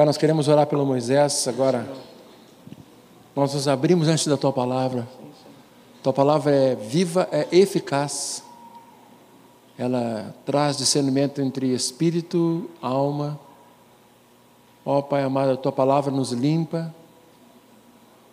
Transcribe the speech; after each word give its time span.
Pai, 0.00 0.06
nós 0.06 0.16
queremos 0.16 0.48
orar 0.48 0.66
pelo 0.66 0.86
Moisés 0.86 1.46
agora. 1.46 1.86
Nós 3.36 3.52
nos 3.52 3.68
abrimos 3.68 4.08
antes 4.08 4.26
da 4.26 4.34
tua 4.34 4.50
palavra. 4.50 5.06
Tua 6.02 6.10
palavra 6.10 6.50
é 6.50 6.74
viva, 6.74 7.28
é 7.30 7.46
eficaz. 7.52 8.42
Ela 9.76 10.34
traz 10.46 10.78
discernimento 10.78 11.42
entre 11.42 11.74
espírito, 11.74 12.70
alma. 12.80 13.38
Ó 14.86 14.96
oh, 14.96 15.02
Pai 15.02 15.22
amado, 15.22 15.50
a 15.50 15.56
tua 15.58 15.70
palavra 15.70 16.10
nos 16.10 16.32
limpa. 16.32 16.94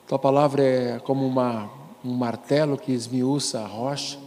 Tua 0.07 0.17
palavra 0.17 0.63
é 0.63 0.99
como 0.99 1.27
uma, 1.27 1.69
um 2.01 2.13
martelo 2.13 2.77
que 2.77 2.93
esmiuça 2.93 3.59
a 3.59 3.67
rocha. 3.67 4.17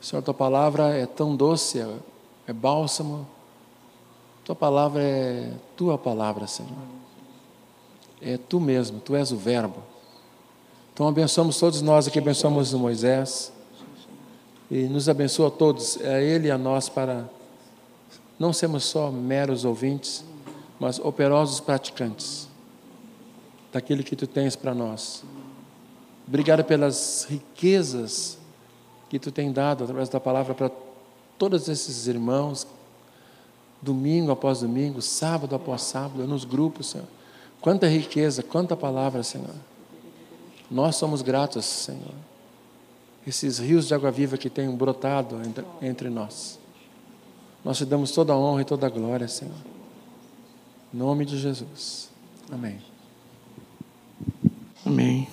Senhor, 0.00 0.22
tua 0.22 0.32
palavra 0.32 0.96
é 0.96 1.04
tão 1.04 1.36
doce, 1.36 1.78
é, 1.78 1.94
é 2.46 2.54
bálsamo. 2.54 3.26
Tua 4.44 4.56
palavra 4.56 5.02
é 5.02 5.52
tua 5.76 5.96
palavra, 5.96 6.46
Senhor. 6.46 6.72
É 8.20 8.36
tu 8.36 8.60
mesmo, 8.60 9.00
tu 9.00 9.14
és 9.14 9.30
o 9.30 9.36
Verbo. 9.36 9.82
Então 10.92 11.08
abençoamos 11.08 11.58
todos 11.58 11.80
nós 11.80 12.06
aqui, 12.08 12.18
abençoamos 12.18 12.72
Moisés. 12.72 13.52
E 14.70 14.84
nos 14.84 15.08
abençoa 15.08 15.48
a 15.48 15.50
todos, 15.50 15.96
a 16.00 16.20
ele 16.20 16.48
e 16.48 16.50
a 16.50 16.58
nós, 16.58 16.88
para 16.88 17.28
não 18.38 18.52
sermos 18.52 18.84
só 18.84 19.10
meros 19.10 19.64
ouvintes, 19.64 20.24
mas 20.80 20.98
operosos 20.98 21.60
praticantes 21.60 22.48
daquilo 23.72 24.02
que 24.02 24.16
tu 24.16 24.26
tens 24.26 24.56
para 24.56 24.74
nós. 24.74 25.24
Obrigado 26.26 26.64
pelas 26.64 27.26
riquezas 27.28 28.38
que 29.08 29.18
tu 29.18 29.30
tem 29.30 29.52
dado 29.52 29.84
através 29.84 30.08
da 30.08 30.18
palavra 30.18 30.54
para 30.54 30.70
todos 31.38 31.68
esses 31.68 32.06
irmãos, 32.06 32.66
domingo 33.82 34.30
após 34.30 34.60
domingo, 34.60 35.02
sábado 35.02 35.56
após 35.56 35.82
sábado, 35.82 36.26
nos 36.26 36.44
grupos, 36.44 36.90
Senhor. 36.90 37.08
Quanta 37.60 37.88
riqueza, 37.88 38.42
quanta 38.42 38.76
palavra, 38.76 39.22
Senhor. 39.22 39.54
Nós 40.70 40.96
somos 40.96 41.20
gratos, 41.20 41.64
Senhor. 41.64 42.14
Esses 43.26 43.58
rios 43.58 43.86
de 43.86 43.94
água 43.94 44.10
viva 44.10 44.38
que 44.38 44.48
têm 44.48 44.70
brotado 44.70 45.40
entre, 45.44 45.64
entre 45.80 46.08
nós. 46.08 46.58
Nós 47.64 47.78
te 47.78 47.84
damos 47.84 48.10
toda 48.12 48.32
a 48.32 48.36
honra 48.36 48.62
e 48.62 48.64
toda 48.64 48.86
a 48.86 48.90
glória, 48.90 49.28
Senhor. 49.28 49.54
Em 50.92 50.96
nome 50.96 51.24
de 51.24 51.38
Jesus. 51.38 52.10
Amém. 52.50 52.78
Amém. 54.84 55.28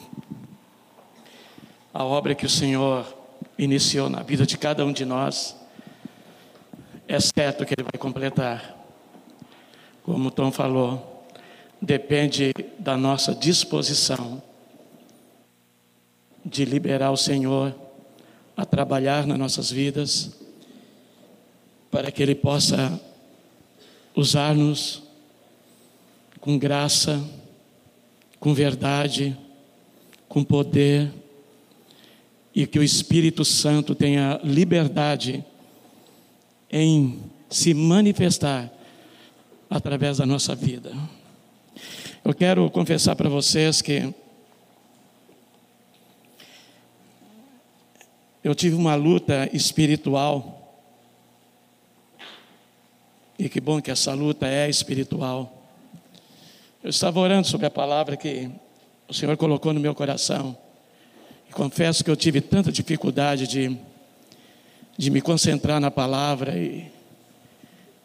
A 1.93 2.03
obra 2.03 2.35
que 2.35 2.45
o 2.45 2.49
Senhor 2.49 3.11
iniciou 3.57 4.09
na 4.09 4.21
vida 4.21 4.45
de 4.45 4.57
cada 4.57 4.85
um 4.85 4.93
de 4.93 5.03
nós, 5.03 5.55
é 7.09 7.19
certo 7.19 7.65
que 7.65 7.73
Ele 7.73 7.81
vai 7.91 7.99
completar. 7.99 8.77
Como 10.03 10.29
Tom 10.29 10.51
falou, 10.51 11.25
depende 11.81 12.53
da 12.77 12.95
nossa 12.95 13.33
disposição 13.33 14.43
de 16.45 16.63
liberar 16.65 17.09
o 17.09 17.17
Senhor 17.17 17.73
a 18.55 18.63
trabalhar 18.63 19.25
nas 19.25 19.39
nossas 19.39 19.71
vidas, 19.71 20.37
para 21.89 22.11
que 22.11 22.21
Ele 22.21 22.35
possa 22.35 23.01
usar-nos 24.15 25.01
com 26.39 26.59
graça, 26.59 27.19
com 28.39 28.53
verdade, 28.53 29.35
com 30.27 30.43
poder, 30.43 31.11
e 32.53 32.67
que 32.67 32.77
o 32.77 32.83
Espírito 32.83 33.43
Santo 33.43 33.95
tenha 33.95 34.39
liberdade 34.43 35.43
em 36.71 37.19
se 37.49 37.73
manifestar 37.73 38.71
através 39.69 40.17
da 40.17 40.25
nossa 40.25 40.55
vida. 40.55 40.91
Eu 42.23 42.33
quero 42.33 42.69
confessar 42.69 43.15
para 43.15 43.29
vocês 43.29 43.81
que 43.81 44.13
eu 48.43 48.53
tive 48.55 48.75
uma 48.75 48.95
luta 48.95 49.49
espiritual. 49.53 50.55
E 53.37 53.47
que 53.47 53.61
bom 53.61 53.81
que 53.81 53.91
essa 53.91 54.13
luta 54.13 54.47
é 54.47 54.69
espiritual. 54.69 55.55
Eu 56.83 56.89
estava 56.89 57.19
orando 57.19 57.47
sobre 57.47 57.67
a 57.67 57.71
palavra 57.71 58.17
que 58.17 58.49
o 59.07 59.13
Senhor 59.13 59.35
colocou 59.37 59.73
no 59.73 59.79
meu 59.79 59.95
coração. 59.95 60.57
E 61.49 61.53
confesso 61.53 62.03
que 62.03 62.11
eu 62.11 62.15
tive 62.15 62.41
tanta 62.41 62.71
dificuldade 62.71 63.47
de, 63.47 63.77
de 64.99 65.09
me 65.09 65.21
concentrar 65.21 65.79
na 65.79 65.89
palavra. 65.89 66.57
E, 66.57 66.91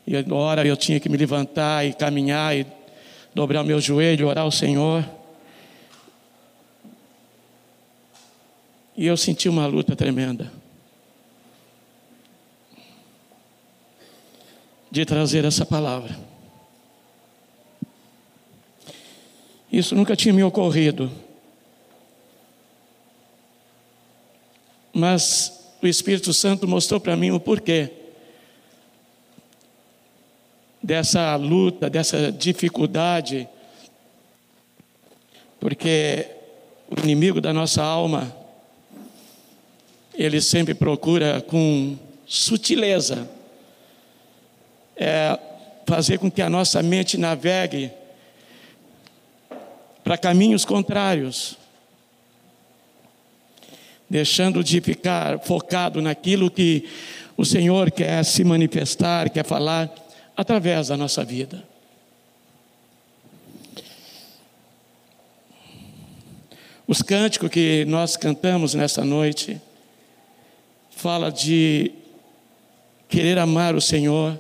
e 0.07 0.33
hora 0.33 0.65
eu 0.65 0.77
tinha 0.77 1.01
que 1.01 1.09
me 1.09 1.17
levantar 1.17 1.85
e 1.85 1.93
caminhar 1.93 2.57
e 2.57 2.65
dobrar 3.35 3.63
o 3.63 3.65
meu 3.65 3.81
joelho, 3.81 4.29
orar 4.29 4.45
ao 4.45 4.53
Senhor. 4.53 5.05
E 8.97 9.05
eu 9.05 9.17
senti 9.17 9.49
uma 9.49 9.67
luta 9.67 9.97
tremenda. 9.97 10.53
De 14.89 15.05
trazer 15.05 15.45
essa 15.45 15.67
palavra. 15.67 16.17
Isso 19.73 19.97
nunca 19.97 20.15
tinha 20.15 20.33
me 20.33 20.45
ocorrido. 20.45 21.11
Mas 24.93 25.64
o 25.87 25.91
Espírito 25.91 26.33
Santo 26.33 26.67
mostrou 26.67 26.99
para 26.99 27.17
mim 27.17 27.31
o 27.31 27.39
porquê 27.39 27.91
dessa 30.83 31.35
luta, 31.37 31.89
dessa 31.89 32.31
dificuldade, 32.31 33.49
porque 35.59 36.27
o 36.91 37.01
inimigo 37.03 37.41
da 37.41 37.53
nossa 37.53 37.83
alma, 37.83 38.35
ele 40.15 40.41
sempre 40.41 40.75
procura 40.75 41.41
com 41.41 41.99
sutileza 42.27 43.29
é, 44.97 45.39
fazer 45.87 46.19
com 46.19 46.31
que 46.31 46.43
a 46.43 46.51
nossa 46.51 46.83
mente 46.83 47.19
navegue 47.19 47.91
para 50.03 50.19
caminhos 50.19 50.65
contrários, 50.65 51.57
deixando 54.09 54.63
de 54.63 54.81
ficar 54.81 55.41
focado 55.41 56.01
naquilo 56.01 56.51
que 56.51 56.89
o 57.37 57.45
Senhor 57.45 57.91
quer 57.91 58.25
se 58.25 58.45
manifestar, 58.45 59.31
quer 59.31 59.45
falar 59.45 59.93
através 60.37 60.89
da 60.89 60.97
nossa 60.97 61.25
vida. 61.25 61.63
Os 66.87 67.01
cânticos 67.01 67.49
que 67.49 67.85
nós 67.87 68.17
cantamos 68.17 68.75
nessa 68.75 69.05
noite 69.05 69.61
fala 70.91 71.33
de 71.33 71.91
querer 73.09 73.39
amar 73.39 73.75
o 73.75 73.81
Senhor, 73.81 74.39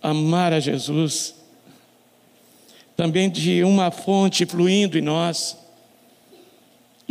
amar 0.00 0.52
a 0.52 0.60
Jesus 0.60 1.34
também 2.96 3.30
de 3.30 3.64
uma 3.64 3.90
fonte 3.90 4.46
fluindo 4.46 4.98
em 4.98 5.02
nós. 5.02 5.56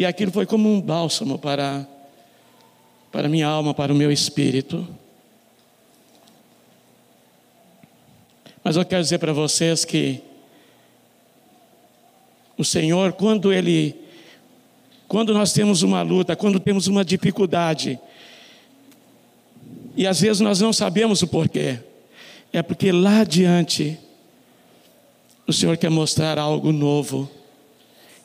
E 0.01 0.05
aquilo 0.05 0.31
foi 0.31 0.47
como 0.47 0.67
um 0.67 0.81
bálsamo 0.81 1.37
para 1.37 1.87
para 3.11 3.29
minha 3.29 3.45
alma, 3.45 3.71
para 3.71 3.93
o 3.93 3.95
meu 3.95 4.11
espírito. 4.11 4.87
Mas 8.63 8.77
eu 8.77 8.83
quero 8.83 9.03
dizer 9.03 9.19
para 9.19 9.31
vocês 9.31 9.85
que 9.85 10.19
o 12.57 12.65
Senhor, 12.65 13.13
quando 13.13 13.53
Ele, 13.53 13.95
quando 15.07 15.35
nós 15.35 15.53
temos 15.53 15.83
uma 15.83 16.01
luta, 16.01 16.35
quando 16.35 16.59
temos 16.59 16.87
uma 16.87 17.05
dificuldade, 17.05 17.99
e 19.95 20.07
às 20.07 20.19
vezes 20.21 20.39
nós 20.39 20.59
não 20.59 20.73
sabemos 20.73 21.21
o 21.21 21.27
porquê, 21.27 21.77
é 22.51 22.63
porque 22.63 22.91
lá 22.91 23.19
adiante 23.19 23.99
o 25.45 25.53
Senhor 25.53 25.77
quer 25.77 25.91
mostrar 25.91 26.39
algo 26.39 26.71
novo, 26.71 27.29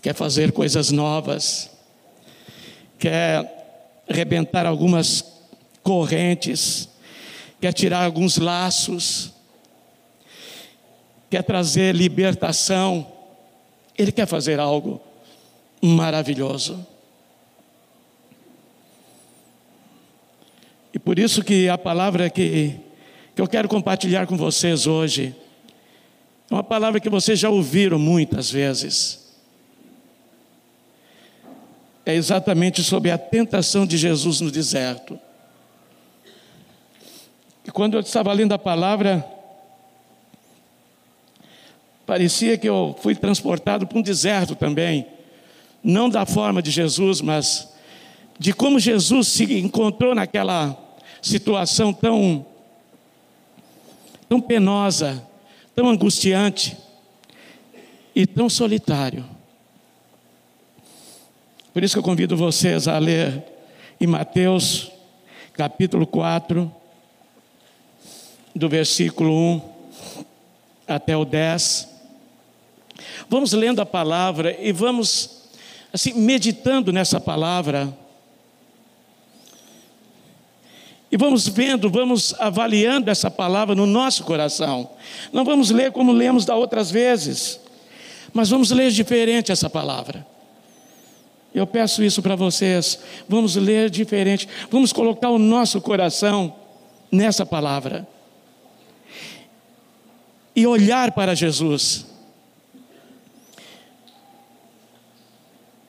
quer 0.06 0.14
fazer 0.14 0.52
coisas 0.52 0.92
novas, 0.92 1.68
quer 2.96 4.04
arrebentar 4.08 4.64
algumas 4.64 5.24
correntes, 5.82 6.88
quer 7.60 7.72
tirar 7.72 8.04
alguns 8.04 8.38
laços, 8.38 9.32
quer 11.28 11.42
trazer 11.42 11.92
libertação. 11.92 13.04
Ele 13.98 14.12
quer 14.12 14.28
fazer 14.28 14.60
algo 14.60 15.00
maravilhoso. 15.82 16.86
E 20.94 21.00
por 21.00 21.18
isso 21.18 21.42
que 21.42 21.68
a 21.68 21.76
palavra 21.76 22.30
que, 22.30 22.76
que 23.34 23.42
eu 23.42 23.48
quero 23.48 23.68
compartilhar 23.68 24.28
com 24.28 24.36
vocês 24.36 24.86
hoje, 24.86 25.34
é 26.48 26.54
uma 26.54 26.62
palavra 26.62 27.00
que 27.00 27.10
vocês 27.10 27.40
já 27.40 27.50
ouviram 27.50 27.98
muitas 27.98 28.48
vezes. 28.48 29.25
É 32.06 32.14
exatamente 32.14 32.82
sobre 32.82 33.10
a 33.10 33.18
tentação 33.18 33.84
de 33.84 33.98
Jesus 33.98 34.40
no 34.40 34.50
deserto. 34.50 35.18
E 37.66 37.70
quando 37.70 37.94
eu 37.94 38.00
estava 38.00 38.32
lendo 38.32 38.52
a 38.52 38.58
palavra, 38.58 39.36
Parecia 42.06 42.56
que 42.56 42.68
eu 42.68 42.96
fui 43.02 43.16
transportado 43.16 43.84
para 43.84 43.98
um 43.98 44.02
deserto 44.02 44.54
também. 44.54 45.08
Não 45.82 46.08
da 46.08 46.24
forma 46.24 46.62
de 46.62 46.70
Jesus, 46.70 47.20
mas 47.20 47.68
de 48.38 48.52
como 48.52 48.78
Jesus 48.78 49.26
se 49.26 49.58
encontrou 49.58 50.14
naquela 50.14 50.78
situação 51.20 51.92
tão, 51.92 52.46
tão 54.28 54.40
penosa, 54.40 55.20
tão 55.74 55.88
angustiante 55.88 56.76
e 58.14 58.24
tão 58.24 58.48
solitário. 58.48 59.24
Por 61.76 61.84
isso 61.84 61.94
que 61.94 61.98
eu 61.98 62.02
convido 62.02 62.38
vocês 62.38 62.88
a 62.88 62.98
ler 62.98 63.44
em 64.00 64.06
Mateus, 64.06 64.90
capítulo 65.52 66.06
4, 66.06 66.74
do 68.54 68.66
versículo 68.66 69.30
1 69.30 69.60
até 70.88 71.14
o 71.14 71.22
10. 71.22 71.86
Vamos 73.28 73.52
lendo 73.52 73.82
a 73.82 73.84
palavra 73.84 74.56
e 74.58 74.72
vamos 74.72 75.50
assim 75.92 76.14
meditando 76.14 76.90
nessa 76.94 77.20
palavra. 77.20 77.94
E 81.12 81.16
vamos 81.18 81.46
vendo, 81.46 81.90
vamos 81.90 82.34
avaliando 82.38 83.10
essa 83.10 83.30
palavra 83.30 83.74
no 83.74 83.84
nosso 83.84 84.24
coração. 84.24 84.88
Não 85.30 85.44
vamos 85.44 85.70
ler 85.70 85.92
como 85.92 86.10
lemos 86.10 86.46
da 86.46 86.56
outras 86.56 86.90
vezes, 86.90 87.60
mas 88.32 88.48
vamos 88.48 88.70
ler 88.70 88.90
diferente 88.90 89.52
essa 89.52 89.68
palavra. 89.68 90.35
Eu 91.56 91.66
peço 91.66 92.04
isso 92.04 92.20
para 92.20 92.36
vocês. 92.36 92.98
Vamos 93.26 93.56
ler 93.56 93.88
diferente. 93.88 94.46
Vamos 94.70 94.92
colocar 94.92 95.30
o 95.30 95.38
nosso 95.38 95.80
coração 95.80 96.54
nessa 97.10 97.46
palavra. 97.46 98.06
E 100.54 100.66
olhar 100.66 101.12
para 101.12 101.34
Jesus. 101.34 102.04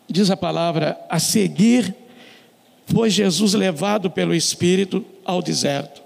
Diz 0.09 0.31
a 0.31 0.37
palavra: 0.37 0.97
a 1.09 1.19
seguir 1.19 1.93
foi 2.85 3.09
Jesus 3.09 3.53
levado 3.53 4.09
pelo 4.09 4.33
Espírito 4.33 5.03
ao 5.25 5.41
deserto, 5.41 6.01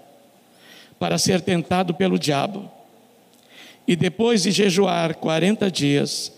para 0.97 1.19
ser 1.19 1.39
tentado 1.39 1.93
pelo 1.93 2.17
diabo. 2.17 2.67
E 3.87 3.95
depois 3.95 4.41
de 4.41 4.49
jejuar 4.49 5.17
quarenta 5.17 5.69
dias 5.69 6.33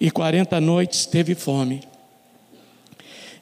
e 0.00 0.10
quarenta 0.10 0.58
noites, 0.62 1.04
teve 1.04 1.34
fome. 1.34 1.82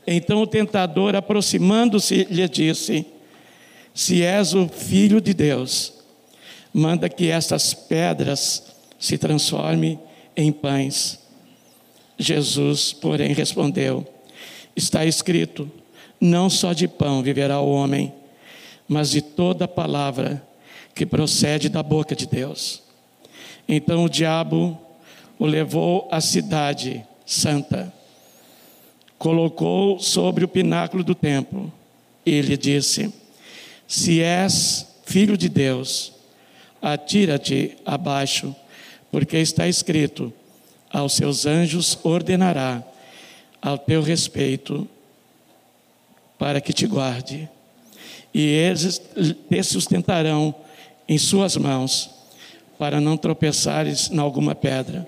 Então 0.07 0.43
o 0.43 0.47
tentador, 0.47 1.15
aproximando-se, 1.15 2.27
lhe 2.31 2.49
disse: 2.49 3.07
Se 3.95 4.23
és 4.23 4.55
o 4.55 4.69
filho 4.69 5.21
de 5.21 5.33
Deus, 5.33 5.93
manda 6.73 7.09
que 7.09 7.31
estas 7.31 7.73
pedras 7.73 8.63
se 8.99 9.17
transformem 9.17 9.99
em 10.37 10.51
pães. 10.51 11.21
Jesus, 12.19 12.93
porém, 12.93 13.33
respondeu: 13.33 14.07
Está 14.75 15.05
escrito: 15.05 15.71
Não 16.21 16.51
só 16.51 16.73
de 16.73 16.89
pão 16.89 17.23
viverá 17.23 17.61
o 17.61 17.71
homem, 17.71 18.13
mas 18.89 19.11
de 19.11 19.23
toda 19.23 19.69
palavra 19.69 20.45
que 20.95 21.07
procede 21.07 21.69
da 21.69 21.83
boca 21.83 22.15
de 22.15 22.27
Deus. 22.27 22.83
Então 23.69 24.05
o 24.05 24.09
diabo 24.09 24.79
o 25.39 25.47
levou 25.47 26.09
à 26.11 26.21
cidade 26.21 27.05
santa 27.25 27.93
colocou 29.23 30.01
sobre 30.01 30.45
o 30.45 30.49
pináculo 30.49 31.05
do 31.05 31.15
templo 31.15 31.73
e 32.27 32.41
lhe 32.41 32.57
disse: 32.57 33.15
Se 33.87 34.21
és 34.21 34.85
filho 35.05 35.37
de 35.37 35.49
Deus, 35.49 36.13
atira-te 36.83 37.77
abaixo, 37.87 38.53
porque 39.13 39.37
está 39.37 39.69
escrito: 39.69 40.33
aos 40.91 41.13
seus 41.13 41.47
anjos 41.47 41.97
ordenará 42.03 42.83
ao 43.63 43.79
teu 43.79 44.03
respeito 44.03 44.89
para 46.37 46.61
que 46.61 46.73
te 46.73 46.89
guarde, 46.89 47.49
e 48.35 48.41
eles 48.45 49.01
te 49.49 49.63
sustentarão 49.63 50.53
em 51.09 51.17
suas 51.17 51.57
mãos, 51.57 52.11
para 52.77 53.01
não 53.01 53.17
tropeçares 53.17 54.11
em 54.11 54.19
alguma 54.19 54.53
pedra. 54.53 55.07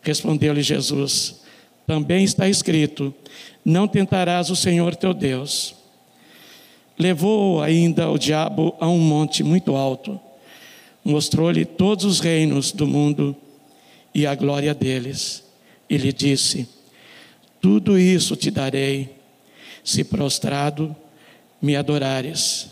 Respondeu-lhe 0.00 0.62
Jesus: 0.62 1.44
Também 1.86 2.24
está 2.24 2.48
escrito: 2.48 3.14
Não 3.64 3.86
tentarás 3.86 4.50
o 4.50 4.56
Senhor 4.56 4.96
teu 4.96 5.14
Deus. 5.14 5.74
Levou 6.98 7.62
ainda 7.62 8.10
o 8.10 8.18
diabo 8.18 8.74
a 8.80 8.88
um 8.88 8.98
monte 8.98 9.42
muito 9.44 9.76
alto, 9.76 10.18
mostrou-lhe 11.04 11.64
todos 11.64 12.04
os 12.04 12.20
reinos 12.20 12.72
do 12.72 12.86
mundo 12.86 13.36
e 14.14 14.26
a 14.26 14.34
glória 14.34 14.74
deles, 14.74 15.44
e 15.88 15.96
lhe 15.96 16.12
disse: 16.12 16.66
Tudo 17.60 17.98
isso 17.98 18.34
te 18.34 18.50
darei, 18.50 19.14
se 19.84 20.02
prostrado 20.02 20.96
me 21.60 21.76
adorares. 21.76 22.70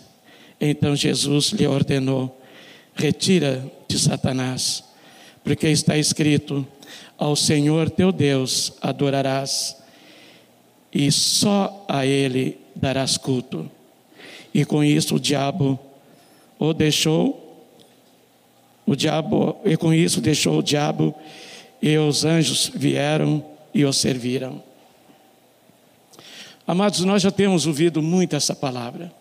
Então 0.61 0.97
Jesus 0.97 1.51
lhe 1.51 1.67
ordenou: 1.67 2.41
Retira-te, 2.95 3.99
Satanás, 3.99 4.83
porque 5.45 5.69
está 5.69 5.99
escrito: 5.99 6.67
Ao 7.19 7.37
Senhor 7.37 7.91
teu 7.91 8.11
Deus 8.11 8.73
adorarás, 8.81 9.77
e 10.93 11.11
só 11.11 11.85
a 11.89 12.07
Ele 12.07 12.59
darás 12.75 13.17
culto. 13.17 13.71
E 14.53 14.65
com 14.65 14.83
isso 14.85 15.17
o 15.17 15.21
diabo 15.21 15.79
o 16.59 16.73
deixou 16.73 17.45
o 18.87 18.95
diabo, 18.95 19.57
e 19.65 19.77
com 19.77 19.93
isso 19.93 20.21
deixou 20.21 20.59
o 20.59 20.63
diabo, 20.63 21.15
e 21.81 21.97
os 21.99 22.25
anjos 22.25 22.71
vieram 22.75 23.45
e 23.73 23.85
o 23.85 23.93
serviram. 23.93 24.63
Amados, 26.67 27.01
nós 27.01 27.23
já 27.23 27.31
temos 27.31 27.67
ouvido 27.67 28.03
muito 28.03 28.37
essa 28.37 28.55
palavra, 28.55 29.13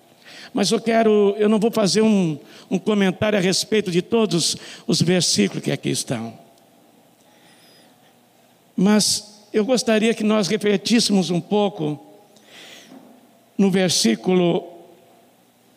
mas 0.53 0.71
eu 0.71 0.79
quero, 0.79 1.35
eu 1.37 1.49
não 1.49 1.59
vou 1.59 1.71
fazer 1.71 2.01
um, 2.01 2.37
um 2.69 2.77
comentário 2.77 3.37
a 3.37 3.41
respeito 3.41 3.89
de 3.91 4.01
todos 4.01 4.55
os 4.85 5.01
versículos 5.01 5.63
que 5.63 5.71
aqui 5.71 5.89
estão, 5.89 6.33
mas 8.75 9.47
eu 9.53 9.63
gostaria 9.63 10.13
que 10.13 10.23
nós 10.23 10.47
refletíssemos 10.47 11.29
um 11.29 11.39
pouco 11.39 11.99
no 13.57 13.69
versículo 13.69 14.67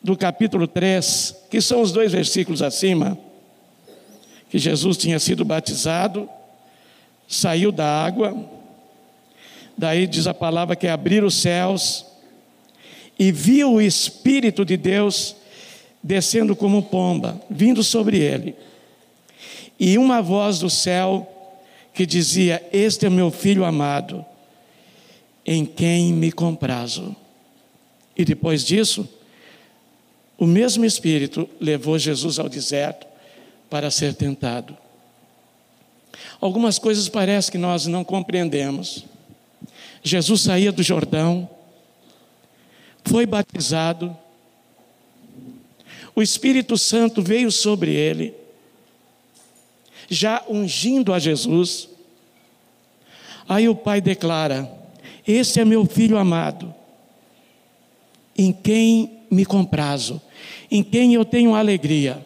do 0.03 0.17
capítulo 0.17 0.67
3, 0.67 1.37
que 1.51 1.61
são 1.61 1.83
os 1.83 1.93
dois 1.93 2.13
versículos 2.13 2.63
acima 2.63 3.19
que 4.49 4.59
Jesus 4.59 4.97
tinha 4.97 5.19
sido 5.19 5.45
batizado, 5.45 6.29
saiu 7.29 7.73
da 7.73 7.87
água, 7.87 8.35
daí 9.77 10.07
diz 10.07 10.27
a 10.27 10.35
palavra 10.35 10.77
que 10.77 10.87
abriram 10.87 11.27
os 11.27 11.35
céus 11.35 12.07
e 13.19 13.33
viu 13.33 13.75
o 13.75 13.81
Espírito 13.81 14.65
de 14.65 14.77
Deus 14.77 15.37
descendo 16.03 16.55
como 16.55 16.85
pomba, 16.85 17.41
vindo 17.51 17.83
sobre 17.83 18.19
ele. 18.19 18.55
E 19.79 19.99
uma 19.99 20.23
voz 20.23 20.61
do 20.61 20.71
céu 20.71 21.36
que 21.97 22.05
dizia: 22.05 22.63
Este 22.71 23.07
é 23.07 23.11
meu 23.11 23.31
filho 23.31 23.65
amado, 23.65 24.25
em 25.47 25.65
quem 25.65 26.13
me 26.13 26.31
comprazo. 26.31 27.17
E 28.15 28.23
depois 28.23 28.63
disso, 28.63 29.09
o 30.37 30.47
mesmo 30.47 30.85
Espírito 30.85 31.49
levou 31.59 31.99
Jesus 31.99 32.39
ao 32.39 32.51
deserto 32.51 33.07
para 33.71 33.91
ser 33.91 34.15
tentado. 34.15 34.77
Algumas 36.39 36.79
coisas 36.79 37.09
parece 37.09 37.51
que 37.51 37.57
nós 37.57 37.87
não 37.87 38.05
compreendemos. 38.05 39.07
Jesus 40.03 40.43
saía 40.43 40.71
do 40.71 40.83
Jordão, 40.83 41.49
foi 43.05 43.25
batizado, 43.25 44.15
o 46.15 46.21
Espírito 46.21 46.77
Santo 46.77 47.23
veio 47.23 47.51
sobre 47.51 47.95
ele, 47.95 48.35
já 50.09 50.43
ungindo 50.49 51.13
a 51.13 51.19
Jesus. 51.19 51.89
Aí 53.49 53.69
o 53.69 53.75
pai 53.75 54.01
declara: 54.01 54.71
Esse 55.27 55.61
é 55.61 55.65
meu 55.65 55.85
filho 55.87 56.17
amado, 56.17 56.75
em 58.37 58.53
quem 58.53 59.21
me 59.31 59.45
comprazo, 59.45 60.21
em 60.71 60.83
quem 60.83 61.15
eu 61.15 61.25
tenho 61.25 61.55
alegria. 61.55 62.25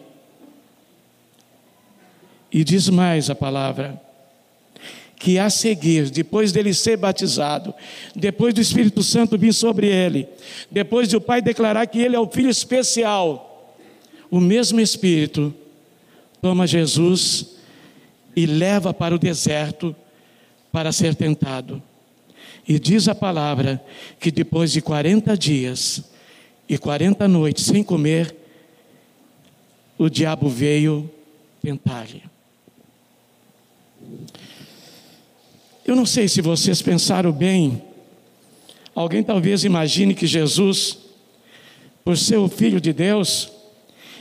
E 2.51 2.63
diz 2.63 2.89
mais 2.89 3.29
a 3.29 3.35
palavra: 3.35 4.01
que 5.21 5.37
a 5.37 5.51
seguir, 5.51 6.09
depois 6.09 6.51
dele 6.51 6.73
ser 6.73 6.97
batizado, 6.97 7.73
depois 8.15 8.55
do 8.55 8.61
Espírito 8.61 9.03
Santo 9.03 9.37
vir 9.37 9.53
sobre 9.53 9.87
ele, 9.87 10.27
depois 10.69 11.07
de 11.07 11.15
o 11.15 11.21
Pai 11.21 11.43
declarar 11.43 11.85
que 11.85 11.99
ele 11.99 12.15
é 12.15 12.19
o 12.19 12.27
Filho 12.27 12.49
especial, 12.49 13.77
o 14.31 14.39
mesmo 14.39 14.79
Espírito 14.79 15.53
toma 16.41 16.65
Jesus 16.65 17.60
e 18.35 18.45
leva 18.45 18.93
para 18.93 19.15
o 19.15 19.19
deserto 19.19 19.95
para 20.71 20.91
ser 20.91 21.15
tentado. 21.15 21.81
E 22.67 22.79
diz 22.79 23.07
a 23.07 23.15
palavra 23.15 23.83
que 24.19 24.31
depois 24.31 24.71
de 24.71 24.81
40 24.81 25.35
dias 25.37 26.03
e 26.67 26.77
40 26.77 27.27
noites 27.27 27.65
sem 27.65 27.83
comer, 27.83 28.35
o 29.97 30.09
diabo 30.09 30.47
veio 30.47 31.09
tentar-lhe. 31.61 32.23
Eu 35.85 35.95
não 35.95 36.05
sei 36.05 36.27
se 36.27 36.41
vocês 36.41 36.81
pensaram 36.81 37.31
bem. 37.31 37.81
Alguém 38.95 39.23
talvez 39.23 39.63
imagine 39.63 40.13
que 40.13 40.27
Jesus, 40.27 40.97
por 42.03 42.17
ser 42.17 42.37
o 42.37 42.47
Filho 42.47 42.79
de 42.79 42.93
Deus, 42.93 43.51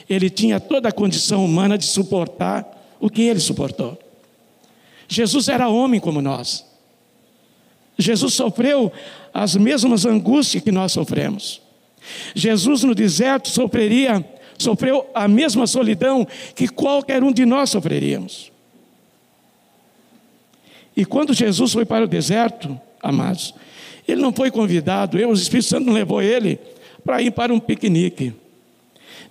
ele 0.08 0.28
tinha 0.28 0.58
toda 0.58 0.88
a 0.88 0.92
condição 0.92 1.44
humana 1.44 1.78
de 1.78 1.84
suportar 1.84 2.79
o 3.00 3.08
que 3.08 3.22
ele 3.22 3.40
suportou. 3.40 3.98
Jesus 5.08 5.48
era 5.48 5.68
homem 5.68 5.98
como 5.98 6.22
nós. 6.22 6.64
Jesus 7.98 8.34
sofreu 8.34 8.92
as 9.32 9.56
mesmas 9.56 10.06
angústias 10.06 10.62
que 10.62 10.70
nós 10.70 10.92
sofremos. 10.92 11.60
Jesus 12.34 12.82
no 12.82 12.94
deserto 12.94 13.48
sofreria, 13.48 14.24
sofreu 14.58 15.08
a 15.14 15.26
mesma 15.26 15.66
solidão 15.66 16.26
que 16.54 16.68
qualquer 16.68 17.22
um 17.22 17.32
de 17.32 17.44
nós 17.44 17.70
sofreríamos. 17.70 18.52
E 20.96 21.04
quando 21.04 21.34
Jesus 21.34 21.72
foi 21.72 21.84
para 21.84 22.04
o 22.04 22.08
deserto, 22.08 22.78
amados, 23.02 23.54
ele 24.06 24.20
não 24.20 24.32
foi 24.32 24.50
convidado, 24.50 25.18
eu, 25.18 25.30
o 25.30 25.34
Espírito 25.34 25.68
Santo 25.68 25.86
não 25.86 25.92
levou 25.92 26.20
ele 26.20 26.58
para 27.04 27.22
ir 27.22 27.30
para 27.30 27.52
um 27.52 27.60
piquenique, 27.60 28.34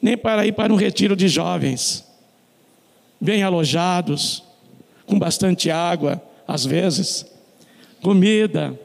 nem 0.02 0.18
para 0.18 0.46
ir 0.46 0.54
para 0.54 0.74
um 0.74 0.76
retiro 0.76 1.16
de 1.16 1.28
jovens, 1.28 2.09
bem 3.20 3.44
alojados, 3.44 4.44
com 5.06 5.18
bastante 5.18 5.70
água, 5.70 6.22
às 6.48 6.66
vezes, 6.66 7.26
comida, 8.02 8.80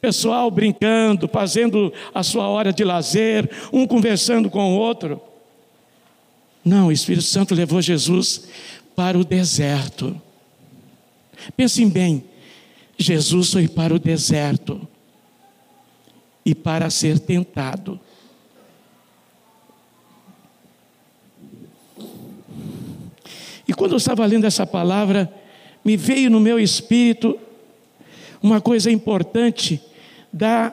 pessoal 0.00 0.50
brincando, 0.50 1.28
fazendo 1.28 1.92
a 2.12 2.22
sua 2.22 2.48
hora 2.48 2.72
de 2.72 2.82
lazer, 2.82 3.48
um 3.72 3.86
conversando 3.86 4.50
com 4.50 4.72
o 4.72 4.76
outro. 4.76 5.20
Não, 6.64 6.88
o 6.88 6.92
Espírito 6.92 7.24
Santo 7.24 7.54
levou 7.54 7.80
Jesus 7.80 8.48
para 8.96 9.18
o 9.18 9.24
deserto. 9.24 10.20
Pensem 11.56 11.88
bem, 11.88 12.24
Jesus 12.98 13.52
foi 13.52 13.68
para 13.68 13.94
o 13.94 13.98
deserto 13.98 14.86
e 16.44 16.54
para 16.54 16.90
ser 16.90 17.18
tentado. 17.18 17.98
E 23.66 23.72
quando 23.72 23.92
eu 23.92 23.98
estava 23.98 24.24
lendo 24.26 24.46
essa 24.46 24.66
palavra, 24.66 25.32
me 25.84 25.96
veio 25.96 26.30
no 26.30 26.40
meu 26.40 26.58
espírito 26.58 27.38
uma 28.42 28.60
coisa 28.60 28.90
importante 28.90 29.80
da, 30.32 30.72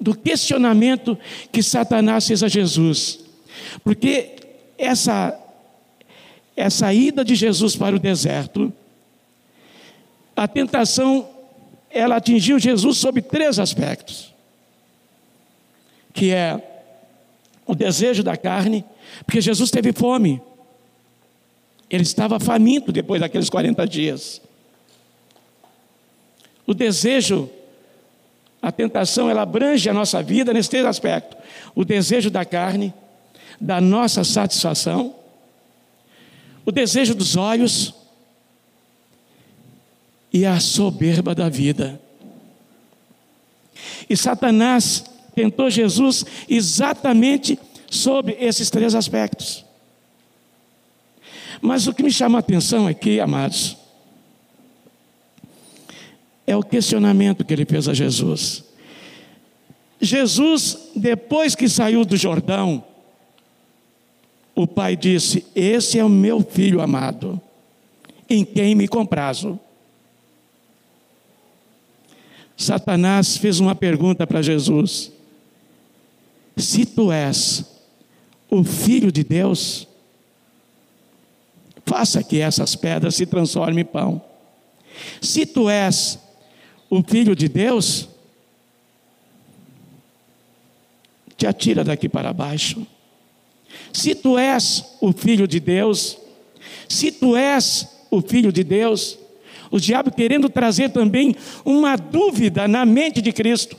do 0.00 0.14
questionamento 0.14 1.18
que 1.50 1.62
Satanás 1.62 2.26
fez 2.26 2.42
a 2.42 2.48
Jesus. 2.48 3.20
Porque 3.82 4.36
essa, 4.76 5.38
essa 6.56 6.92
ida 6.92 7.24
de 7.24 7.34
Jesus 7.34 7.74
para 7.74 7.96
o 7.96 7.98
deserto, 7.98 8.72
a 10.36 10.46
tentação, 10.46 11.28
ela 11.90 12.16
atingiu 12.16 12.58
Jesus 12.58 12.98
sob 12.98 13.20
três 13.22 13.58
aspectos. 13.58 14.34
Que 16.12 16.32
é 16.32 16.62
o 17.66 17.74
desejo 17.74 18.22
da 18.22 18.36
carne, 18.36 18.84
porque 19.26 19.40
Jesus 19.40 19.70
teve 19.70 19.92
fome. 19.92 20.40
Ele 21.90 22.02
estava 22.02 22.38
faminto 22.38 22.92
depois 22.92 23.20
daqueles 23.20 23.48
40 23.48 23.86
dias. 23.86 24.40
O 26.66 26.74
desejo 26.74 27.50
a 28.60 28.72
tentação 28.72 29.30
ela 29.30 29.42
abrange 29.42 29.88
a 29.88 29.94
nossa 29.94 30.22
vida 30.22 30.52
nesse 30.52 30.70
três 30.70 30.84
aspectos: 30.84 31.38
o 31.74 31.84
desejo 31.84 32.30
da 32.30 32.44
carne, 32.44 32.92
da 33.60 33.80
nossa 33.80 34.24
satisfação, 34.24 35.14
o 36.64 36.72
desejo 36.72 37.14
dos 37.14 37.36
olhos 37.36 37.94
e 40.32 40.44
a 40.44 40.60
soberba 40.60 41.34
da 41.34 41.48
vida. 41.48 42.00
E 44.10 44.16
Satanás 44.16 45.04
tentou 45.34 45.70
Jesus 45.70 46.24
exatamente 46.48 47.58
sobre 47.88 48.36
esses 48.40 48.70
três 48.70 48.94
aspectos. 48.94 49.64
Mas 51.60 51.86
o 51.86 51.94
que 51.94 52.02
me 52.02 52.10
chama 52.10 52.38
a 52.38 52.40
atenção 52.40 52.86
aqui, 52.86 53.20
amados, 53.20 53.76
é 56.46 56.56
o 56.56 56.62
questionamento 56.62 57.44
que 57.44 57.52
ele 57.52 57.64
fez 57.64 57.88
a 57.88 57.94
Jesus. 57.94 58.64
Jesus, 60.00 60.90
depois 60.94 61.54
que 61.54 61.68
saiu 61.68 62.04
do 62.04 62.16
Jordão, 62.16 62.84
o 64.54 64.66
pai 64.66 64.96
disse: 64.96 65.44
Esse 65.54 65.98
é 65.98 66.04
o 66.04 66.08
meu 66.08 66.40
filho 66.40 66.80
amado, 66.80 67.40
em 68.28 68.44
quem 68.44 68.74
me 68.74 68.86
comprazo. 68.86 69.58
Satanás 72.56 73.36
fez 73.36 73.60
uma 73.60 73.74
pergunta 73.74 74.26
para 74.26 74.42
Jesus: 74.42 75.10
Se 76.56 76.84
tu 76.84 77.10
és 77.10 77.64
o 78.50 78.62
filho 78.62 79.10
de 79.10 79.24
Deus, 79.24 79.87
faça 81.88 82.22
que 82.22 82.40
essas 82.40 82.76
pedras 82.76 83.14
se 83.14 83.24
transformem 83.24 83.80
em 83.80 83.84
pão. 83.84 84.22
Se 85.22 85.46
tu 85.46 85.70
és 85.70 86.18
o 86.90 87.02
Filho 87.02 87.34
de 87.34 87.48
Deus, 87.48 88.08
te 91.36 91.46
atira 91.46 91.82
daqui 91.82 92.08
para 92.08 92.32
baixo. 92.32 92.86
Se 93.92 94.14
tu 94.14 94.36
és 94.36 94.84
o 95.00 95.12
Filho 95.12 95.48
de 95.48 95.58
Deus, 95.58 96.18
se 96.88 97.10
tu 97.10 97.34
és 97.34 97.88
o 98.10 98.20
Filho 98.20 98.52
de 98.52 98.62
Deus, 98.62 99.18
o 99.70 99.78
diabo 99.78 100.10
querendo 100.10 100.48
trazer 100.48 100.90
também 100.90 101.34
uma 101.64 101.96
dúvida 101.96 102.68
na 102.68 102.84
mente 102.84 103.22
de 103.22 103.32
Cristo 103.32 103.76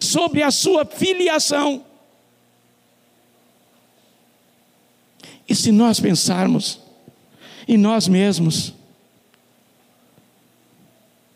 sobre 0.00 0.42
a 0.42 0.50
sua 0.50 0.84
filiação. 0.84 1.84
E 5.48 5.54
se 5.54 5.70
nós 5.70 6.00
pensarmos 6.00 6.85
em 7.66 7.76
nós 7.76 8.06
mesmos, 8.06 8.72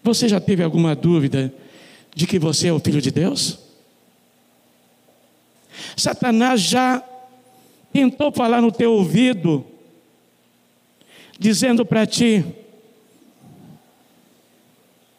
você 0.02 0.28
já 0.28 0.40
teve 0.40 0.62
alguma 0.62 0.94
dúvida 0.94 1.52
de 2.14 2.26
que 2.26 2.38
você 2.38 2.68
é 2.68 2.72
o 2.72 2.80
filho 2.80 3.00
de 3.00 3.10
Deus? 3.10 3.58
Satanás 5.96 6.60
já 6.60 7.02
tentou 7.92 8.32
falar 8.32 8.60
no 8.60 8.72
teu 8.72 8.92
ouvido, 8.92 9.64
dizendo 11.38 11.84
para 11.84 12.06
ti: 12.06 12.44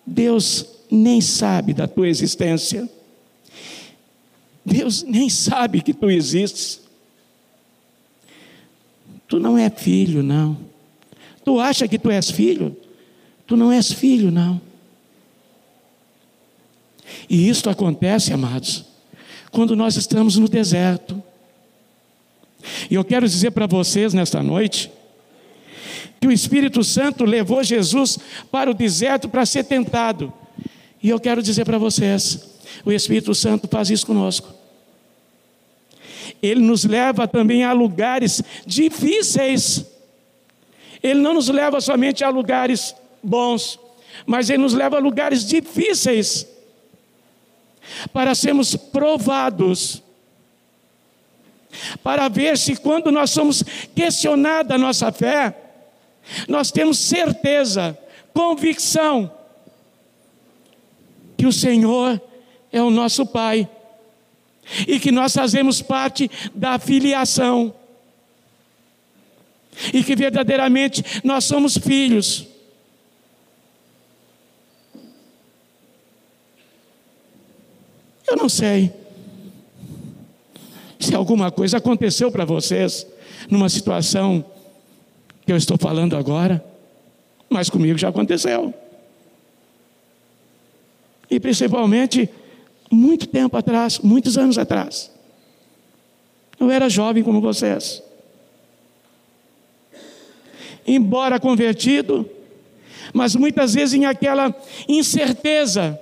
Deus 0.06 0.65
nem 0.89 1.22
sabe 1.22 1.74
da 1.74 1.88
tua 1.88 2.08
existência, 2.08 2.89
Deus 4.65 5.03
nem 5.03 5.30
sabe 5.30 5.82
que 5.82 5.94
tu 5.94 6.10
existes. 6.10 6.82
Tu 9.27 9.39
não 9.39 9.58
é 9.58 9.70
filho, 9.70 10.22
não. 10.22 10.70
Tu 11.43 11.60
acha 11.60 11.88
que 11.88 11.98
tu 11.98 12.10
és 12.10 12.29
filho? 12.29 12.75
Tu 13.48 13.55
não 13.57 13.71
és 13.71 13.91
filho, 13.91 14.31
não. 14.31 14.62
E 17.29 17.50
isto 17.50 17.69
acontece, 17.69 18.33
amados, 18.33 18.86
quando 19.51 19.75
nós 19.75 19.95
estamos 19.95 20.38
no 20.38 20.48
deserto. 20.48 21.21
E 22.89 22.95
eu 22.95 23.03
quero 23.03 23.27
dizer 23.27 23.51
para 23.51 23.67
vocês 23.67 24.13
nesta 24.13 24.41
noite 24.41 24.91
que 26.19 26.27
o 26.27 26.31
Espírito 26.31 26.83
Santo 26.83 27.25
levou 27.25 27.63
Jesus 27.63 28.19
para 28.51 28.69
o 28.69 28.74
deserto 28.74 29.27
para 29.27 29.45
ser 29.45 29.63
tentado. 29.63 30.31
E 31.01 31.10
eu 31.10 31.19
quero 31.19 31.41
dizer 31.41 31.65
para 31.65 31.79
vocês, 31.79 32.48
o 32.86 32.91
Espírito 32.91 33.33
Santo 33.33 33.67
faz 33.67 33.89
isso 33.89 34.05
conosco. 34.05 34.53
Ele 36.41 36.62
nos 36.62 36.86
leva 36.86 37.27
também 37.27 37.63
a 37.63 37.74
lugares 37.74 38.41
difíceis. 38.65 39.86
Ele 41.01 41.20
não 41.20 41.34
nos 41.34 41.50
leva 41.50 41.81
somente 41.81 42.24
a 42.24 42.29
lugares 42.29 42.96
bons, 43.24 43.79
mas 44.25 44.50
ele 44.50 44.62
nos 44.62 44.74
leva 44.74 44.98
a 44.98 45.00
lugares 45.00 45.46
difíceis 45.46 46.48
para 48.13 48.36
sermos 48.36 48.75
provados, 48.75 50.01
para 52.03 52.27
ver 52.27 52.58
se 52.58 52.75
quando 52.75 53.12
nós 53.12 53.31
somos 53.31 53.63
questionados 53.96 54.72
a 54.72 54.77
nossa 54.77 55.12
fé, 55.12 55.55
nós 56.48 56.72
temos 56.72 57.00
certeza, 57.00 57.98
convicção, 58.34 59.31
que 61.38 61.48
o 61.48 61.51
Senhor 61.51 62.22
é 62.72 62.81
o 62.81 62.91
nosso 62.91 63.25
Pai 63.25 63.67
e 64.88 65.00
que 65.00 65.12
nós 65.12 65.34
fazemos 65.34 65.81
parte 65.81 66.29
da 66.53 66.77
filiação 66.77 67.74
e 69.93 70.03
que 70.03 70.15
verdadeiramente 70.15 71.03
nós 71.23 71.43
somos 71.45 71.77
filhos. 71.77 72.47
Eu 78.27 78.38
não 78.38 78.47
sei. 78.47 78.91
Se 81.00 81.15
alguma 81.15 81.51
coisa 81.51 81.77
aconteceu 81.77 82.31
para 82.31 82.45
vocês 82.45 83.05
numa 83.50 83.67
situação 83.67 84.45
que 85.45 85.51
eu 85.51 85.57
estou 85.57 85.77
falando 85.77 86.15
agora, 86.15 86.63
mas 87.50 87.69
comigo 87.69 87.97
já 87.97 88.09
aconteceu. 88.09 88.73
e 91.29 91.39
principalmente 91.39 92.29
muito 92.91 93.25
tempo 93.25 93.55
atrás, 93.55 94.00
muitos 94.00 94.38
anos 94.38 94.57
atrás. 94.57 95.09
Eu 96.59 96.69
era 96.69 96.89
jovem 96.89 97.23
como 97.23 97.39
vocês. 97.39 98.03
Embora 100.93 101.39
convertido, 101.39 102.29
mas 103.13 103.33
muitas 103.33 103.74
vezes 103.74 103.93
em 103.93 104.03
aquela 104.03 104.53
incerteza, 104.89 105.98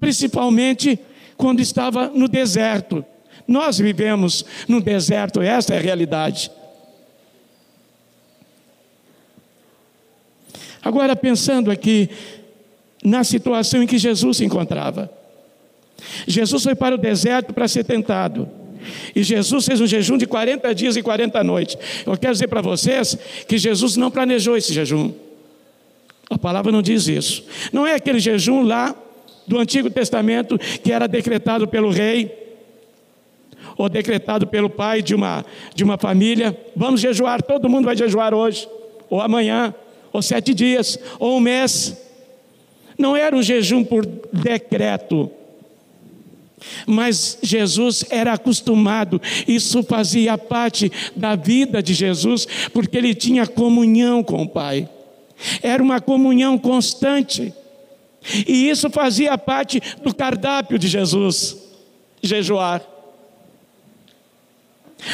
principalmente 0.00 0.98
quando 1.36 1.60
estava 1.60 2.08
no 2.08 2.26
deserto. 2.26 3.04
Nós 3.46 3.78
vivemos 3.78 4.44
no 4.66 4.80
deserto, 4.80 5.40
essa 5.40 5.74
é 5.74 5.78
a 5.78 5.80
realidade. 5.80 6.50
Agora, 10.82 11.14
pensando 11.14 11.70
aqui 11.70 12.10
na 13.04 13.22
situação 13.22 13.84
em 13.84 13.86
que 13.86 13.98
Jesus 13.98 14.38
se 14.38 14.44
encontrava. 14.44 15.08
Jesus 16.26 16.64
foi 16.64 16.74
para 16.74 16.96
o 16.96 16.98
deserto 16.98 17.54
para 17.54 17.68
ser 17.68 17.84
tentado. 17.84 18.50
E 19.14 19.22
Jesus 19.22 19.64
fez 19.64 19.80
um 19.80 19.86
jejum 19.86 20.16
de 20.16 20.26
40 20.26 20.74
dias 20.74 20.96
e 20.96 21.02
40 21.02 21.42
noites. 21.44 21.76
Eu 22.06 22.16
quero 22.16 22.32
dizer 22.32 22.48
para 22.48 22.60
vocês 22.60 23.16
que 23.46 23.58
Jesus 23.58 23.96
não 23.96 24.10
planejou 24.10 24.56
esse 24.56 24.72
jejum. 24.72 25.12
A 26.30 26.38
palavra 26.38 26.72
não 26.72 26.82
diz 26.82 27.08
isso. 27.08 27.44
Não 27.72 27.86
é 27.86 27.94
aquele 27.94 28.18
jejum 28.18 28.62
lá 28.62 28.94
do 29.46 29.58
Antigo 29.58 29.90
Testamento 29.90 30.58
que 30.58 30.92
era 30.92 31.06
decretado 31.06 31.66
pelo 31.68 31.90
rei 31.90 32.42
ou 33.76 33.88
decretado 33.88 34.46
pelo 34.46 34.70
pai 34.70 35.02
de 35.02 35.14
uma, 35.14 35.44
de 35.74 35.84
uma 35.84 35.98
família. 35.98 36.56
Vamos 36.76 37.00
jejuar, 37.00 37.42
todo 37.42 37.68
mundo 37.68 37.84
vai 37.84 37.96
jejuar 37.96 38.34
hoje, 38.34 38.68
ou 39.08 39.20
amanhã, 39.20 39.74
ou 40.12 40.22
sete 40.22 40.54
dias, 40.54 40.98
ou 41.18 41.36
um 41.36 41.40
mês. 41.40 41.96
Não 42.98 43.16
era 43.16 43.34
um 43.34 43.42
jejum 43.42 43.82
por 43.82 44.06
decreto. 44.32 45.30
Mas 46.86 47.38
Jesus 47.42 48.04
era 48.10 48.34
acostumado, 48.34 49.20
isso 49.46 49.82
fazia 49.82 50.36
parte 50.38 50.90
da 51.14 51.34
vida 51.34 51.82
de 51.82 51.94
Jesus, 51.94 52.46
porque 52.72 52.96
ele 52.96 53.14
tinha 53.14 53.46
comunhão 53.46 54.22
com 54.22 54.42
o 54.42 54.48
Pai, 54.48 54.88
era 55.62 55.82
uma 55.82 56.00
comunhão 56.00 56.56
constante, 56.58 57.52
e 58.46 58.68
isso 58.68 58.88
fazia 58.90 59.36
parte 59.36 59.80
do 60.02 60.14
cardápio 60.14 60.78
de 60.78 60.88
Jesus 60.88 61.56
jejuar. 62.22 62.82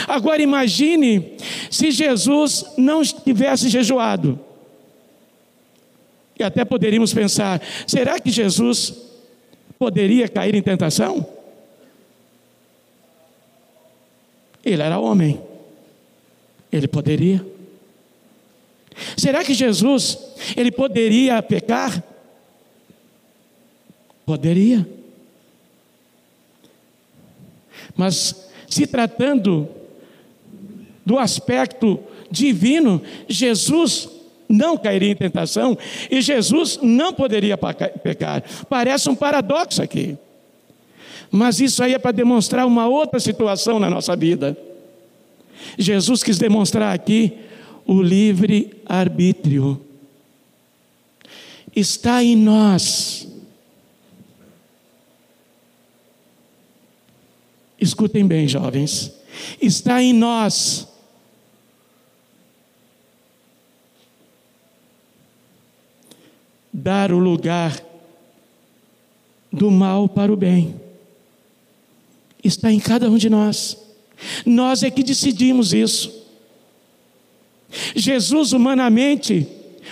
Agora 0.06 0.42
imagine 0.42 1.32
se 1.70 1.90
Jesus 1.90 2.64
não 2.76 3.02
tivesse 3.02 3.70
jejuado. 3.70 4.38
E 6.38 6.44
até 6.44 6.64
poderíamos 6.64 7.12
pensar: 7.12 7.60
será 7.86 8.20
que 8.20 8.30
Jesus 8.30 8.94
poderia 9.78 10.28
cair 10.28 10.54
em 10.54 10.62
tentação? 10.62 11.37
Ele 14.64 14.82
era 14.82 14.98
homem, 14.98 15.40
ele 16.70 16.88
poderia. 16.88 17.44
Será 19.16 19.44
que 19.44 19.54
Jesus 19.54 20.18
ele 20.56 20.70
poderia 20.70 21.42
pecar? 21.42 22.02
Poderia. 24.26 24.86
Mas 27.96 28.48
se 28.68 28.86
tratando 28.86 29.68
do 31.04 31.18
aspecto 31.18 31.98
divino, 32.30 33.02
Jesus 33.28 34.08
não 34.48 34.76
cairia 34.76 35.10
em 35.10 35.16
tentação 35.16 35.76
e 36.10 36.20
Jesus 36.20 36.78
não 36.82 37.12
poderia 37.12 37.56
pecar. 37.56 38.42
Parece 38.68 39.08
um 39.08 39.14
paradoxo 39.14 39.82
aqui. 39.82 40.16
Mas 41.30 41.60
isso 41.60 41.82
aí 41.82 41.94
é 41.94 41.98
para 41.98 42.12
demonstrar 42.12 42.66
uma 42.66 42.86
outra 42.88 43.20
situação 43.20 43.78
na 43.78 43.90
nossa 43.90 44.16
vida. 44.16 44.56
Jesus 45.78 46.22
quis 46.22 46.38
demonstrar 46.38 46.94
aqui 46.94 47.36
o 47.86 48.02
livre 48.02 48.82
arbítrio. 48.86 49.80
Está 51.74 52.22
em 52.22 52.36
nós. 52.36 53.28
Escutem 57.80 58.26
bem, 58.26 58.48
jovens. 58.48 59.12
Está 59.60 60.02
em 60.02 60.12
nós 60.12 60.88
dar 66.72 67.12
o 67.12 67.18
lugar 67.18 67.80
do 69.52 69.70
mal 69.70 70.08
para 70.08 70.32
o 70.32 70.36
bem. 70.36 70.87
Está 72.42 72.72
em 72.72 72.78
cada 72.78 73.10
um 73.10 73.16
de 73.16 73.28
nós. 73.28 73.76
Nós 74.44 74.82
é 74.82 74.90
que 74.90 75.02
decidimos 75.02 75.72
isso. 75.72 76.26
Jesus, 77.94 78.52
humanamente, 78.52 79.46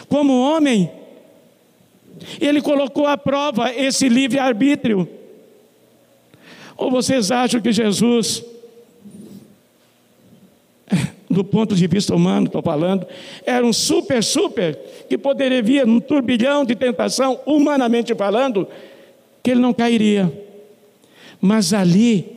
como 0.08 0.40
homem, 0.40 0.90
ele 2.40 2.60
colocou 2.62 3.06
à 3.06 3.16
prova 3.16 3.72
esse 3.72 4.08
livre-arbítrio. 4.08 5.08
Ou 6.76 6.90
vocês 6.90 7.30
acham 7.30 7.60
que 7.60 7.72
Jesus 7.72 8.42
do 11.28 11.44
ponto 11.44 11.74
de 11.74 11.86
vista 11.86 12.14
humano, 12.14 12.46
estou 12.46 12.62
falando, 12.62 13.06
era 13.44 13.64
um 13.64 13.72
super, 13.72 14.22
super, 14.22 14.78
que 15.08 15.18
poderia 15.18 15.62
vir 15.62 15.86
num 15.86 16.00
turbilhão 16.00 16.64
de 16.64 16.74
tentação, 16.74 17.40
humanamente 17.44 18.14
falando, 18.14 18.66
que 19.42 19.50
ele 19.50 19.60
não 19.60 19.74
cairia. 19.74 20.32
Mas 21.40 21.72
ali, 21.72 22.35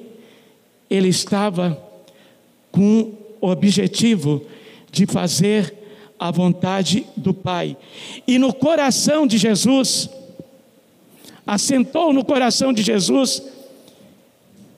ele 0.89 1.09
estava 1.09 1.81
com 2.71 3.13
o 3.41 3.47
objetivo 3.47 4.45
de 4.91 5.05
fazer 5.05 5.73
a 6.19 6.31
vontade 6.31 7.05
do 7.15 7.33
Pai. 7.33 7.77
E 8.27 8.37
no 8.37 8.53
coração 8.53 9.25
de 9.25 9.37
Jesus, 9.37 10.09
assentou 11.47 12.11
no 12.11 12.25
coração 12.25 12.73
de 12.73 12.81
Jesus, 12.81 13.41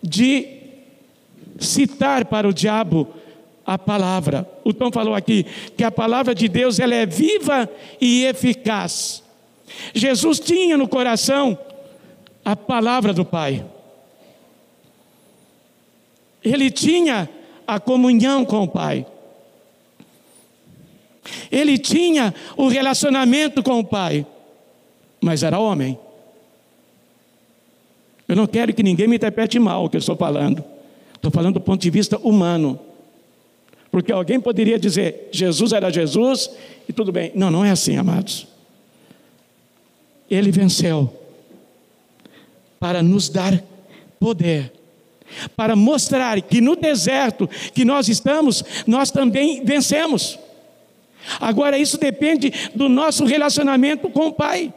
de 0.01 0.47
citar 1.59 2.25
para 2.25 2.47
o 2.47 2.53
diabo 2.53 3.07
a 3.65 3.77
palavra. 3.77 4.49
O 4.63 4.73
Tom 4.73 4.91
falou 4.91 5.15
aqui 5.15 5.45
que 5.75 5.83
a 5.83 5.91
palavra 5.91 6.35
de 6.35 6.47
Deus 6.47 6.79
ela 6.79 6.95
é 6.95 7.05
viva 7.05 7.69
e 7.99 8.25
eficaz. 8.25 9.23
Jesus 9.93 10.39
tinha 10.39 10.77
no 10.77 10.87
coração 10.87 11.57
a 12.43 12.55
palavra 12.55 13.13
do 13.13 13.23
Pai. 13.23 13.63
Ele 16.43 16.71
tinha 16.71 17.29
a 17.67 17.79
comunhão 17.79 18.43
com 18.45 18.63
o 18.63 18.67
Pai. 18.67 19.05
Ele 21.51 21.77
tinha 21.77 22.33
o 22.57 22.67
relacionamento 22.67 23.61
com 23.61 23.79
o 23.79 23.83
Pai, 23.83 24.25
mas 25.21 25.43
era 25.43 25.59
homem. 25.59 25.97
Eu 28.27 28.35
não 28.35 28.47
quero 28.47 28.73
que 28.73 28.81
ninguém 28.81 29.07
me 29.07 29.17
interprete 29.17 29.59
mal 29.59 29.85
o 29.85 29.89
que 29.89 29.97
eu 29.97 29.99
estou 29.99 30.15
falando. 30.15 30.63
Estou 31.13 31.29
falando 31.29 31.55
do 31.55 31.61
ponto 31.61 31.81
de 31.81 31.89
vista 31.89 32.17
humano. 32.17 32.79
Porque 33.91 34.11
alguém 34.11 34.39
poderia 34.39 34.79
dizer, 34.79 35.27
Jesus 35.31 35.73
era 35.73 35.91
Jesus 35.91 36.49
e 36.87 36.93
tudo 36.93 37.11
bem. 37.11 37.31
Não, 37.35 37.51
não 37.51 37.63
é 37.63 37.71
assim, 37.71 37.97
amados. 37.97 38.47
Ele 40.29 40.49
venceu 40.49 41.13
para 42.79 43.03
nos 43.03 43.27
dar 43.27 43.61
poder, 44.17 44.71
para 45.55 45.75
mostrar 45.75 46.41
que 46.41 46.61
no 46.61 46.75
deserto 46.75 47.49
que 47.73 47.85
nós 47.85 48.07
estamos, 48.09 48.63
nós 48.85 49.11
também 49.11 49.63
vencemos. 49.63 50.39
Agora, 51.39 51.77
isso 51.77 51.97
depende 51.97 52.51
do 52.73 52.89
nosso 52.89 53.25
relacionamento 53.25 54.09
com 54.09 54.27
o 54.27 54.33
Pai. 54.33 54.73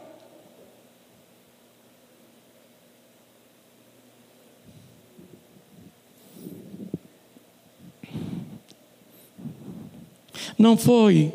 Não 10.57 10.77
foi 10.77 11.33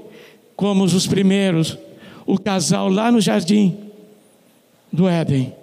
como 0.56 0.85
os 0.85 1.06
primeiros, 1.06 1.76
o 2.26 2.38
casal 2.38 2.88
lá 2.88 3.12
no 3.12 3.20
jardim 3.20 3.90
do 4.92 5.09
Éden. 5.09 5.60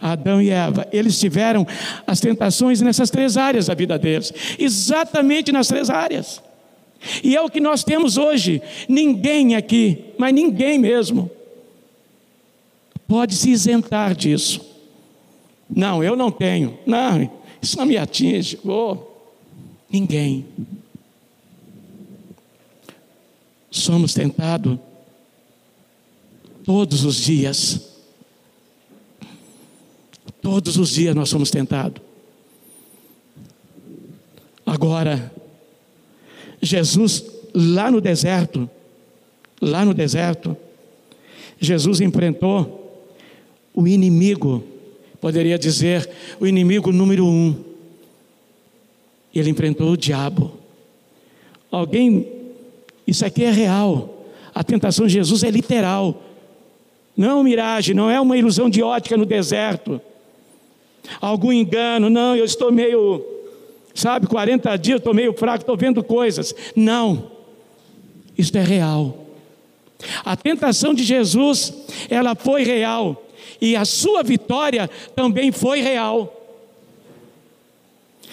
Adão 0.00 0.40
e 0.40 0.50
Eva, 0.50 0.86
eles 0.92 1.18
tiveram 1.18 1.66
as 2.06 2.20
tentações 2.20 2.80
nessas 2.80 3.10
três 3.10 3.36
áreas 3.36 3.66
da 3.66 3.74
vida 3.74 3.98
deles, 3.98 4.32
exatamente 4.58 5.52
nas 5.52 5.68
três 5.68 5.90
áreas. 5.90 6.42
E 7.22 7.36
é 7.36 7.40
o 7.40 7.48
que 7.48 7.60
nós 7.60 7.82
temos 7.82 8.16
hoje. 8.16 8.62
Ninguém 8.88 9.54
aqui, 9.56 10.04
mas 10.18 10.34
ninguém 10.34 10.78
mesmo, 10.78 11.30
pode 13.08 13.34
se 13.34 13.50
isentar 13.50 14.14
disso. 14.14 14.60
Não, 15.68 16.02
eu 16.02 16.16
não 16.16 16.30
tenho. 16.30 16.78
Não, 16.86 17.30
isso 17.60 17.76
não 17.76 17.86
me 17.86 17.96
atinge. 17.96 18.58
Oh, 18.64 18.96
ninguém 19.90 20.46
somos 23.70 24.12
tentados 24.12 24.78
todos 26.64 27.04
os 27.04 27.16
dias. 27.16 27.89
Todos 30.42 30.76
os 30.76 30.90
dias 30.90 31.14
nós 31.14 31.28
somos 31.28 31.50
tentados. 31.50 32.02
Agora, 34.64 35.32
Jesus 36.62 37.24
lá 37.54 37.90
no 37.90 38.00
deserto, 38.00 38.68
lá 39.60 39.84
no 39.84 39.92
deserto, 39.92 40.56
Jesus 41.58 42.00
enfrentou 42.00 42.78
o 43.74 43.86
inimigo, 43.86 44.64
poderia 45.20 45.58
dizer, 45.58 46.08
o 46.38 46.46
inimigo 46.46 46.92
número 46.92 47.26
um. 47.26 47.54
Ele 49.34 49.50
enfrentou 49.50 49.90
o 49.90 49.96
diabo. 49.96 50.52
Alguém, 51.70 52.26
isso 53.06 53.24
aqui 53.24 53.44
é 53.44 53.50
real. 53.50 54.26
A 54.54 54.64
tentação 54.64 55.06
de 55.06 55.12
Jesus 55.14 55.44
é 55.44 55.50
literal. 55.50 56.22
Não 57.16 57.44
miragem, 57.44 57.94
não 57.94 58.10
é 58.10 58.20
uma 58.20 58.36
ilusão 58.36 58.68
de 58.68 58.82
ótica 58.82 59.16
no 59.16 59.26
deserto. 59.26 60.00
Algum 61.20 61.52
engano, 61.52 62.08
não, 62.08 62.36
eu 62.36 62.44
estou 62.44 62.70
meio, 62.70 63.24
sabe, 63.94 64.26
40 64.26 64.76
dias, 64.76 64.98
estou 64.98 65.14
meio 65.14 65.32
fraco, 65.32 65.62
estou 65.62 65.76
vendo 65.76 66.02
coisas. 66.02 66.54
Não, 66.76 67.30
isso 68.36 68.56
é 68.56 68.62
real. 68.62 69.26
A 70.24 70.36
tentação 70.36 70.94
de 70.94 71.02
Jesus, 71.02 71.72
ela 72.08 72.34
foi 72.34 72.62
real, 72.62 73.26
e 73.60 73.76
a 73.76 73.84
sua 73.84 74.22
vitória 74.22 74.88
também 75.14 75.52
foi 75.52 75.80
real. 75.80 76.36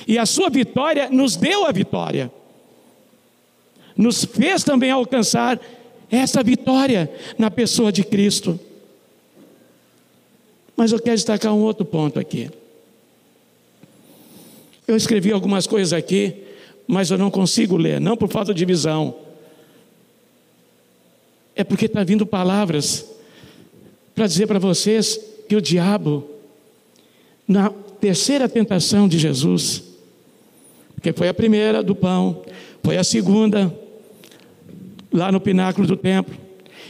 E 0.08 0.18
a 0.18 0.26
sua 0.26 0.50
vitória 0.50 1.10
nos 1.10 1.36
deu 1.36 1.66
a 1.66 1.72
vitória, 1.72 2.32
nos 3.96 4.24
fez 4.24 4.64
também 4.64 4.92
alcançar 4.92 5.60
essa 6.10 6.42
vitória 6.42 7.12
na 7.38 7.52
pessoa 7.52 7.92
de 7.92 8.04
Cristo. 8.04 8.58
Mas 10.78 10.92
eu 10.92 11.00
quero 11.00 11.16
destacar 11.16 11.52
um 11.56 11.64
outro 11.64 11.84
ponto 11.84 12.20
aqui. 12.20 12.52
Eu 14.88 14.96
escrevi 14.96 15.32
algumas 15.32 15.66
coisas 15.66 15.92
aqui, 15.92 16.44
mas 16.88 17.10
eu 17.10 17.18
não 17.18 17.32
consigo 17.32 17.76
ler, 17.76 18.00
não 18.00 18.16
por 18.16 18.30
falta 18.30 18.54
de 18.54 18.64
visão. 18.64 19.16
É 21.56 21.64
porque 21.64 21.88
está 21.88 22.04
vindo 22.04 22.28
palavras 22.28 23.06
para 24.14 24.28
dizer 24.28 24.46
para 24.46 24.60
vocês 24.60 25.20
que 25.50 25.56
o 25.56 25.62
diabo, 25.62 26.30
na 27.48 27.72
terceira 28.00 28.48
tentação 28.48 29.08
de 29.08 29.18
Jesus, 29.18 29.84
que 31.02 31.12
foi 31.12 31.28
a 31.28 31.34
primeira 31.34 31.82
do 31.82 31.96
pão, 31.96 32.44
foi 32.84 32.98
a 32.98 33.04
segunda, 33.04 33.76
lá 35.12 35.32
no 35.32 35.42
pináculo 35.42 35.88
do 35.88 35.98
templo, 35.98 36.38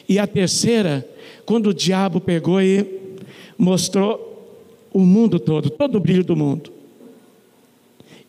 e 0.10 0.20
a 0.20 0.28
terceira, 0.28 1.08
quando 1.46 1.68
o 1.68 1.74
diabo 1.74 2.20
pegou 2.20 2.62
e 2.62 3.07
mostrou 3.58 4.28
o 4.94 5.00
mundo 5.00 5.40
todo, 5.40 5.70
todo 5.70 5.96
o 5.96 6.00
brilho 6.00 6.24
do 6.24 6.36
mundo. 6.36 6.72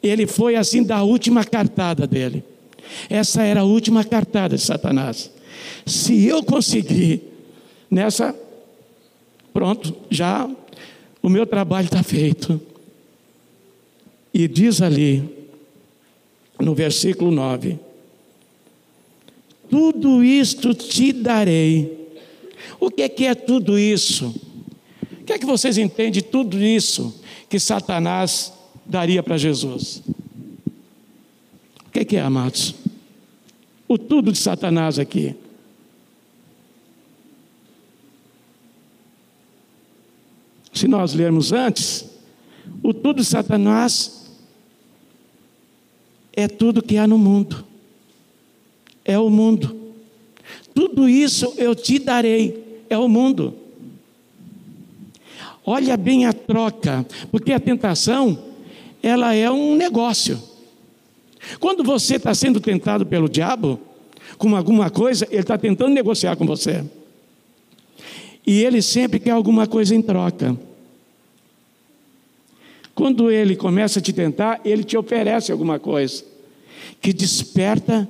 Ele 0.02 0.26
foi 0.26 0.56
assim 0.56 0.82
da 0.82 1.02
última 1.02 1.44
cartada 1.44 2.06
dele. 2.06 2.44
Essa 3.10 3.42
era 3.42 3.60
a 3.60 3.64
última 3.64 4.04
cartada 4.04 4.56
de 4.56 4.62
Satanás. 4.62 5.30
Se 5.84 6.24
eu 6.26 6.42
conseguir 6.42 7.22
nessa, 7.90 8.34
pronto, 9.52 9.94
já 10.10 10.48
o 11.22 11.28
meu 11.28 11.46
trabalho 11.46 11.86
está 11.86 12.02
feito. 12.02 12.60
E 14.32 14.46
diz 14.46 14.80
ali, 14.80 15.24
no 16.60 16.74
versículo 16.74 17.30
9: 17.30 17.78
Tudo 19.68 20.22
isto 20.22 20.74
te 20.74 21.12
darei. 21.12 21.96
O 22.78 22.90
que 22.90 23.02
é, 23.02 23.08
que 23.08 23.24
é 23.24 23.34
tudo 23.34 23.78
isso? 23.78 24.47
Que 25.28 25.34
é 25.34 25.38
que 25.38 25.44
vocês 25.44 25.76
entendem 25.76 26.10
de 26.10 26.22
tudo 26.22 26.58
isso 26.58 27.20
que 27.50 27.60
Satanás 27.60 28.50
daria 28.86 29.22
para 29.22 29.36
Jesus? 29.36 30.02
O 31.86 31.90
que 31.92 31.98
é, 31.98 32.04
que 32.06 32.16
é, 32.16 32.22
amados? 32.22 32.74
O 33.86 33.98
tudo 33.98 34.32
de 34.32 34.38
Satanás 34.38 34.98
aqui. 34.98 35.36
Se 40.72 40.88
nós 40.88 41.12
lermos 41.12 41.52
antes, 41.52 42.06
o 42.82 42.94
tudo 42.94 43.20
de 43.20 43.26
Satanás 43.26 44.30
é 46.32 46.48
tudo 46.48 46.80
que 46.82 46.96
há 46.96 47.06
no 47.06 47.18
mundo. 47.18 47.66
É 49.04 49.18
o 49.18 49.28
mundo. 49.28 49.92
Tudo 50.74 51.06
isso 51.06 51.52
eu 51.58 51.74
te 51.74 51.98
darei. 51.98 52.82
É 52.88 52.96
o 52.96 53.06
mundo. 53.06 53.67
Olha 55.70 55.98
bem 55.98 56.24
a 56.24 56.32
troca, 56.32 57.04
porque 57.30 57.52
a 57.52 57.60
tentação, 57.60 58.42
ela 59.02 59.34
é 59.34 59.50
um 59.50 59.76
negócio. 59.76 60.42
Quando 61.60 61.84
você 61.84 62.16
está 62.16 62.34
sendo 62.34 62.58
tentado 62.58 63.04
pelo 63.04 63.28
diabo, 63.28 63.78
com 64.38 64.56
alguma 64.56 64.88
coisa, 64.88 65.28
ele 65.30 65.42
está 65.42 65.58
tentando 65.58 65.92
negociar 65.92 66.36
com 66.36 66.46
você. 66.46 66.82
E 68.46 68.64
ele 68.64 68.80
sempre 68.80 69.20
quer 69.20 69.32
alguma 69.32 69.66
coisa 69.66 69.94
em 69.94 70.00
troca. 70.00 70.58
Quando 72.94 73.30
ele 73.30 73.54
começa 73.54 73.98
a 73.98 74.02
te 74.02 74.14
tentar, 74.14 74.62
ele 74.64 74.82
te 74.82 74.96
oferece 74.96 75.52
alguma 75.52 75.78
coisa 75.78 76.24
que 76.98 77.12
desperta 77.12 78.08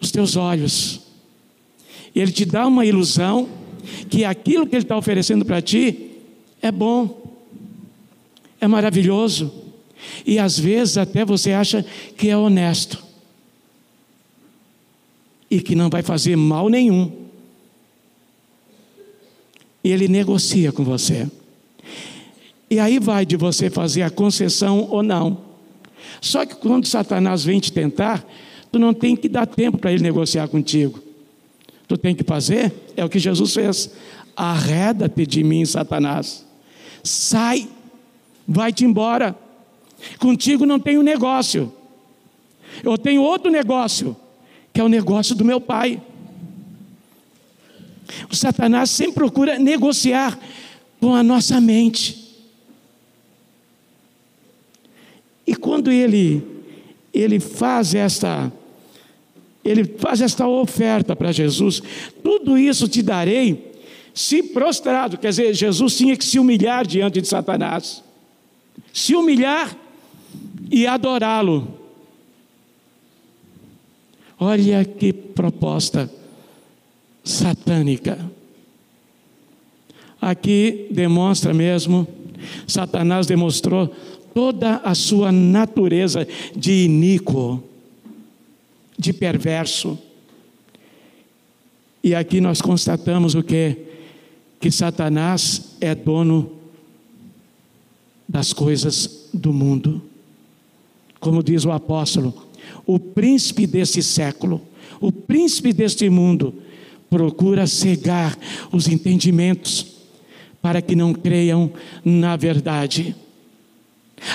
os 0.00 0.12
teus 0.12 0.36
olhos. 0.36 1.00
Ele 2.14 2.30
te 2.30 2.44
dá 2.44 2.64
uma 2.68 2.86
ilusão 2.86 3.48
que 4.08 4.24
aquilo 4.24 4.68
que 4.68 4.76
ele 4.76 4.84
está 4.84 4.96
oferecendo 4.96 5.44
para 5.44 5.60
ti 5.60 6.06
é 6.62 6.70
bom, 6.70 7.38
é 8.60 8.66
maravilhoso, 8.66 9.52
e 10.26 10.38
às 10.38 10.58
vezes 10.58 10.98
até 10.98 11.24
você 11.24 11.52
acha 11.52 11.84
que 12.16 12.28
é 12.28 12.36
honesto 12.36 13.02
e 15.50 15.60
que 15.60 15.74
não 15.74 15.90
vai 15.90 16.02
fazer 16.02 16.36
mal 16.36 16.68
nenhum. 16.68 17.10
E 19.82 19.90
ele 19.90 20.08
negocia 20.08 20.70
com 20.70 20.84
você. 20.84 21.26
E 22.70 22.78
aí 22.78 22.98
vai 22.98 23.26
de 23.26 23.36
você 23.36 23.68
fazer 23.68 24.02
a 24.02 24.10
concessão 24.10 24.86
ou 24.88 25.02
não. 25.02 25.38
Só 26.20 26.46
que 26.46 26.54
quando 26.54 26.86
Satanás 26.86 27.44
vem 27.44 27.58
te 27.58 27.72
tentar, 27.72 28.24
tu 28.70 28.78
não 28.78 28.94
tem 28.94 29.16
que 29.16 29.28
dar 29.28 29.46
tempo 29.46 29.78
para 29.78 29.92
ele 29.92 30.02
negociar 30.02 30.46
contigo. 30.48 31.02
Tu 31.88 31.96
tem 31.96 32.14
que 32.14 32.22
fazer 32.22 32.72
é 32.96 33.04
o 33.04 33.08
que 33.08 33.18
Jesus 33.18 33.52
fez. 33.52 33.90
Arreda-te 34.36 35.26
de 35.26 35.42
mim, 35.42 35.64
Satanás. 35.64 36.46
Sai, 37.02 37.68
vai-te 38.46 38.84
embora. 38.84 39.36
Contigo 40.18 40.66
não 40.66 40.78
tenho 40.78 41.02
negócio. 41.02 41.72
Eu 42.82 42.96
tenho 42.96 43.22
outro 43.22 43.50
negócio, 43.50 44.16
que 44.72 44.80
é 44.80 44.84
o 44.84 44.88
negócio 44.88 45.34
do 45.34 45.44
meu 45.44 45.60
pai. 45.60 46.00
O 48.30 48.34
Satanás 48.34 48.90
sempre 48.90 49.14
procura 49.14 49.58
negociar 49.58 50.38
com 51.00 51.14
a 51.14 51.22
nossa 51.22 51.60
mente. 51.60 52.18
E 55.46 55.54
quando 55.54 55.90
ele 55.90 56.46
ele 57.12 57.40
faz 57.40 57.92
esta 57.92 58.52
ele 59.64 59.84
faz 59.84 60.20
esta 60.20 60.46
oferta 60.46 61.14
para 61.14 61.32
Jesus, 61.32 61.82
tudo 62.22 62.56
isso 62.56 62.88
te 62.88 63.02
darei 63.02 63.69
se 64.14 64.42
prostrado, 64.42 65.18
quer 65.18 65.28
dizer, 65.30 65.54
Jesus 65.54 65.96
tinha 65.96 66.16
que 66.16 66.24
se 66.24 66.38
humilhar 66.38 66.86
diante 66.86 67.20
de 67.20 67.28
Satanás, 67.28 68.02
se 68.92 69.14
humilhar 69.14 69.76
e 70.70 70.86
adorá-lo. 70.86 71.68
Olha 74.38 74.84
que 74.84 75.12
proposta 75.12 76.10
satânica. 77.22 78.18
Aqui 80.20 80.88
demonstra 80.90 81.54
mesmo, 81.54 82.06
Satanás 82.66 83.26
demonstrou 83.26 83.94
toda 84.34 84.76
a 84.76 84.94
sua 84.94 85.32
natureza 85.32 86.26
de 86.54 86.84
iníquo, 86.84 87.62
de 88.98 89.12
perverso. 89.12 89.98
E 92.02 92.14
aqui 92.14 92.40
nós 92.40 92.62
constatamos 92.62 93.34
o 93.34 93.42
que? 93.42 93.89
Que 94.60 94.70
Satanás 94.70 95.76
é 95.80 95.94
dono 95.94 96.52
das 98.28 98.52
coisas 98.52 99.28
do 99.32 99.52
mundo. 99.52 100.02
Como 101.18 101.42
diz 101.42 101.64
o 101.64 101.72
apóstolo, 101.72 102.34
o 102.86 102.98
príncipe 102.98 103.66
desse 103.66 104.02
século, 104.02 104.60
o 105.00 105.10
príncipe 105.10 105.72
deste 105.72 106.08
mundo, 106.10 106.54
procura 107.08 107.66
cegar 107.66 108.38
os 108.70 108.86
entendimentos 108.86 109.86
para 110.62 110.80
que 110.82 110.94
não 110.94 111.12
creiam 111.12 111.72
na 112.04 112.36
verdade. 112.36 113.16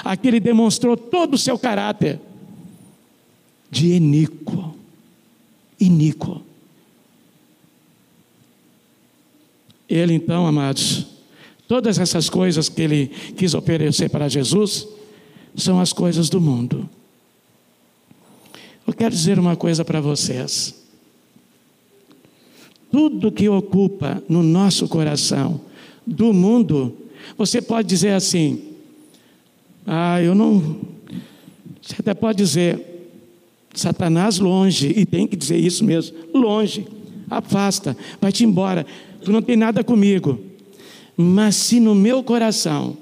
Aqui 0.04 0.28
ele 0.28 0.40
demonstrou 0.40 0.98
todo 0.98 1.36
o 1.36 1.38
seu 1.38 1.58
caráter 1.58 2.20
de 3.70 3.94
iníquo, 3.94 4.76
iníquo. 5.80 6.42
Ele 9.88 10.14
então, 10.14 10.48
amados, 10.48 11.16
Todas 11.68 11.98
essas 11.98 12.30
coisas 12.30 12.70
que 12.70 12.82
ele 12.82 13.08
quis 13.36 13.54
oferecer 13.54 14.10
para 14.10 14.30
Jesus 14.30 14.88
são 15.56 15.80
as 15.80 15.92
coisas 15.92 16.30
do 16.30 16.40
mundo. 16.40 16.88
Eu 18.86 18.94
quero 18.94 19.16
dizer 19.16 19.40
uma 19.40 19.56
coisa 19.56 19.84
para 19.84 20.00
vocês. 20.00 20.76
Tudo 22.92 23.32
que 23.32 23.50
ocupa 23.50 24.24
no 24.30 24.44
nosso 24.44 24.88
coração 24.88 25.60
do 26.06 26.32
mundo, 26.32 26.96
você 27.36 27.62
pode 27.62 27.88
dizer 27.88 28.12
assim: 28.12 28.62
ah, 29.88 30.22
eu 30.22 30.36
não. 30.36 30.82
Você 31.82 31.96
até 32.00 32.14
pode 32.14 32.38
dizer, 32.38 32.80
Satanás 33.74 34.38
longe, 34.38 34.94
e 34.96 35.06
tem 35.06 35.28
que 35.28 35.36
dizer 35.36 35.58
isso 35.58 35.84
mesmo, 35.84 36.16
longe, 36.34 36.88
afasta, 37.30 37.98
vai-te 38.22 38.44
embora, 38.44 38.86
tu 39.26 39.32
não 39.32 39.42
tem 39.42 39.58
nada 39.58 39.84
comigo. 39.84 40.40
Mas 41.18 41.56
se 41.56 41.80
no 41.80 41.96
meu 41.96 42.24
coração 42.24 42.98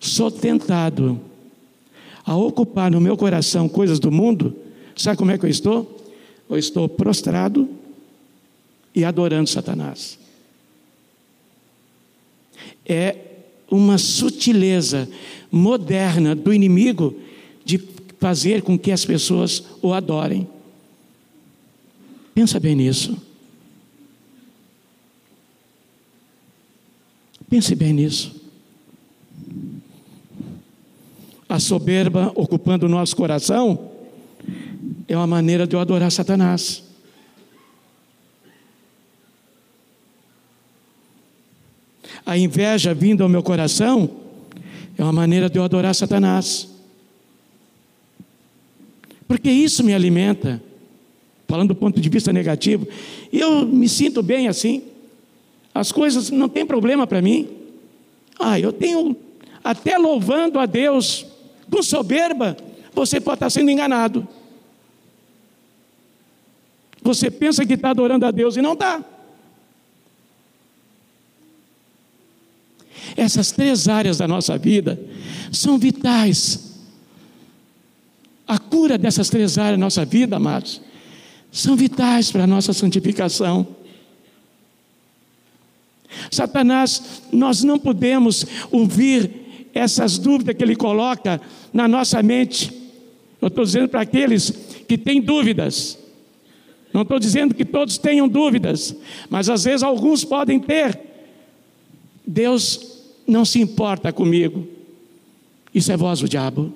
sou 0.00 0.30
tentado 0.30 1.20
a 2.24 2.36
ocupar 2.36 2.90
no 2.90 3.00
meu 3.00 3.16
coração 3.16 3.68
coisas 3.68 3.98
do 3.98 4.10
mundo, 4.10 4.56
sabe 4.96 5.18
como 5.18 5.30
é 5.30 5.38
que 5.38 5.44
eu 5.44 5.50
estou? 5.50 6.00
Eu 6.48 6.58
estou 6.58 6.88
prostrado 6.88 7.68
e 8.94 9.04
adorando 9.04 9.48
Satanás. 9.48 10.18
É 12.86 13.16
uma 13.70 13.98
sutileza 13.98 15.08
moderna 15.50 16.34
do 16.34 16.52
inimigo 16.52 17.14
de 17.64 17.78
fazer 18.18 18.62
com 18.62 18.78
que 18.78 18.92
as 18.92 19.04
pessoas 19.04 19.64
o 19.82 19.92
adorem. 19.92 20.46
Pensa 22.34 22.58
bem 22.60 22.74
nisso. 22.74 23.16
Pense 27.54 27.72
bem 27.76 27.92
nisso. 27.92 28.34
A 31.48 31.60
soberba 31.60 32.32
ocupando 32.34 32.84
o 32.84 32.88
nosso 32.88 33.14
coração 33.14 33.92
é 35.06 35.16
uma 35.16 35.28
maneira 35.28 35.64
de 35.64 35.76
eu 35.76 35.78
adorar 35.78 36.10
Satanás. 36.10 36.82
A 42.26 42.36
inveja 42.36 42.92
vindo 42.92 43.22
ao 43.22 43.28
meu 43.28 43.40
coração 43.40 44.10
é 44.98 45.04
uma 45.04 45.12
maneira 45.12 45.48
de 45.48 45.56
eu 45.56 45.62
adorar 45.62 45.94
Satanás. 45.94 46.68
Porque 49.28 49.48
isso 49.48 49.84
me 49.84 49.94
alimenta, 49.94 50.60
falando 51.46 51.68
do 51.68 51.76
ponto 51.76 52.00
de 52.00 52.08
vista 52.08 52.32
negativo, 52.32 52.88
eu 53.32 53.64
me 53.64 53.88
sinto 53.88 54.24
bem 54.24 54.48
assim. 54.48 54.93
As 55.74 55.90
coisas 55.90 56.30
não 56.30 56.48
tem 56.48 56.64
problema 56.64 57.06
para 57.06 57.20
mim. 57.20 57.48
Ah, 58.38 58.60
eu 58.60 58.72
tenho 58.72 59.16
até 59.62 59.98
louvando 59.98 60.58
a 60.58 60.66
Deus 60.66 61.26
com 61.70 61.82
soberba, 61.82 62.56
você 62.94 63.20
pode 63.20 63.36
estar 63.36 63.50
sendo 63.50 63.70
enganado. 63.70 64.28
Você 67.02 67.30
pensa 67.30 67.66
que 67.66 67.74
está 67.74 67.90
adorando 67.90 68.24
a 68.24 68.30
Deus 68.30 68.56
e 68.56 68.62
não 68.62 68.74
está. 68.74 69.02
Essas 73.16 73.52
três 73.52 73.88
áreas 73.88 74.18
da 74.18 74.28
nossa 74.28 74.56
vida 74.56 74.98
são 75.52 75.78
vitais. 75.78 76.72
A 78.46 78.58
cura 78.58 78.96
dessas 78.96 79.28
três 79.28 79.58
áreas 79.58 79.78
da 79.78 79.84
nossa 79.84 80.04
vida, 80.04 80.36
amados, 80.36 80.80
são 81.50 81.76
vitais 81.76 82.30
para 82.30 82.44
a 82.44 82.46
nossa 82.46 82.72
santificação. 82.72 83.66
Satanás, 86.30 87.22
nós 87.32 87.62
não 87.62 87.78
podemos 87.78 88.46
ouvir 88.70 89.70
essas 89.74 90.18
dúvidas 90.18 90.54
que 90.56 90.62
ele 90.62 90.76
coloca 90.76 91.40
na 91.72 91.88
nossa 91.88 92.22
mente. 92.22 92.72
Eu 93.40 93.48
estou 93.48 93.64
dizendo 93.64 93.88
para 93.88 94.02
aqueles 94.02 94.50
que 94.86 94.96
têm 94.96 95.20
dúvidas. 95.20 95.98
Não 96.92 97.02
estou 97.02 97.18
dizendo 97.18 97.54
que 97.54 97.64
todos 97.64 97.98
tenham 97.98 98.28
dúvidas, 98.28 98.94
mas 99.28 99.48
às 99.50 99.64
vezes 99.64 99.82
alguns 99.82 100.24
podem 100.24 100.60
ter. 100.60 100.98
Deus 102.24 103.02
não 103.26 103.44
se 103.44 103.60
importa 103.60 104.12
comigo. 104.12 104.66
Isso 105.74 105.90
é 105.90 105.96
voz 105.96 106.20
do 106.20 106.28
diabo. 106.28 106.72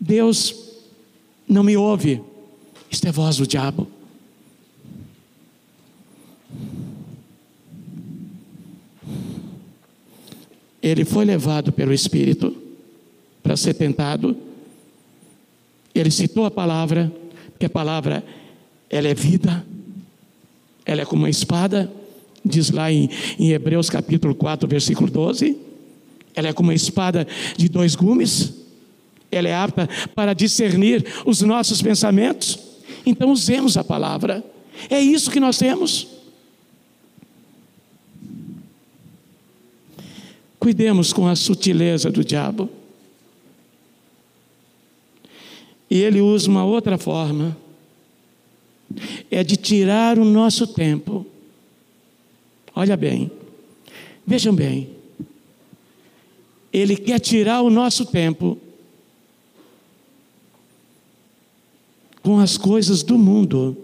Deus 0.00 0.61
não 1.52 1.62
me 1.62 1.76
ouve. 1.76 2.20
Isto 2.90 3.08
é 3.08 3.12
voz 3.12 3.36
do 3.36 3.46
diabo. 3.46 3.88
Ele 10.82 11.04
foi 11.04 11.24
levado 11.24 11.72
pelo 11.72 11.92
Espírito 11.92 12.56
para 13.42 13.56
ser 13.56 13.74
tentado. 13.74 14.36
Ele 15.94 16.10
citou 16.10 16.44
a 16.44 16.50
palavra, 16.50 17.12
porque 17.50 17.66
a 17.66 17.70
palavra 17.70 18.24
ela 18.90 19.08
é 19.08 19.14
vida, 19.14 19.64
ela 20.84 21.02
é 21.02 21.04
como 21.04 21.22
uma 21.22 21.30
espada, 21.30 21.90
diz 22.44 22.70
lá 22.70 22.90
em, 22.90 23.08
em 23.38 23.52
Hebreus 23.52 23.88
capítulo 23.88 24.34
4, 24.34 24.68
versículo 24.68 25.10
12. 25.10 25.56
Ela 26.34 26.48
é 26.48 26.52
como 26.52 26.70
uma 26.70 26.74
espada 26.74 27.26
de 27.56 27.68
dois 27.68 27.94
gumes, 27.94 28.52
ela 29.32 29.48
é 29.48 29.54
apta 29.54 29.88
para 30.14 30.34
discernir 30.34 31.04
os 31.26 31.40
nossos 31.40 31.80
pensamentos. 31.80 32.58
Então 33.04 33.32
usemos 33.32 33.76
a 33.76 33.82
palavra, 33.82 34.44
é 34.88 35.00
isso 35.00 35.30
que 35.30 35.40
nós 35.40 35.58
temos. 35.58 36.06
Cuidemos 40.58 41.12
com 41.12 41.26
a 41.26 41.34
sutileza 41.34 42.10
do 42.10 42.24
diabo. 42.24 42.70
E 45.90 46.00
ele 46.00 46.20
usa 46.20 46.48
uma 46.48 46.64
outra 46.64 46.96
forma, 46.96 47.56
é 49.30 49.42
de 49.42 49.56
tirar 49.56 50.18
o 50.18 50.24
nosso 50.24 50.66
tempo. 50.66 51.26
Olha 52.74 52.96
bem, 52.96 53.30
vejam 54.26 54.54
bem, 54.54 54.88
ele 56.72 56.96
quer 56.96 57.18
tirar 57.18 57.60
o 57.60 57.68
nosso 57.68 58.06
tempo 58.06 58.58
com 62.22 62.38
as 62.38 62.56
coisas 62.56 63.02
do 63.02 63.18
mundo, 63.18 63.76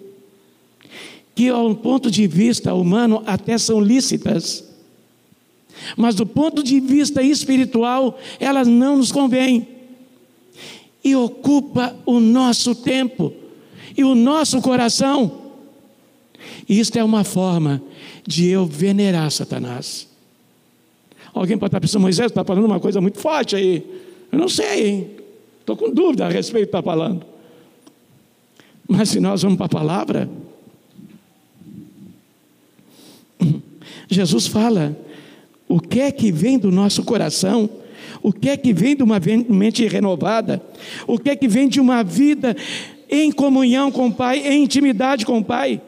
que, 1.35 1.49
ao 1.49 1.75
ponto 1.75 2.11
de 2.11 2.27
vista 2.27 2.75
humano, 2.75 3.23
até 3.27 3.59
são 3.59 3.81
lícitas 3.81 4.69
mas 5.97 6.15
do 6.15 6.27
ponto 6.27 6.63
de 6.63 6.81
vista 6.81 7.23
espiritual, 7.23 8.19
elas 8.41 8.67
não 8.67 8.97
nos 8.97 9.13
convêm. 9.13 9.67
E 11.03 11.15
ocupa 11.15 11.97
o 12.05 12.21
nosso 12.21 12.75
tempo 12.75 13.33
e 13.97 14.05
o 14.05 14.15
nosso 14.15 14.61
coração. 14.61 15.53
Isto 16.69 16.99
é 16.99 17.05
uma 17.05 17.25
forma 17.25 17.83
de 18.27 18.49
eu 18.49 18.67
venerar 18.67 19.31
Satanás. 19.31 20.07
Alguém 21.33 21.57
pode 21.57 21.69
estar 21.69 21.81
pensando, 21.81 22.03
Moisés 22.03 22.31
está 22.31 22.45
falando 22.45 22.65
uma 22.65 22.81
coisa 22.81 23.01
muito 23.01 23.19
forte 23.19 23.55
aí. 23.57 23.85
Eu 24.31 24.39
não 24.39 24.49
sei, 24.49 24.89
hein? 24.89 25.11
Estou 25.61 25.77
com 25.77 25.91
dúvida 25.91 26.27
a 26.27 26.29
respeito 26.29 26.67
do 26.67 26.71
que 26.71 26.77
está 26.77 26.83
falando. 26.83 27.25
Mas 28.89 29.11
se 29.11 29.21
nós 29.21 29.43
vamos 29.43 29.59
para 29.59 29.67
a 29.67 29.69
palavra, 29.69 30.31
Jesus 34.09 34.47
fala 34.47 34.97
o 35.69 35.79
que 35.79 36.01
é 36.01 36.11
que 36.11 36.33
vem 36.33 36.59
do 36.59 36.73
nosso 36.73 37.05
coração? 37.05 37.69
O 38.23 38.33
que 38.33 38.49
é 38.49 38.57
que 38.57 38.73
vem 38.73 38.97
de 38.97 39.03
uma 39.03 39.21
mente 39.49 39.87
renovada? 39.87 40.63
O 41.07 41.19
que 41.19 41.29
é 41.29 41.37
que 41.37 41.47
vem 41.47 41.69
de 41.69 41.79
uma 41.79 42.03
vida 42.03 42.57
em 43.11 43.31
comunhão 43.31 43.93
com 43.93 44.07
o 44.07 44.13
Pai, 44.13 44.39
em 44.39 44.65
intimidade 44.65 45.27
com 45.27 45.39
o 45.39 45.45
Pai? 45.45 45.83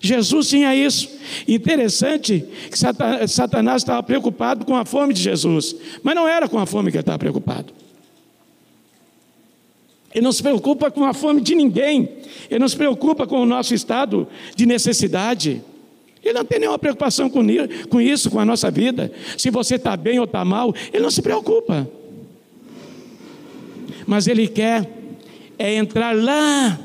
Jesus 0.00 0.48
tinha 0.48 0.74
isso. 0.74 1.08
Interessante 1.46 2.44
que 2.70 2.76
Satanás 3.28 3.82
estava 3.82 4.02
preocupado 4.02 4.64
com 4.66 4.76
a 4.76 4.84
fome 4.84 5.14
de 5.14 5.22
Jesus, 5.22 5.74
mas 6.02 6.14
não 6.14 6.26
era 6.26 6.48
com 6.48 6.58
a 6.58 6.66
fome 6.66 6.90
que 6.90 6.96
ele 6.96 7.02
estava 7.02 7.18
preocupado. 7.18 7.72
Ele 10.14 10.24
não 10.24 10.32
se 10.32 10.42
preocupa 10.42 10.90
com 10.90 11.04
a 11.04 11.12
fome 11.12 11.40
de 11.40 11.54
ninguém, 11.54 12.08
ele 12.50 12.58
não 12.58 12.68
se 12.68 12.76
preocupa 12.76 13.26
com 13.26 13.40
o 13.40 13.46
nosso 13.46 13.74
estado 13.74 14.26
de 14.54 14.64
necessidade. 14.64 15.62
Ele 16.24 16.34
não 16.34 16.44
tem 16.44 16.58
nenhuma 16.58 16.78
preocupação 16.78 17.30
com 17.30 18.00
isso, 18.00 18.30
com 18.30 18.40
a 18.40 18.44
nossa 18.44 18.70
vida. 18.70 19.12
Se 19.36 19.50
você 19.50 19.76
está 19.76 19.96
bem 19.96 20.18
ou 20.18 20.24
está 20.24 20.44
mal, 20.44 20.74
ele 20.92 21.02
não 21.02 21.10
se 21.10 21.22
preocupa. 21.22 21.88
Mas 24.06 24.26
ele 24.26 24.48
quer 24.48 24.90
é 25.58 25.74
entrar 25.74 26.14
lá 26.16 26.78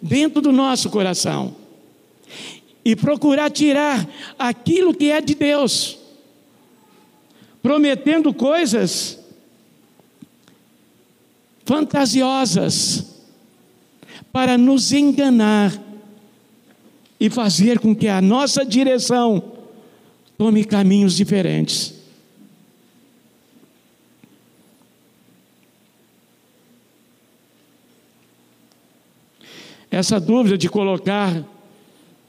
dentro 0.00 0.40
do 0.40 0.52
nosso 0.52 0.90
coração 0.90 1.54
e 2.84 2.96
procurar 2.96 3.50
tirar 3.50 4.08
aquilo 4.38 4.92
que 4.92 5.10
é 5.10 5.20
de 5.20 5.34
Deus, 5.34 5.98
prometendo 7.62 8.34
coisas 8.34 9.21
fantasiosas 11.64 13.06
para 14.32 14.56
nos 14.56 14.92
enganar 14.92 15.72
e 17.20 17.30
fazer 17.30 17.78
com 17.78 17.94
que 17.94 18.08
a 18.08 18.20
nossa 18.20 18.64
direção 18.64 19.52
tome 20.36 20.64
caminhos 20.64 21.14
diferentes. 21.14 21.94
Essa 29.90 30.18
dúvida 30.18 30.56
de 30.56 30.70
colocar 30.70 31.44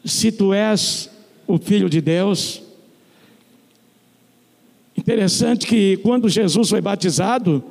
se 0.03 0.31
tu 0.31 0.53
és 0.53 1.09
o 1.47 1.57
filho 1.57 1.89
de 1.89 2.01
Deus. 2.01 2.61
Interessante 4.97 5.65
que 5.65 5.97
quando 5.97 6.27
Jesus 6.27 6.69
foi 6.69 6.81
batizado, 6.81 7.63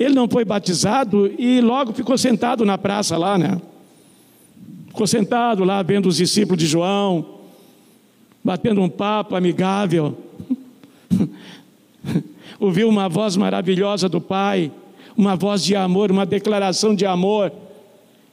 ele 0.00 0.14
não 0.14 0.26
foi 0.26 0.46
batizado 0.46 1.30
e 1.38 1.60
logo 1.60 1.92
ficou 1.92 2.16
sentado 2.16 2.64
na 2.64 2.78
praça 2.78 3.18
lá, 3.18 3.36
né? 3.36 3.60
Ficou 4.86 5.06
sentado 5.06 5.62
lá 5.62 5.82
vendo 5.82 6.06
os 6.06 6.16
discípulos 6.16 6.58
de 6.58 6.66
João, 6.66 7.40
batendo 8.42 8.80
um 8.80 8.88
papo 8.88 9.36
amigável. 9.36 10.16
Ouviu 12.58 12.88
uma 12.88 13.10
voz 13.10 13.36
maravilhosa 13.36 14.08
do 14.08 14.22
Pai, 14.22 14.72
uma 15.14 15.36
voz 15.36 15.62
de 15.62 15.76
amor, 15.76 16.10
uma 16.10 16.24
declaração 16.24 16.94
de 16.94 17.04
amor 17.04 17.52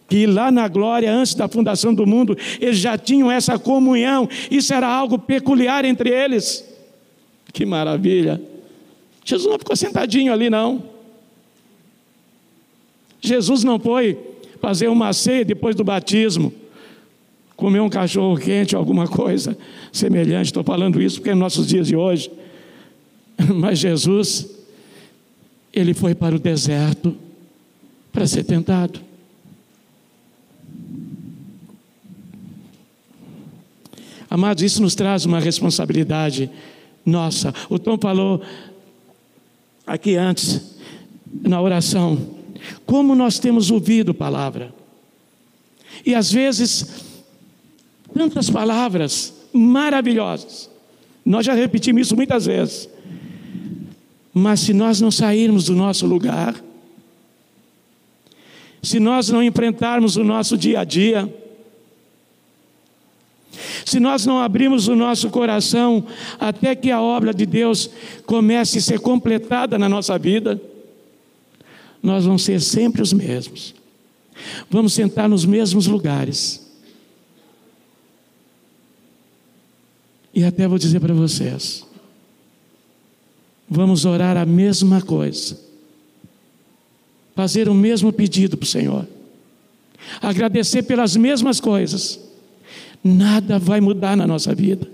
que 0.07 0.25
lá 0.25 0.49
na 0.49 0.69
glória, 0.69 1.13
antes 1.13 1.35
da 1.35 1.49
fundação 1.49 1.93
do 1.93 2.07
mundo, 2.07 2.37
eles 2.61 2.77
já 2.77 2.97
tinham 2.97 3.29
essa 3.29 3.59
comunhão, 3.59 4.29
isso 4.49 4.73
era 4.73 4.87
algo 4.87 5.19
peculiar 5.19 5.83
entre 5.83 6.09
eles. 6.09 6.65
Que 7.51 7.65
maravilha! 7.65 8.41
Jesus 9.25 9.51
não 9.51 9.59
ficou 9.59 9.75
sentadinho 9.75 10.31
ali, 10.31 10.49
não. 10.49 10.96
Jesus 13.27 13.63
não 13.63 13.79
foi 13.79 14.17
fazer 14.59 14.87
uma 14.87 15.13
ceia 15.13 15.45
depois 15.45 15.75
do 15.75 15.83
batismo, 15.83 16.53
comer 17.55 17.79
um 17.79 17.89
cachorro 17.89 18.37
quente, 18.37 18.75
alguma 18.75 19.07
coisa 19.07 19.57
semelhante. 19.91 20.47
Estou 20.47 20.63
falando 20.63 21.01
isso 21.01 21.17
porque 21.17 21.29
é 21.29 21.35
nossos 21.35 21.67
dias 21.67 21.87
de 21.87 21.95
hoje. 21.95 22.31
Mas 23.55 23.79
Jesus, 23.79 24.47
ele 25.73 25.93
foi 25.93 26.15
para 26.15 26.35
o 26.35 26.39
deserto 26.39 27.15
para 28.11 28.25
ser 28.25 28.43
tentado. 28.43 28.99
Amados, 34.29 34.61
isso 34.61 34.81
nos 34.81 34.93
traz 34.93 35.25
uma 35.25 35.39
responsabilidade 35.39 36.49
nossa. 37.05 37.53
O 37.69 37.79
Tom 37.79 37.97
falou 37.97 38.41
aqui 39.85 40.15
antes, 40.15 40.75
na 41.41 41.61
oração, 41.61 42.36
como 42.85 43.15
nós 43.15 43.39
temos 43.39 43.71
ouvido 43.71 44.13
palavra. 44.13 44.73
E 46.05 46.13
às 46.13 46.31
vezes, 46.31 47.03
tantas 48.13 48.49
palavras 48.49 49.33
maravilhosas. 49.53 50.69
Nós 51.25 51.45
já 51.45 51.53
repetimos 51.53 52.03
isso 52.03 52.15
muitas 52.15 52.45
vezes. 52.45 52.89
Mas 54.33 54.61
se 54.61 54.73
nós 54.73 55.01
não 55.01 55.11
sairmos 55.11 55.65
do 55.65 55.75
nosso 55.75 56.05
lugar, 56.05 56.55
se 58.81 58.99
nós 58.99 59.29
não 59.29 59.41
enfrentarmos 59.41 60.15
o 60.15 60.23
nosso 60.23 60.57
dia 60.57 60.81
a 60.81 60.83
dia, 60.83 61.33
se 63.83 63.99
nós 63.99 64.25
não 64.25 64.39
abrirmos 64.39 64.87
o 64.87 64.95
nosso 64.95 65.29
coração 65.29 66.05
até 66.39 66.75
que 66.75 66.91
a 66.91 67.01
obra 67.01 67.33
de 67.33 67.45
Deus 67.45 67.89
comece 68.25 68.77
a 68.77 68.81
ser 68.81 68.99
completada 68.99 69.77
na 69.77 69.89
nossa 69.89 70.17
vida, 70.17 70.61
nós 72.01 72.25
vamos 72.25 72.43
ser 72.43 72.61
sempre 72.61 73.01
os 73.01 73.13
mesmos. 73.13 73.73
Vamos 74.69 74.93
sentar 74.93 75.27
nos 75.27 75.45
mesmos 75.45 75.87
lugares. 75.87 76.65
E 80.33 80.43
até 80.43 80.67
vou 80.67 80.77
dizer 80.77 80.99
para 80.99 81.13
vocês: 81.13 81.85
vamos 83.67 84.05
orar 84.05 84.37
a 84.37 84.45
mesma 84.45 85.01
coisa, 85.01 85.59
fazer 87.35 87.67
o 87.67 87.73
mesmo 87.73 88.13
pedido 88.13 88.55
para 88.55 88.65
o 88.65 88.67
Senhor, 88.67 89.07
agradecer 90.21 90.83
pelas 90.83 91.15
mesmas 91.15 91.59
coisas 91.59 92.27
nada 93.03 93.57
vai 93.57 93.79
mudar 93.79 94.15
na 94.15 94.27
nossa 94.27 94.53
vida. 94.53 94.87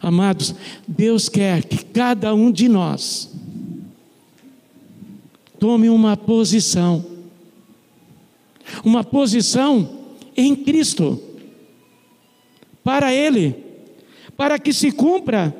Amados, 0.00 0.54
Deus 0.86 1.28
quer 1.28 1.64
que 1.64 1.84
cada 1.84 2.34
um 2.34 2.50
de 2.50 2.68
nós 2.68 3.30
tome 5.62 5.88
uma 5.88 6.16
posição, 6.16 7.06
uma 8.84 9.04
posição 9.04 10.08
em 10.36 10.56
Cristo, 10.56 11.22
para 12.82 13.14
Ele, 13.14 13.54
para 14.36 14.58
que 14.58 14.72
se 14.72 14.90
cumpra 14.90 15.54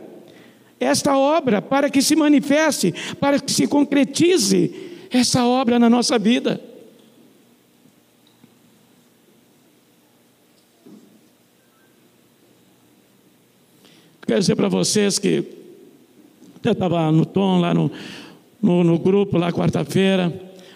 esta 0.80 1.16
obra, 1.16 1.62
para 1.62 1.88
que 1.88 2.02
se 2.02 2.16
manifeste, 2.16 2.92
para 3.20 3.38
que 3.38 3.52
se 3.52 3.68
concretize 3.68 4.74
essa 5.08 5.46
obra 5.46 5.78
na 5.78 5.88
nossa 5.88 6.18
vida. 6.18 6.60
Quero 14.26 14.40
dizer 14.40 14.56
para 14.56 14.68
vocês 14.68 15.20
que 15.20 15.44
eu 16.64 16.72
estava 16.72 17.12
no 17.12 17.24
tom 17.24 17.60
lá 17.60 17.72
no, 17.72 17.88
no, 18.62 18.85
no 18.85 18.98
grupo, 18.98 19.37
lá 19.37 19.53
quarta-feira. 19.53 20.33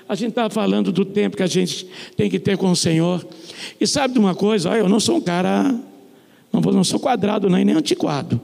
A 0.09 0.15
gente 0.15 0.31
estava 0.31 0.51
falando 0.51 0.93
do 0.93 1.05
tempo 1.05 1.37
que 1.37 1.43
a 1.43 1.47
gente 1.47 1.87
tem 2.17 2.29
que 2.29 2.39
ter 2.39 2.57
com 2.57 2.71
o 2.71 2.77
Senhor. 2.77 3.27
E 3.81 3.87
sabe 3.87 4.15
de 4.15 4.21
uma 4.21 4.35
coisa? 4.35 4.77
eu 4.77 4.89
não 4.89 5.01
sou 5.01 5.17
um 5.17 5.21
cara, 5.21 5.75
não, 6.53 6.61
não 6.61 6.85
sou 6.85 6.99
quadrado 6.99 7.49
nem, 7.49 7.65
nem 7.65 7.75
antiquado. 7.75 8.41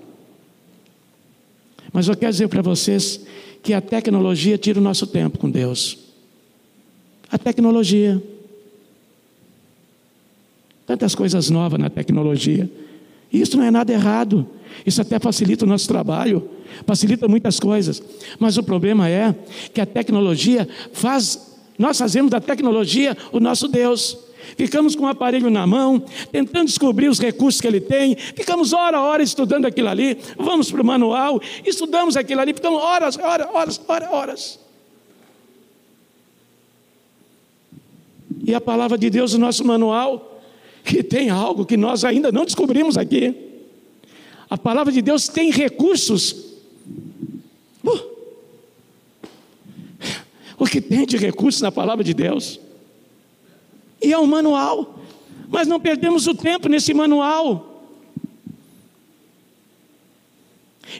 Mas 1.93 2.09
eu 2.09 2.17
quero 2.17 2.33
dizer 2.33 2.49
para 2.49 2.63
vocês 2.63 3.21
que 3.63 3.75
a 3.75 3.81
tecnologia 3.81 4.57
tira 4.57 4.79
o 4.79 4.83
nosso 4.83 5.07
tempo 5.07 5.39
com 5.39 5.51
Deus. 5.51 5.99
A 7.31 7.39
tecnologia. 7.39 8.23
Tantas 10.87 11.15
coisas 11.15 11.49
novas 11.49 11.79
na 11.79 11.89
tecnologia. 11.89 12.69
E 13.33 13.41
isso 13.41 13.57
não 13.57 13.65
é 13.65 13.71
nada 13.71 13.93
errado. 13.93 14.47
Isso 14.85 15.01
até 15.01 15.19
facilita 15.19 15.65
o 15.65 15.69
nosso 15.69 15.87
trabalho, 15.87 16.49
facilita 16.87 17.29
muitas 17.29 17.59
coisas. 17.59 18.03
Mas 18.39 18.57
o 18.57 18.63
problema 18.63 19.09
é 19.09 19.35
que 19.73 19.81
a 19.81 19.87
tecnologia 19.87 20.69
faz, 20.93 21.57
nós 21.79 21.99
fazemos 21.99 22.31
da 22.31 22.41
tecnologia 22.41 23.17
o 23.33 23.41
nosso 23.41 23.69
Deus. 23.69 24.19
Ficamos 24.57 24.97
com 24.97 25.05
o 25.05 25.09
aparelho 25.09 25.49
na 25.51 25.67
mão, 25.67 26.03
tentando 26.31 26.67
descobrir 26.67 27.09
os 27.09 27.19
recursos 27.19 27.61
que 27.61 27.67
ele 27.67 27.81
tem, 27.81 28.17
ficamos 28.17 28.73
hora 28.73 28.99
a 28.99 29.03
hora 29.03 29.23
estudando 29.23 29.67
aquilo 29.67 29.89
ali, 29.89 30.19
vamos 30.37 30.71
para 30.71 30.83
o 30.83 30.85
manual, 30.85 31.41
estudamos 31.65 32.17
aquilo 32.17 32.41
ali, 32.41 32.53
ficamos 32.53 32.83
horas, 32.83 33.17
horas, 33.17 33.47
horas, 33.53 33.81
horas, 33.89 34.13
horas. 34.13 34.59
E 38.45 38.55
a 38.55 38.61
palavra 38.61 38.99
de 38.99 39.09
Deus, 39.09 39.35
o 39.35 39.39
nosso 39.39 39.65
manual, 39.65 40.43
que 40.85 41.03
tem 41.03 41.31
algo 41.31 41.65
que 41.65 41.77
nós 41.77 42.05
ainda 42.05 42.33
não 42.33 42.45
descobrimos 42.45 42.97
aqui. 42.99 43.35
A 44.51 44.59
palavra 44.59 44.93
de 44.93 45.01
Deus 45.01 45.29
tem 45.29 45.51
recursos. 45.51 46.52
O 50.59 50.67
que 50.67 50.81
tem 50.81 51.07
de 51.07 51.17
recursos 51.17 51.61
na 51.61 51.73
palavra 51.73 52.05
de 52.05 52.15
Deus? 52.15 52.61
E 54.01 54.13
é 54.13 54.19
um 54.19 54.27
manual, 54.27 54.99
mas 55.49 55.67
não 55.69 55.81
perdemos 55.81 56.27
o 56.27 56.35
tempo 56.35 56.69
nesse 56.69 56.93
manual. 56.93 57.85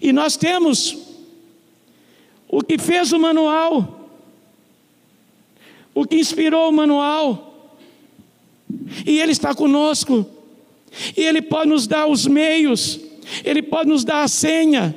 E 0.01 0.13
nós 0.13 0.37
temos 0.37 0.97
o 2.49 2.63
que 2.63 2.79
fez 2.79 3.13
o 3.13 3.19
manual, 3.19 4.09
o 5.95 6.07
que 6.07 6.17
inspirou 6.17 6.69
o 6.69 6.73
manual, 6.73 7.77
e 9.07 9.21
Ele 9.21 9.33
está 9.33 9.55
conosco, 9.55 10.25
e 11.17 11.23
Ele 11.23 11.43
pode 11.43 11.69
nos 11.69 11.87
dar 11.87 12.07
os 12.07 12.27
meios 12.27 13.01
ele 13.45 13.63
pode 13.63 13.89
nos 13.89 14.05
dar 14.05 14.23
a 14.23 14.29
senha. 14.29 14.95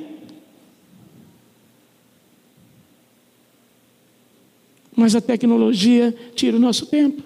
Mas 4.96 5.14
a 5.14 5.20
tecnologia 5.20 6.12
tira 6.34 6.56
o 6.56 6.60
nosso 6.60 6.86
tempo. 6.86 7.22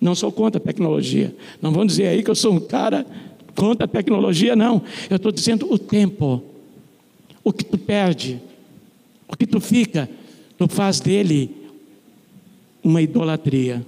Não 0.00 0.14
sou 0.14 0.32
contra 0.32 0.60
a 0.60 0.64
tecnologia. 0.64 1.34
Não 1.62 1.72
vão 1.72 1.86
dizer 1.86 2.08
aí 2.08 2.22
que 2.22 2.30
eu 2.30 2.34
sou 2.34 2.52
um 2.52 2.60
cara 2.60 3.06
contra 3.54 3.84
a 3.84 3.88
tecnologia, 3.88 4.56
não. 4.56 4.82
Eu 5.08 5.16
estou 5.16 5.30
dizendo 5.30 5.72
o 5.72 5.78
tempo. 5.78 6.42
O 7.44 7.52
que 7.52 7.64
tu 7.64 7.78
perde, 7.78 8.40
o 9.28 9.36
que 9.36 9.46
tu 9.46 9.60
fica, 9.60 10.10
tu 10.58 10.68
faz 10.68 11.00
dele 11.00 11.54
uma 12.82 13.00
idolatria. 13.00 13.86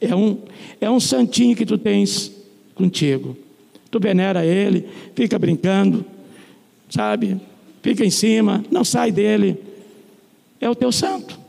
É 0.00 0.14
um, 0.14 0.38
é 0.80 0.88
um 0.88 1.00
santinho 1.00 1.56
que 1.56 1.66
tu 1.66 1.76
tens 1.76 2.32
contigo. 2.74 3.36
Tu 3.90 3.98
venera 4.00 4.44
ele, 4.44 4.88
fica 5.14 5.38
brincando, 5.38 6.04
sabe? 6.88 7.40
Fica 7.82 8.04
em 8.04 8.10
cima, 8.10 8.64
não 8.70 8.84
sai 8.84 9.12
dele. 9.12 9.58
É 10.60 10.68
o 10.68 10.74
teu 10.74 10.90
santo. 10.90 11.43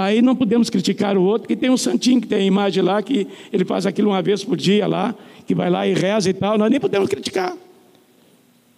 Aí 0.00 0.22
não 0.22 0.36
podemos 0.36 0.70
criticar 0.70 1.18
o 1.18 1.22
outro, 1.24 1.48
que 1.48 1.56
tem 1.56 1.70
um 1.70 1.76
santinho 1.76 2.20
que 2.20 2.28
tem 2.28 2.38
a 2.38 2.44
imagem 2.44 2.84
lá, 2.84 3.02
que 3.02 3.26
ele 3.52 3.64
faz 3.64 3.84
aquilo 3.84 4.10
uma 4.10 4.22
vez 4.22 4.44
por 4.44 4.56
dia 4.56 4.86
lá, 4.86 5.12
que 5.44 5.56
vai 5.56 5.68
lá 5.68 5.88
e 5.88 5.92
reza 5.92 6.30
e 6.30 6.32
tal. 6.32 6.56
Nós 6.56 6.70
nem 6.70 6.78
podemos 6.78 7.08
criticar. 7.08 7.56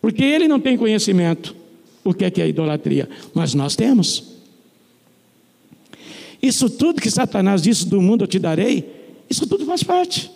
Porque 0.00 0.24
ele 0.24 0.48
não 0.48 0.58
tem 0.58 0.78
conhecimento 0.78 1.54
o 2.02 2.14
que 2.14 2.24
é 2.24 2.30
que 2.30 2.40
é 2.40 2.48
idolatria, 2.48 3.06
mas 3.34 3.52
nós 3.52 3.76
temos. 3.76 4.32
Isso 6.42 6.70
tudo 6.70 7.02
que 7.02 7.10
Satanás 7.10 7.60
disse 7.60 7.86
do 7.86 8.00
mundo 8.00 8.24
eu 8.24 8.26
te 8.26 8.38
darei, 8.38 8.90
isso 9.28 9.46
tudo 9.46 9.66
faz 9.66 9.82
parte. 9.82 10.30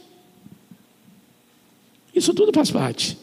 Isso 2.15 2.35
tudo 2.35 2.53
faz 2.53 2.71
parte. 2.71 3.17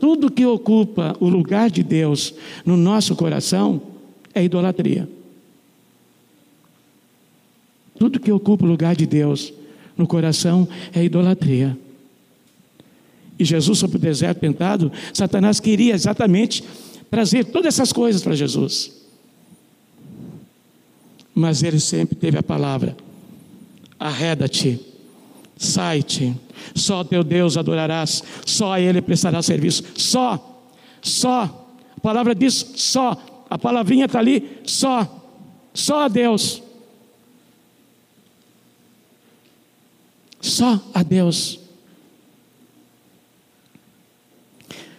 Tudo 0.00 0.28
que 0.28 0.44
ocupa 0.44 1.16
o 1.20 1.28
lugar 1.28 1.70
de 1.70 1.84
Deus 1.84 2.34
no 2.66 2.76
nosso 2.76 3.14
coração 3.14 3.80
é 4.34 4.42
idolatria. 4.42 5.08
Tudo 8.02 8.18
que 8.18 8.32
ocupa 8.32 8.64
o 8.64 8.68
lugar 8.68 8.96
de 8.96 9.06
Deus 9.06 9.54
no 9.96 10.08
coração 10.08 10.66
é 10.92 11.04
idolatria. 11.04 11.78
E 13.38 13.44
Jesus 13.44 13.78
sobre 13.78 13.96
o 13.96 14.00
deserto 14.00 14.40
tentado, 14.40 14.90
Satanás 15.14 15.60
queria 15.60 15.94
exatamente 15.94 16.64
trazer 17.08 17.44
todas 17.44 17.72
essas 17.72 17.92
coisas 17.92 18.20
para 18.20 18.34
Jesus. 18.34 18.90
Mas 21.32 21.62
ele 21.62 21.78
sempre 21.78 22.16
teve 22.16 22.36
a 22.36 22.42
palavra: 22.42 22.96
arreda-te, 24.00 24.80
sai-te, 25.56 26.34
só 26.74 27.04
teu 27.04 27.22
Deus 27.22 27.56
adorarás, 27.56 28.20
só 28.44 28.72
a 28.72 28.80
Ele 28.80 29.00
prestará 29.00 29.40
serviço, 29.42 29.84
só, 29.94 30.60
só. 31.00 31.68
A 31.96 32.00
palavra 32.00 32.34
diz 32.34 32.66
só, 32.74 33.46
a 33.48 33.56
palavrinha 33.56 34.06
está 34.06 34.18
ali, 34.18 34.58
só, 34.64 35.30
só 35.72 36.06
a 36.06 36.08
Deus. 36.08 36.61
Só 40.42 40.82
a 40.92 41.04
Deus. 41.04 41.60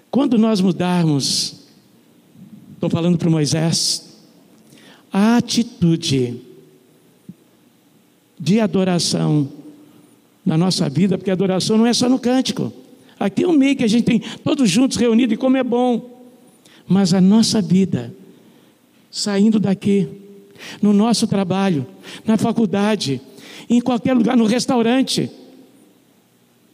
Quando 0.09 0.37
nós 0.37 0.61
mudarmos, 0.61 1.65
estou 2.73 2.89
falando 2.89 3.17
para 3.17 3.29
Moisés, 3.29 4.19
a 5.11 5.35
atitude 5.35 6.39
de 8.39 8.59
adoração 8.59 9.51
na 10.45 10.57
nossa 10.57 10.89
vida, 10.89 11.17
porque 11.17 11.29
adoração 11.29 11.77
não 11.77 11.85
é 11.85 11.93
só 11.93 12.07
no 12.07 12.19
cântico. 12.19 12.71
Aqui 13.19 13.43
é 13.43 13.47
um 13.47 13.53
meio 13.53 13.75
que 13.75 13.83
a 13.83 13.87
gente 13.87 14.03
tem 14.03 14.19
todos 14.43 14.69
juntos 14.69 14.97
reunidos 14.97 15.33
e 15.33 15.37
como 15.37 15.57
é 15.57 15.63
bom. 15.63 16.23
Mas 16.87 17.13
a 17.13 17.19
nossa 17.19 17.61
vida, 17.61 18.13
saindo 19.11 19.59
daqui, 19.59 20.07
no 20.81 20.93
nosso 20.93 21.27
trabalho, 21.27 21.85
na 22.25 22.37
faculdade, 22.37 23.21
em 23.69 23.81
qualquer 23.81 24.13
lugar, 24.13 24.35
no 24.35 24.45
restaurante. 24.45 25.29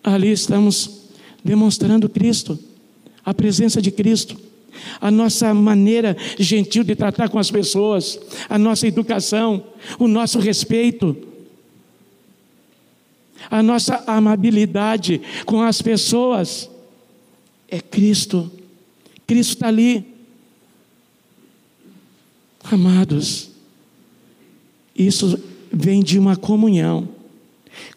Ali 0.03 0.31
estamos 0.31 0.99
demonstrando 1.43 2.09
Cristo, 2.09 2.57
a 3.23 3.33
presença 3.33 3.81
de 3.81 3.91
Cristo, 3.91 4.37
a 4.99 5.11
nossa 5.11 5.53
maneira 5.53 6.15
gentil 6.37 6.83
de 6.83 6.95
tratar 6.95 7.29
com 7.29 7.39
as 7.39 7.51
pessoas, 7.51 8.19
a 8.49 8.57
nossa 8.57 8.87
educação, 8.87 9.63
o 9.97 10.07
nosso 10.07 10.39
respeito, 10.39 11.15
a 13.49 13.63
nossa 13.63 14.03
amabilidade 14.07 15.21
com 15.45 15.61
as 15.61 15.81
pessoas. 15.81 16.69
É 17.67 17.79
Cristo, 17.79 18.51
Cristo 19.27 19.53
está 19.53 19.67
ali. 19.67 20.05
Amados, 22.63 23.49
isso 24.95 25.39
vem 25.71 26.01
de 26.01 26.17
uma 26.17 26.35
comunhão. 26.35 27.07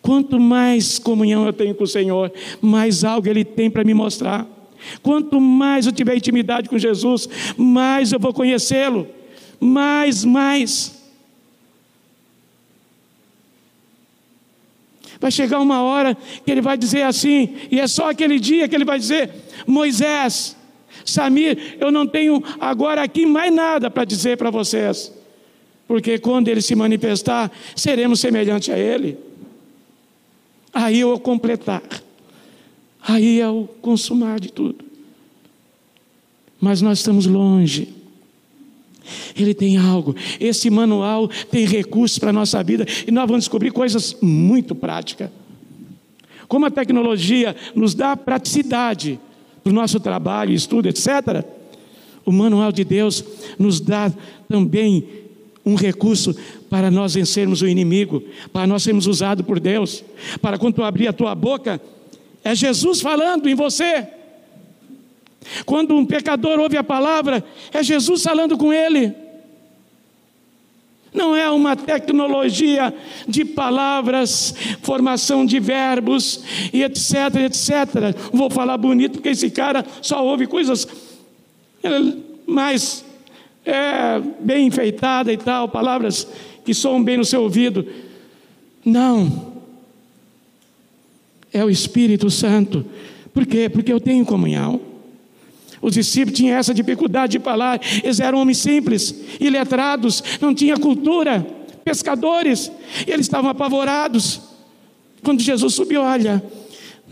Quanto 0.01 0.39
mais 0.39 0.99
comunhão 0.99 1.47
eu 1.47 1.53
tenho 1.53 1.75
com 1.75 1.85
o 1.85 1.89
Senhor, 1.89 2.33
mais 2.61 3.05
algo 3.05 3.29
Ele 3.29 3.45
tem 3.45 3.71
para 3.71 3.85
me 3.85 3.95
mostrar. 3.95 4.47
Quanto 5.03 5.41
mais 5.41 5.87
eu 5.87 5.93
tiver 5.93 6.17
intimidade 6.17 6.69
com 6.69 6.79
Jesus, 6.79 7.29
mais 7.57 8.13
eu 8.13 8.19
vou 8.19 8.33
conhecê-lo. 8.33 9.07
Mais, 9.61 10.25
mais. 10.25 11.01
Vai 15.21 15.31
chegar 15.31 15.61
uma 15.61 15.83
hora 15.83 16.17
que 16.45 16.51
ele 16.51 16.61
vai 16.61 16.77
dizer 16.77 17.03
assim, 17.03 17.55
e 17.71 17.79
é 17.79 17.87
só 17.87 18.11
aquele 18.11 18.41
dia 18.41 18.67
que 18.67 18.75
ele 18.75 18.85
vai 18.85 18.99
dizer: 18.99 19.31
Moisés, 19.65 20.57
Samir, 21.05 21.77
eu 21.79 21.93
não 21.93 22.09
tenho 22.09 22.43
agora 22.59 23.03
aqui 23.05 23.25
mais 23.25 23.55
nada 23.55 23.89
para 23.89 24.05
dizer 24.05 24.37
para 24.37 24.51
vocês 24.51 25.13
porque 25.87 26.19
quando 26.19 26.49
ele 26.49 26.63
se 26.63 26.75
manifestar, 26.75 27.51
seremos 27.77 28.21
semelhantes 28.21 28.69
a 28.73 28.79
ele. 28.79 29.19
Aí 30.73 31.01
é 31.01 31.07
o 31.07 31.19
completar, 31.19 31.83
aí 33.01 33.41
é 33.41 33.49
o 33.49 33.69
consumar 33.81 34.41
de 34.41 34.51
tudo. 34.51 34.85
Mas 36.61 36.81
nós 36.81 36.99
estamos 36.99 37.27
longe. 37.27 37.89
Ele 39.37 39.53
tem 39.53 39.77
algo, 39.77 40.15
esse 40.39 40.71
manual 40.71 41.29
tem 41.51 41.67
recursos 41.67 42.19
para 42.19 42.31
a 42.31 42.33
nossa 42.33 42.63
vida 42.63 42.87
e 43.07 43.11
nós 43.11 43.27
vamos 43.27 43.45
descobrir 43.45 43.73
coisas 43.73 44.17
muito 44.23 44.75
práticas. 44.75 45.29
Como 46.47 46.67
a 46.67 46.71
tecnologia 46.71 47.57
nos 47.75 47.95
dá 47.95 48.17
praticidade 48.17 49.19
para 49.63 49.71
o 49.71 49.75
nosso 49.75 49.99
trabalho, 49.99 50.53
estudo, 50.53 50.89
etc., 50.89 51.45
o 52.25 52.31
manual 52.31 52.71
de 52.71 52.85
Deus 52.85 53.25
nos 53.59 53.81
dá 53.81 54.13
também 54.49 55.22
um 55.65 55.75
recurso 55.75 56.35
para 56.69 56.91
nós 56.91 57.15
vencermos 57.15 57.63
o 57.63 57.69
inimigo, 57.69 58.23
para 58.53 58.67
nós 58.67 58.83
sermos 58.83 59.07
usados 59.07 59.47
por 59.47 59.61
Deus, 59.61 60.05
para 60.41 60.59
quando 60.59 60.77
tu 60.77 60.83
abrir 60.83 61.09
a 61.09 61.13
tua 61.13 61.35
boca, 61.35 61.81
é 62.43 62.55
Jesus 62.55 63.01
falando 63.01 63.49
em 63.49 63.55
você. 63.55 64.07
Quando 65.65 65.95
um 65.95 66.05
pecador 66.05 66.59
ouve 66.59 66.77
a 66.77 66.85
palavra, 66.85 67.45
é 67.73 67.83
Jesus 67.83 68.23
falando 68.23 68.57
com 68.57 68.73
ele. 68.73 69.15
Não 71.13 71.37
é 71.37 71.51
uma 71.51 71.77
tecnologia 71.77 72.93
de 73.29 73.45
palavras, 73.45 74.55
formação 74.81 75.45
de 75.45 75.61
verbos 75.61 76.43
e 76.73 76.83
etc, 76.83 77.37
etc. 77.45 78.17
Vou 78.33 78.49
falar 78.49 78.79
bonito 78.79 79.15
porque 79.15 79.29
esse 79.29 79.51
cara 79.51 79.85
só 80.01 80.25
ouve 80.25 80.47
coisas 80.47 80.89
mais 82.47 83.05
é, 83.65 84.21
bem 84.41 84.67
enfeitada 84.67 85.33
e 85.33 85.37
tal, 85.37 85.69
palavras 85.69 86.27
que 86.65 86.75
soam 86.75 87.03
bem 87.03 87.17
no 87.17 87.25
seu 87.25 87.43
ouvido. 87.43 87.87
Não. 88.85 89.53
É 91.53 91.65
o 91.65 91.71
Espírito 91.71 92.31
Santo. 92.31 92.85
Por 93.33 93.47
quê? 93.47 93.69
Porque 93.69 93.93
eu 93.93 94.01
tenho 94.01 94.25
comunhão. 94.25 94.81
Os 95.81 95.95
discípulos 95.95 96.39
tinham 96.39 96.57
essa 96.57 96.73
dificuldade 96.73 97.39
de 97.39 97.45
falar, 97.45 97.81
eles 98.05 98.21
eram 98.21 98.39
homens 98.39 98.59
simples, 98.59 99.15
iletrados, 99.41 100.23
não 100.41 100.55
tinham 100.55 100.79
cultura, 100.79 101.45
pescadores, 101.85 102.71
e 103.05 103.11
eles 103.11 103.27
estavam 103.27 103.51
apavorados. 103.51 104.41
Quando 105.25 105.41
Jesus 105.41 105.75
subiu, 105.75 106.03
olha, 106.03 106.43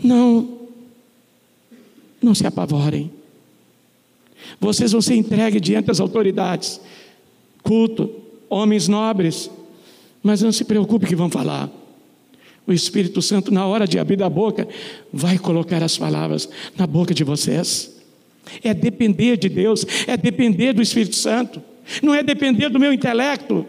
não, 0.01 0.57
não 2.21 2.33
se 2.33 2.47
apavorem. 2.47 3.11
Vocês 4.59 4.91
vão 4.91 5.01
ser 5.01 5.15
entregues 5.15 5.61
diante 5.61 5.85
das 5.85 5.99
autoridades, 5.99 6.79
culto, 7.63 8.09
homens 8.49 8.87
nobres, 8.87 9.49
mas 10.21 10.41
não 10.41 10.51
se 10.51 10.63
preocupe 10.63 11.05
que 11.05 11.15
vão 11.15 11.29
falar. 11.29 11.69
O 12.65 12.73
Espírito 12.73 13.21
Santo, 13.21 13.51
na 13.51 13.65
hora 13.65 13.87
de 13.87 13.97
abrir 13.97 14.21
a 14.21 14.29
boca, 14.29 14.67
vai 15.11 15.37
colocar 15.37 15.81
as 15.81 15.97
palavras 15.97 16.47
na 16.77 16.85
boca 16.85 17.13
de 17.13 17.23
vocês. 17.23 17.99
É 18.63 18.73
depender 18.73 19.37
de 19.37 19.49
Deus, 19.49 19.85
é 20.07 20.15
depender 20.15 20.73
do 20.73 20.81
Espírito 20.81 21.15
Santo, 21.15 21.61
não 22.01 22.13
é 22.13 22.21
depender 22.21 22.69
do 22.69 22.79
meu 22.79 22.93
intelecto. 22.93 23.65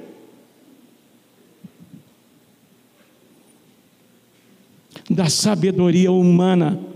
Da 5.08 5.28
sabedoria 5.28 6.12
humana 6.12 6.91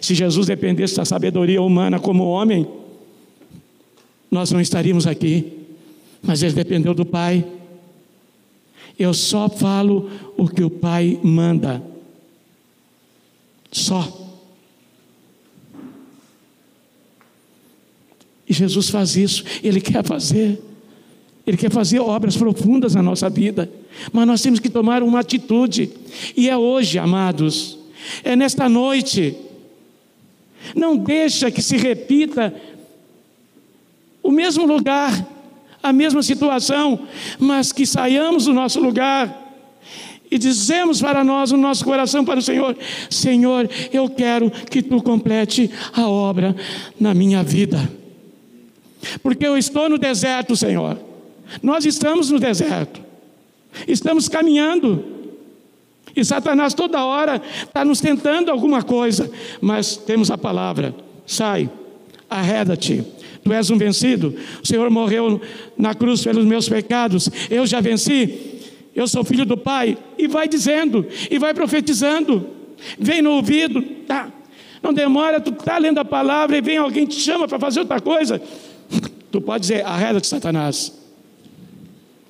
se 0.00 0.14
Jesus 0.14 0.46
dependesse 0.46 0.96
da 0.96 1.04
sabedoria 1.04 1.62
humana 1.62 1.98
como 1.98 2.24
homem, 2.24 2.66
nós 4.30 4.50
não 4.50 4.60
estaríamos 4.60 5.06
aqui. 5.06 5.52
Mas 6.22 6.42
ele 6.42 6.54
dependeu 6.54 6.94
do 6.94 7.04
Pai. 7.04 7.44
Eu 8.98 9.12
só 9.12 9.48
falo 9.48 10.10
o 10.36 10.48
que 10.48 10.64
o 10.64 10.70
Pai 10.70 11.18
manda. 11.22 11.82
Só. 13.70 14.26
E 18.48 18.52
Jesus 18.52 18.88
faz 18.88 19.16
isso, 19.16 19.44
Ele 19.62 19.80
quer 19.80 20.04
fazer. 20.04 20.62
Ele 21.46 21.56
quer 21.56 21.70
fazer 21.70 22.00
obras 22.00 22.36
profundas 22.36 22.94
na 22.94 23.02
nossa 23.02 23.28
vida. 23.28 23.70
Mas 24.12 24.26
nós 24.26 24.42
temos 24.42 24.58
que 24.58 24.68
tomar 24.68 25.02
uma 25.02 25.20
atitude. 25.20 25.90
E 26.36 26.48
é 26.48 26.56
hoje, 26.56 26.98
amados. 26.98 27.78
É 28.24 28.34
nesta 28.34 28.68
noite 28.68 29.36
não 30.74 30.96
deixa 30.96 31.50
que 31.50 31.62
se 31.62 31.76
repita 31.76 32.54
o 34.22 34.30
mesmo 34.30 34.66
lugar 34.66 35.12
a 35.82 35.92
mesma 35.92 36.22
situação, 36.22 37.06
mas 37.38 37.72
que 37.72 37.86
saiamos 37.86 38.46
do 38.46 38.52
nosso 38.52 38.80
lugar 38.80 39.44
e 40.30 40.36
dizemos 40.38 41.00
para 41.00 41.22
nós, 41.22 41.52
no 41.52 41.58
nosso 41.58 41.84
coração, 41.84 42.24
para 42.24 42.40
o 42.40 42.42
Senhor: 42.42 42.76
Senhor, 43.08 43.70
eu 43.92 44.08
quero 44.08 44.50
que 44.50 44.82
tu 44.82 45.00
complete 45.02 45.70
a 45.92 46.08
obra 46.08 46.56
na 46.98 47.14
minha 47.14 47.42
vida, 47.42 47.88
porque 49.22 49.46
eu 49.46 49.56
estou 49.56 49.88
no 49.88 49.98
deserto, 49.98 50.56
Senhor. 50.56 50.98
Nós 51.62 51.84
estamos 51.86 52.30
no 52.30 52.40
deserto, 52.40 53.00
estamos 53.86 54.28
caminhando. 54.28 55.15
E 56.16 56.24
Satanás 56.24 56.72
toda 56.72 57.04
hora 57.04 57.40
está 57.62 57.84
nos 57.84 58.00
tentando 58.00 58.50
alguma 58.50 58.82
coisa, 58.82 59.30
mas 59.60 59.96
temos 59.96 60.30
a 60.30 60.38
palavra: 60.38 60.94
sai, 61.26 61.70
arreda-te. 62.28 63.04
Tu 63.44 63.52
és 63.52 63.70
um 63.70 63.78
vencido. 63.78 64.34
O 64.60 64.66
Senhor 64.66 64.90
morreu 64.90 65.40
na 65.78 65.94
cruz 65.94 66.24
pelos 66.24 66.44
meus 66.44 66.68
pecados. 66.68 67.30
Eu 67.48 67.64
já 67.64 67.80
venci 67.80 68.56
eu 68.96 69.06
sou 69.06 69.22
filho 69.22 69.44
do 69.44 69.58
Pai, 69.58 69.98
e 70.16 70.26
vai 70.26 70.48
dizendo, 70.48 71.06
e 71.30 71.38
vai 71.38 71.52
profetizando, 71.52 72.48
vem 72.98 73.20
no 73.20 73.32
ouvido, 73.32 73.82
tá. 74.06 74.32
Não 74.82 74.90
demora, 74.90 75.38
tu 75.38 75.50
está 75.50 75.76
lendo 75.76 75.98
a 75.98 76.04
palavra 76.04 76.56
e 76.56 76.62
vem 76.62 76.78
alguém 76.78 77.04
te 77.04 77.20
chama 77.20 77.46
para 77.46 77.58
fazer 77.58 77.80
outra 77.80 78.00
coisa. 78.00 78.40
Tu 79.30 79.40
pode 79.40 79.62
dizer, 79.62 79.84
arreda 79.84 80.18
de 80.18 80.26
Satanás. 80.26 80.92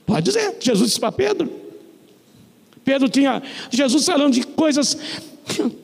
Pode 0.05 0.25
dizer, 0.25 0.57
Jesus 0.59 0.89
disse 0.89 0.99
para 0.99 1.13
Pedro. 1.13 1.49
Pedro 2.87 3.09
tinha, 3.09 3.43
Jesus 3.69 4.07
falando 4.07 4.35
de 4.35 4.47
coisas 4.47 4.97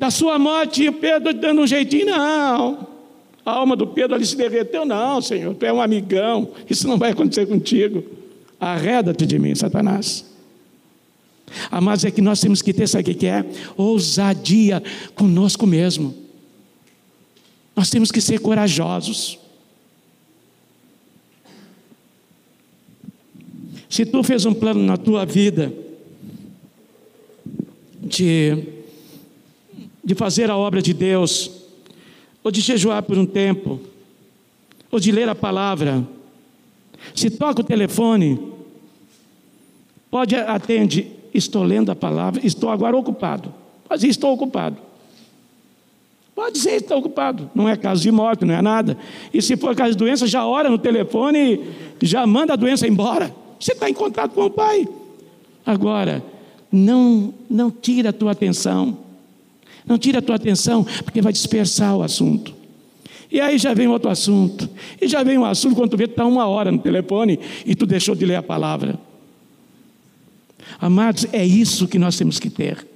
da 0.00 0.10
sua 0.10 0.38
morte, 0.38 0.84
e 0.84 0.90
Pedro 0.90 1.34
dando 1.34 1.60
um 1.60 1.66
jeitinho, 1.66 2.06
não. 2.06 2.88
A 3.44 3.52
alma 3.52 3.76
do 3.76 3.86
Pedro 3.86 4.16
ali 4.16 4.24
se 4.24 4.34
derreteu, 4.34 4.86
não, 4.86 5.20
Senhor, 5.20 5.54
tu 5.54 5.66
é 5.66 5.72
um 5.72 5.82
amigão, 5.82 6.50
isso 6.68 6.88
não 6.88 6.96
vai 6.96 7.10
acontecer 7.10 7.44
contigo. 7.46 8.02
Arreda-te 8.58 9.26
de 9.26 9.38
mim, 9.38 9.54
Satanás. 9.54 10.24
Amados, 11.70 12.06
é 12.06 12.10
que 12.10 12.22
nós 12.22 12.40
temos 12.40 12.62
que 12.62 12.72
ter, 12.72 12.88
sabe 12.88 13.10
o 13.10 13.14
que 13.14 13.26
é? 13.26 13.44
Ousadia 13.76 14.82
conosco 15.14 15.66
mesmo. 15.66 16.14
Nós 17.76 17.90
temos 17.90 18.10
que 18.10 18.20
ser 18.22 18.40
corajosos. 18.40 19.38
Se 23.90 24.06
tu 24.06 24.22
fez 24.22 24.46
um 24.46 24.54
plano 24.54 24.82
na 24.82 24.96
tua 24.96 25.26
vida 25.26 25.84
de, 28.06 28.64
de 30.04 30.14
fazer 30.14 30.50
a 30.50 30.56
obra 30.56 30.80
de 30.80 30.94
Deus, 30.94 31.50
ou 32.42 32.50
de 32.50 32.60
jejuar 32.60 33.02
por 33.02 33.18
um 33.18 33.26
tempo, 33.26 33.80
ou 34.90 35.00
de 35.00 35.10
ler 35.10 35.28
a 35.28 35.34
palavra, 35.34 36.06
se 37.14 37.30
toca 37.30 37.60
o 37.60 37.64
telefone, 37.64 38.40
pode 40.10 40.34
atende, 40.34 41.10
estou 41.34 41.62
lendo 41.62 41.90
a 41.90 41.96
palavra, 41.96 42.46
estou 42.46 42.70
agora 42.70 42.96
ocupado. 42.96 43.52
Dizer, 43.90 44.08
estou 44.08 44.32
ocupado. 44.32 44.76
Pode 46.34 46.54
dizer, 46.54 46.82
estou 46.82 46.98
ocupado. 46.98 47.50
Não 47.54 47.68
é 47.68 47.76
caso 47.76 48.02
de 48.02 48.10
morte, 48.10 48.44
não 48.44 48.54
é 48.54 48.60
nada. 48.60 48.98
E 49.32 49.40
se 49.40 49.56
for 49.56 49.74
caso 49.74 49.92
de 49.92 49.96
doença, 49.96 50.26
já 50.26 50.44
ora 50.44 50.68
no 50.68 50.76
telefone 50.76 51.60
já 52.02 52.26
manda 52.26 52.52
a 52.52 52.56
doença 52.56 52.86
embora. 52.86 53.34
Você 53.58 53.72
está 53.72 53.88
em 53.88 53.94
contato 53.94 54.32
com 54.32 54.44
o 54.44 54.50
Pai. 54.50 54.86
Agora, 55.64 56.22
não, 56.76 57.32
não 57.48 57.70
tira 57.70 58.10
a 58.10 58.12
tua 58.12 58.32
atenção. 58.32 58.98
Não 59.86 59.96
tira 59.96 60.18
a 60.18 60.22
tua 60.22 60.34
atenção, 60.34 60.84
porque 61.04 61.22
vai 61.22 61.32
dispersar 61.32 61.96
o 61.96 62.02
assunto. 62.02 62.54
E 63.30 63.40
aí 63.40 63.56
já 63.58 63.72
vem 63.72 63.88
outro 63.88 64.10
assunto. 64.10 64.68
E 65.00 65.08
já 65.08 65.22
vem 65.22 65.38
um 65.38 65.44
assunto 65.44 65.74
quando 65.74 65.90
tu 65.90 65.96
vê, 65.96 66.04
está 66.04 66.26
uma 66.26 66.46
hora 66.46 66.70
no 66.70 66.78
telefone 66.78 67.38
e 67.64 67.74
tu 67.74 67.86
deixou 67.86 68.14
de 68.14 68.24
ler 68.24 68.36
a 68.36 68.42
palavra. 68.42 68.98
Amados, 70.78 71.26
é 71.32 71.44
isso 71.44 71.88
que 71.88 71.98
nós 71.98 72.16
temos 72.16 72.38
que 72.38 72.50
ter. 72.50 72.86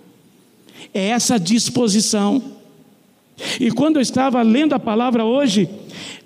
É 0.92 1.08
essa 1.08 1.38
disposição. 1.38 2.42
E 3.58 3.70
quando 3.70 3.96
eu 3.96 4.02
estava 4.02 4.42
lendo 4.42 4.74
a 4.74 4.78
palavra 4.78 5.24
hoje, 5.24 5.68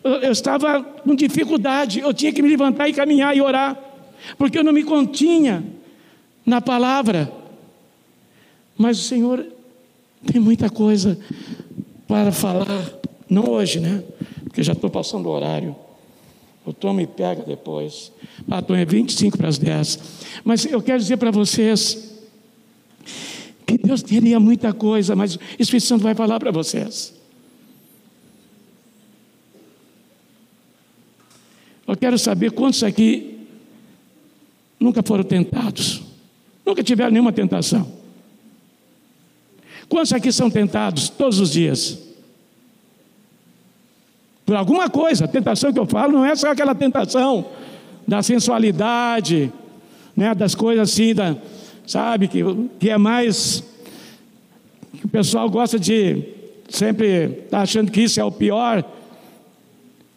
eu 0.03 0.33
estava 0.33 0.83
com 0.83 1.15
dificuldade, 1.15 2.01
eu 2.01 2.13
tinha 2.13 2.33
que 2.33 2.43
me 2.43 2.49
levantar 2.49 2.89
e 2.89 2.93
caminhar 2.93 3.37
e 3.37 3.41
orar, 3.41 3.79
porque 4.37 4.59
eu 4.59 4.65
não 4.65 4.73
me 4.73 4.83
continha 4.83 5.63
na 6.45 6.61
palavra. 6.61 7.44
Mas 8.77 8.99
o 8.99 9.03
Senhor 9.03 9.45
tem 10.27 10.41
muita 10.41 10.69
coisa 10.69 11.19
para 12.09 12.33
falar. 12.33 12.93
Não 13.29 13.49
hoje, 13.49 13.81
né? 13.81 14.03
Porque 14.45 14.63
já 14.63 14.73
estou 14.73 14.91
passando 14.91 15.27
o 15.27 15.31
horário. 15.31 15.75
O 16.65 16.73
Tom 16.73 16.95
me 16.95 17.07
pega 17.07 17.43
depois. 17.43 18.11
Ah, 18.51 18.63
Tom, 18.63 18.75
é 18.75 18.85
25 18.85 19.37
para 19.37 19.49
as 19.49 19.59
10. 19.59 19.99
Mas 20.45 20.65
eu 20.65 20.81
quero 20.83 20.99
dizer 20.99 21.17
para 21.19 21.31
vocês 21.31 22.15
que 23.67 23.79
Deus 23.79 24.03
teria 24.03 24.39
muita 24.41 24.73
coisa, 24.73 25.15
mas 25.15 25.37
o 25.37 25.41
Espírito 25.59 25.87
Santo 25.87 26.03
vai 26.03 26.15
falar 26.15 26.39
para 26.39 26.51
vocês. 26.51 27.15
Eu 31.87 31.97
quero 31.97 32.19
saber 32.19 32.53
quantos 32.53 32.83
aqui 32.83 33.47
nunca 34.81 35.03
foram 35.03 35.25
tentados, 35.25 36.03
nunca 36.65 36.83
tiveram 36.83 37.11
nenhuma 37.11 37.33
tentação. 37.33 38.04
Quantos 39.89 40.13
aqui 40.13 40.33
são 40.33 40.51
tentados 40.51 41.09
todos 41.09 41.41
os 41.41 41.51
dias? 41.51 41.99
Por 44.45 44.57
alguma 44.57 44.91
coisa, 44.91 45.25
a 45.25 45.29
tentação 45.29 45.73
que 45.73 45.79
eu 45.79 45.87
falo 45.87 46.13
não 46.13 46.25
é 46.25 46.35
só 46.37 46.51
aquela 46.51 46.75
tentação 46.75 47.47
da 48.07 48.23
sensualidade, 48.23 49.51
né, 50.15 50.35
das 50.35 50.55
coisas 50.55 50.91
assim, 50.91 51.15
da, 51.15 51.37
sabe, 51.87 52.29
que, 52.29 52.41
que 52.79 52.91
é 52.91 52.99
mais. 52.99 53.65
que 54.99 55.07
o 55.07 55.09
pessoal 55.09 55.49
gosta 55.49 55.79
de 55.79 56.23
sempre 56.69 57.25
estar 57.25 57.59
tá 57.59 57.63
achando 57.63 57.91
que 57.91 58.03
isso 58.03 58.21
é 58.21 58.25
o 58.25 58.33
pior. 58.33 58.85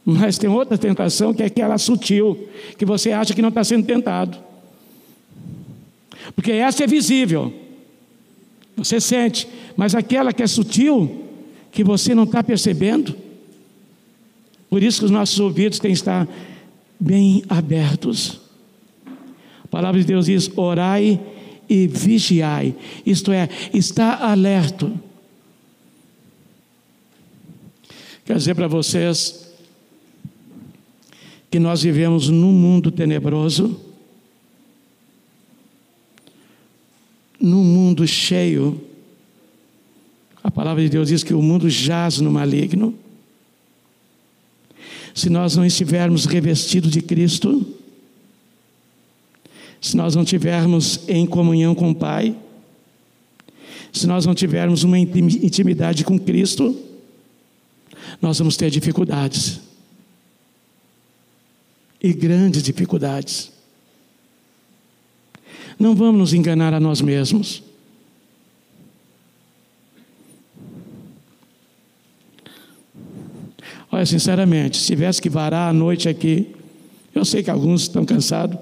Mas 0.04 0.38
tem 0.38 0.50
outra 0.50 0.78
tentação 0.78 1.34
que 1.34 1.44
é 1.44 1.48
aquela 1.48 1.78
sutil, 1.78 2.48
que 2.78 2.86
você 2.86 3.12
acha 3.12 3.34
que 3.34 3.42
não 3.42 3.50
está 3.50 3.64
sendo 3.64 3.86
tentado. 3.86 4.38
Porque 6.36 6.52
essa 6.52 6.84
é 6.84 6.88
visível, 6.88 7.54
você 8.78 9.02
sente, 9.02 9.48
mas 9.76 9.96
aquela 9.96 10.32
que 10.32 10.44
é 10.44 10.48
sutil, 10.48 11.26
que 11.72 11.84
você 11.84 12.14
não 12.14 12.26
está 12.26 12.44
percebendo, 12.44 13.16
por 14.70 14.84
isso 14.84 15.00
que 15.00 15.06
os 15.06 15.12
nossos 15.12 15.40
ouvidos 15.40 15.80
têm 15.80 15.92
que 15.92 15.98
estar 15.98 16.28
bem 17.00 17.44
abertos. 17.50 18.40
A 19.64 19.68
palavra 19.68 20.00
de 20.00 20.06
Deus 20.06 20.28
diz: 20.28 20.50
orai 20.56 21.20
e 21.68 21.88
vigiai, 21.88 22.76
isto 23.06 23.32
é, 23.32 23.50
está 23.74 24.30
alerto. 24.30 24.94
Quero 28.26 28.38
dizer 28.38 28.56
para 28.56 28.68
vocês 28.68 29.48
que 31.50 31.60
nós 31.60 31.82
vivemos 31.82 32.30
num 32.30 32.52
mundo 32.52 32.92
tenebroso, 32.92 33.80
num 37.40 37.64
mundo 37.64 38.08
cheio. 38.08 38.82
A 40.44 40.50
palavra 40.50 40.84
de 40.84 40.90
Deus 40.90 41.10
diz 41.10 41.24
que 41.24 41.34
o 41.34 41.42
mundo 41.42 41.70
jaz 41.70 42.20
no 42.20 42.32
maligno 42.32 42.98
se 45.18 45.32
nós 45.32 45.56
não 45.56 45.66
estivermos 45.66 46.26
revestidos 46.26 46.92
de 46.92 47.02
Cristo, 47.02 47.66
se 49.82 49.98
nós 49.98 50.14
não 50.14 50.24
tivermos 50.24 51.10
em 51.10 51.26
comunhão 51.26 51.74
com 51.74 51.90
o 51.90 51.96
Pai, 51.96 52.38
se 53.92 54.06
nós 54.06 54.28
não 54.28 54.36
tivermos 54.36 54.84
uma 54.84 55.00
intimidade 55.00 56.04
com 56.04 56.20
Cristo, 56.20 56.80
nós 58.22 58.38
vamos 58.38 58.56
ter 58.56 58.70
dificuldades. 58.70 59.60
E 62.00 62.14
grandes 62.14 62.62
dificuldades. 62.62 63.52
Não 65.80 65.96
vamos 65.96 66.20
nos 66.20 66.34
enganar 66.34 66.74
a 66.74 66.80
nós 66.80 67.02
mesmos. 67.02 67.64
Olha, 73.92 74.06
sinceramente, 74.06 74.78
se 74.78 74.88
tivesse 74.88 75.22
que 75.22 75.30
varar 75.30 75.70
a 75.70 75.74
noite 75.74 76.10
aqui, 76.10 76.54
eu 77.14 77.24
sei 77.24 77.42
que 77.42 77.50
alguns 77.50 77.84
estão 77.84 78.06
cansados, 78.06 78.58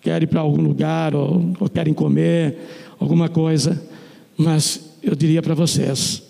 querem 0.00 0.24
ir 0.24 0.26
para 0.26 0.40
algum 0.40 0.60
lugar, 0.60 1.14
ou, 1.14 1.52
ou 1.58 1.68
querem 1.68 1.94
comer 1.94 2.56
alguma 2.98 3.28
coisa, 3.28 3.82
mas 4.36 4.94
eu 5.02 5.14
diria 5.14 5.42
para 5.42 5.54
vocês, 5.54 6.22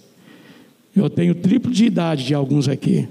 eu 0.94 1.10
tenho 1.10 1.34
triplo 1.34 1.72
de 1.72 1.84
idade 1.86 2.24
de 2.24 2.34
alguns 2.34 2.68
aqui. 2.68 3.08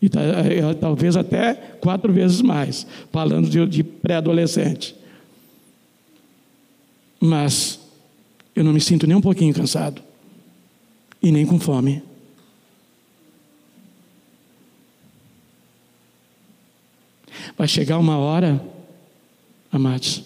E 0.00 0.06
é, 0.06 0.74
talvez 0.74 1.16
até 1.16 1.54
quatro 1.54 2.12
vezes 2.12 2.42
mais, 2.42 2.86
falando 3.10 3.48
de, 3.48 3.64
de 3.66 3.82
pré-adolescente. 3.82 4.94
Mas 7.20 7.80
eu 8.54 8.64
não 8.64 8.72
me 8.72 8.80
sinto 8.80 9.06
nem 9.06 9.16
um 9.16 9.20
pouquinho 9.20 9.52
cansado. 9.54 10.02
E 11.22 11.30
nem 11.32 11.44
com 11.44 11.58
fome. 11.58 12.02
Vai 17.56 17.68
chegar 17.68 17.98
uma 17.98 18.18
hora, 18.18 18.62
amados, 19.72 20.24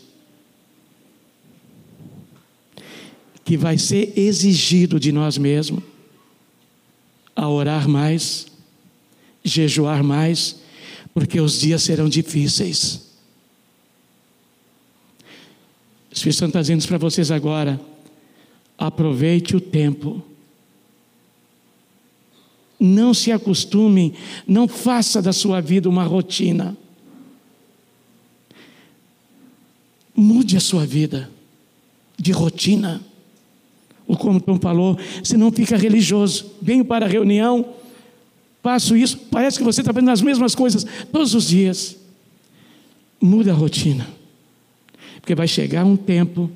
que 3.45 3.57
vai 3.57 3.79
ser 3.79 4.17
exigido 4.19 4.99
de 5.01 5.13
nós 5.13 5.37
mesmos 5.39 5.83
a 7.35 7.49
orar 7.49 7.89
mais, 7.89 8.47
jejuar 9.43 10.03
mais, 10.03 10.61
porque 11.15 11.41
os 11.41 11.59
dias 11.59 11.83
serão 11.83 12.09
difíceis. 12.09 13.10
O 16.11 16.15
Espírito 16.15 16.39
Santo 16.39 16.49
está 16.51 16.61
dizendo 16.61 16.87
para 16.87 16.99
vocês 16.99 17.31
agora: 17.31 17.81
aproveite 18.77 19.55
o 19.55 19.61
tempo. 19.61 20.23
Não 22.79 23.13
se 23.13 23.31
acostume, 23.31 24.15
não 24.47 24.67
faça 24.67 25.21
da 25.21 25.33
sua 25.33 25.61
vida 25.61 25.89
uma 25.89 26.03
rotina. 26.03 26.77
Mude 30.17 30.57
a 30.57 30.61
sua 30.61 30.87
vida 30.87 31.31
de 32.19 32.33
rotina. 32.33 33.03
O 34.07 34.17
como 34.17 34.41
Tom 34.41 34.59
falou, 34.59 34.99
você 35.23 35.37
não 35.37 35.53
fica 35.53 35.77
religioso. 35.77 36.53
Venho 36.61 36.85
para 36.85 37.07
a 37.07 37.09
reunião, 37.09 37.75
faço 38.63 38.97
isso, 38.97 39.17
parece 39.31 39.59
que 39.59 39.65
você 39.65 39.83
está 39.83 39.93
fazendo 39.93 40.11
as 40.11 40.21
mesmas 40.21 40.55
coisas 40.55 40.85
todos 41.13 41.35
os 41.35 41.49
dias. 41.49 41.97
Muda 43.21 43.53
a 43.53 43.55
rotina. 43.55 44.20
Porque 45.31 45.37
vai 45.37 45.47
chegar 45.47 45.85
um 45.85 45.97
tempo 45.97 46.51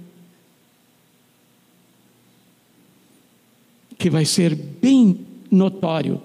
que 3.96 4.10
vai 4.10 4.24
ser 4.24 4.52
bem 4.56 5.24
notório 5.48 6.20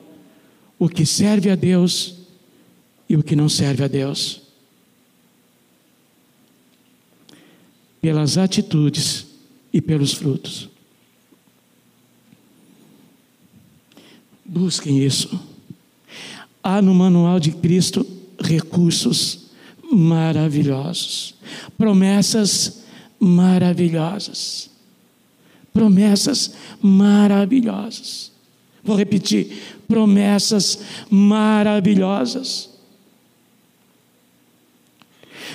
o 0.80 0.90
que 0.90 1.06
serve 1.06 1.52
a 1.52 1.56
Deus 1.56 2.16
e 3.08 3.16
o 3.16 3.22
que 3.22 3.36
não 3.36 3.48
serve 3.48 3.84
a 3.84 3.88
Deus. 3.88 4.42
Pelas 8.02 8.36
atitudes 8.36 9.28
e 9.72 9.80
pelos 9.80 10.14
frutos. 10.14 10.70
Busquem 14.44 15.06
isso. 15.06 15.40
Há 16.64 16.82
no 16.82 16.96
manual 16.96 17.40
de 17.40 17.52
Cristo 17.52 18.04
recursos 18.42 19.50
maravilhosos, 19.92 21.36
promessas 21.78 22.84
maravilhosas. 23.20 24.70
Promessas 25.74 26.54
maravilhosas. 26.82 28.32
Vou 28.84 28.96
repetir: 28.96 29.78
promessas 29.88 30.80
maravilhosas. 31.10 32.70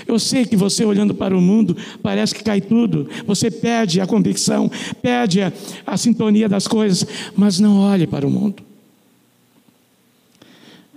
Eu 0.07 0.19
sei 0.19 0.45
que 0.45 0.57
você 0.57 0.85
olhando 0.85 1.15
para 1.15 1.37
o 1.37 1.41
mundo 1.41 1.77
parece 2.03 2.35
que 2.35 2.43
cai 2.43 2.61
tudo, 2.61 3.09
você 3.27 3.51
perde 3.51 4.01
a 4.01 4.07
convicção, 4.07 4.71
perde 5.01 5.41
a, 5.41 5.53
a 5.87 5.97
sintonia 5.97 6.49
das 6.49 6.67
coisas, 6.67 7.07
mas 7.35 7.59
não 7.59 7.79
olhe 7.79 8.07
para 8.07 8.27
o 8.27 8.31
mundo. 8.31 8.63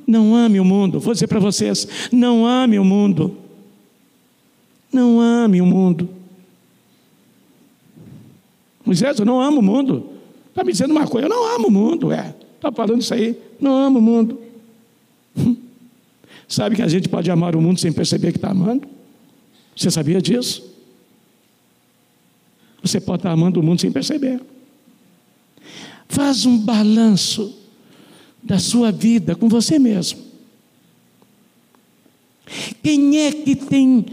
Não 0.06 0.36
ame 0.36 0.60
o 0.60 0.66
mundo. 0.66 1.00
Vou 1.00 1.14
dizer 1.14 1.28
para 1.28 1.40
vocês: 1.40 1.88
não 2.12 2.46
ame 2.46 2.80
o 2.80 2.86
mundo. 2.86 3.38
Não 4.92 5.20
ame 5.20 5.62
o 5.62 5.66
mundo. 5.66 6.10
Moisés, 8.86 9.20
eu 9.20 9.26
não 9.26 9.42
amo 9.42 9.60
o 9.60 9.64
mundo. 9.64 10.10
Está 10.50 10.64
me 10.64 10.72
dizendo 10.72 10.92
uma 10.92 11.08
coisa, 11.08 11.28
eu 11.28 11.30
não 11.30 11.56
amo 11.56 11.68
o 11.68 11.72
mundo. 11.72 12.12
É, 12.12 12.34
está 12.56 12.72
falando 12.72 13.02
isso 13.02 13.14
aí. 13.14 13.38
Não 13.60 13.76
amo 13.76 14.00
o 14.00 14.02
mundo. 14.02 14.42
Sabe 16.48 16.76
que 16.76 16.82
a 16.82 16.88
gente 16.88 17.10
pode 17.10 17.30
amar 17.30 17.56
o 17.56 17.62
mundo 17.62 17.80
sem 17.80 17.92
perceber 17.92 18.32
que 18.32 18.38
está 18.38 18.52
amando? 18.52 18.88
Você 19.76 19.92
sabia 19.92 20.22
disso? 20.22 20.64
Você 22.82 23.02
pode 23.02 23.20
estar 23.20 23.32
amando 23.32 23.60
o 23.60 23.64
mundo 23.64 23.82
sem 23.82 23.92
perceber. 23.92 24.42
Faz 26.08 26.46
um 26.46 26.58
balanço 26.58 27.54
da 28.42 28.58
sua 28.58 28.92
vida 28.92 29.36
com 29.36 29.50
você 29.50 29.78
mesmo. 29.78 30.20
Quem 32.82 33.18
é 33.20 33.32
que 33.32 33.56
tem, 33.56 34.06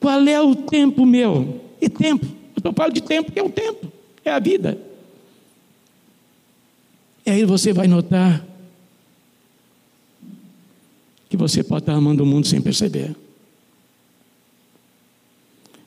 qual 0.00 0.26
é 0.26 0.40
o 0.40 0.56
tempo 0.56 1.04
meu? 1.04 1.60
E 1.80 1.88
tempo, 1.88 2.26
eu 2.64 2.72
falo 2.72 2.92
de 2.92 3.02
tempo, 3.02 3.30
que 3.30 3.38
é 3.38 3.42
o 3.42 3.50
tempo, 3.50 3.92
é 4.24 4.30
a 4.30 4.38
vida. 4.38 4.78
E 7.24 7.30
aí 7.30 7.44
você 7.44 7.72
vai 7.72 7.86
notar 7.86 8.44
que 11.28 11.36
você 11.36 11.62
pode 11.62 11.82
estar 11.82 11.92
amando 11.92 12.24
o 12.24 12.26
mundo 12.26 12.46
sem 12.46 12.60
perceber. 12.60 13.14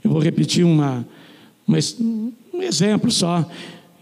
Eu 0.04 0.12
vou 0.12 0.22
repetir 0.22 0.64
uma, 0.64 1.06
uma 1.68 1.78
um 2.54 2.62
exemplo 2.62 3.10
só, 3.10 3.50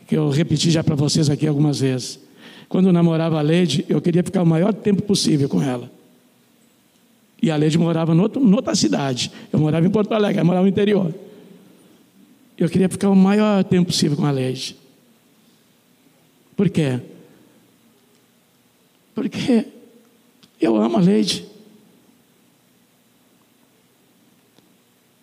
que 0.08 0.16
eu 0.16 0.30
repeti 0.30 0.70
já 0.70 0.84
para 0.84 0.94
vocês 0.94 1.30
aqui 1.30 1.48
algumas 1.48 1.80
vezes. 1.80 2.20
Quando 2.68 2.88
eu 2.88 2.94
namorava 2.94 3.40
a 3.40 3.42
Leide, 3.42 3.86
eu 3.88 4.02
queria 4.02 4.24
ficar 4.24 4.44
o 4.44 4.46
maior 4.46 4.74
tempo 4.74 5.02
possível 5.04 5.48
com 5.48 5.62
ela. 5.62 5.92
E 7.42 7.50
a 7.50 7.56
Leide 7.56 7.78
morava 7.78 8.14
em 8.14 8.54
outra 8.54 8.76
cidade. 8.76 9.32
Eu 9.52 9.60
morava 9.60 9.86
em 9.86 9.90
Porto 9.90 10.14
Alegre, 10.14 10.38
ela 10.38 10.46
morava 10.46 10.64
no 10.64 10.70
interior. 10.70 11.14
Eu 12.58 12.70
queria 12.70 12.88
ficar 12.88 13.10
o 13.10 13.16
maior 13.16 13.64
tempo 13.64 13.88
possível 13.88 14.16
com 14.16 14.26
a 14.26 14.32
Leide. 14.32 14.76
Por 16.56 16.70
quê? 16.70 17.00
Porque 19.16 19.66
eu 20.60 20.76
amo 20.76 20.98
a 20.98 21.02
Leide. 21.02 21.46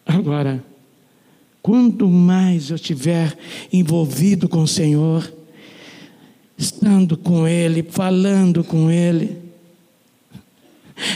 Agora, 0.04 0.64
quanto 1.62 2.08
mais 2.08 2.70
eu 2.70 2.76
estiver 2.76 3.38
envolvido 3.72 4.48
com 4.48 4.62
o 4.62 4.66
Senhor, 4.66 5.32
estando 6.56 7.16
com 7.16 7.46
Ele, 7.46 7.84
falando 7.84 8.64
com 8.64 8.90
Ele. 8.90 9.47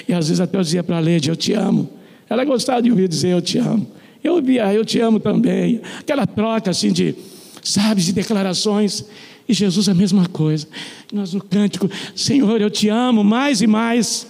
E 0.08 0.12
às 0.12 0.28
vezes 0.28 0.40
até 0.40 0.56
eu 0.56 0.62
dizia 0.62 0.82
para 0.82 0.96
a 0.96 1.00
Leide, 1.00 1.28
eu 1.28 1.36
te 1.36 1.52
amo. 1.52 1.88
Ela 2.28 2.44
gostava 2.44 2.80
de 2.82 2.90
ouvir 2.90 3.08
dizer, 3.08 3.28
eu 3.28 3.42
te 3.42 3.58
amo. 3.58 3.86
Eu 4.22 4.34
ouvia, 4.34 4.72
eu 4.72 4.84
te 4.84 5.00
amo 5.00 5.18
também. 5.18 5.80
Aquela 5.98 6.26
troca 6.26 6.70
assim 6.70 6.92
de, 6.92 7.14
sabe, 7.62 8.00
de 8.00 8.12
declarações. 8.12 9.04
E 9.48 9.52
Jesus 9.52 9.88
a 9.88 9.94
mesma 9.94 10.26
coisa. 10.28 10.68
Nós 11.12 11.34
no 11.34 11.42
cântico, 11.42 11.90
Senhor, 12.14 12.60
eu 12.60 12.70
te 12.70 12.88
amo 12.88 13.24
mais 13.24 13.60
e 13.60 13.66
mais. 13.66 14.26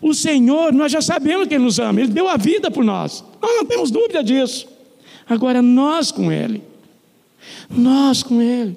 O 0.00 0.14
Senhor, 0.14 0.72
nós 0.72 0.92
já 0.92 1.02
sabemos 1.02 1.48
que 1.48 1.54
Ele 1.54 1.64
nos 1.64 1.78
ama, 1.78 2.00
Ele 2.00 2.12
deu 2.12 2.28
a 2.28 2.36
vida 2.36 2.70
por 2.70 2.84
nós. 2.84 3.24
Nós 3.42 3.56
não 3.56 3.64
temos 3.64 3.90
dúvida 3.90 4.22
disso. 4.22 4.66
Agora 5.28 5.60
nós 5.60 6.12
com 6.12 6.30
Ele. 6.30 6.62
Nós 7.68 8.22
com 8.22 8.40
Ele. 8.40 8.76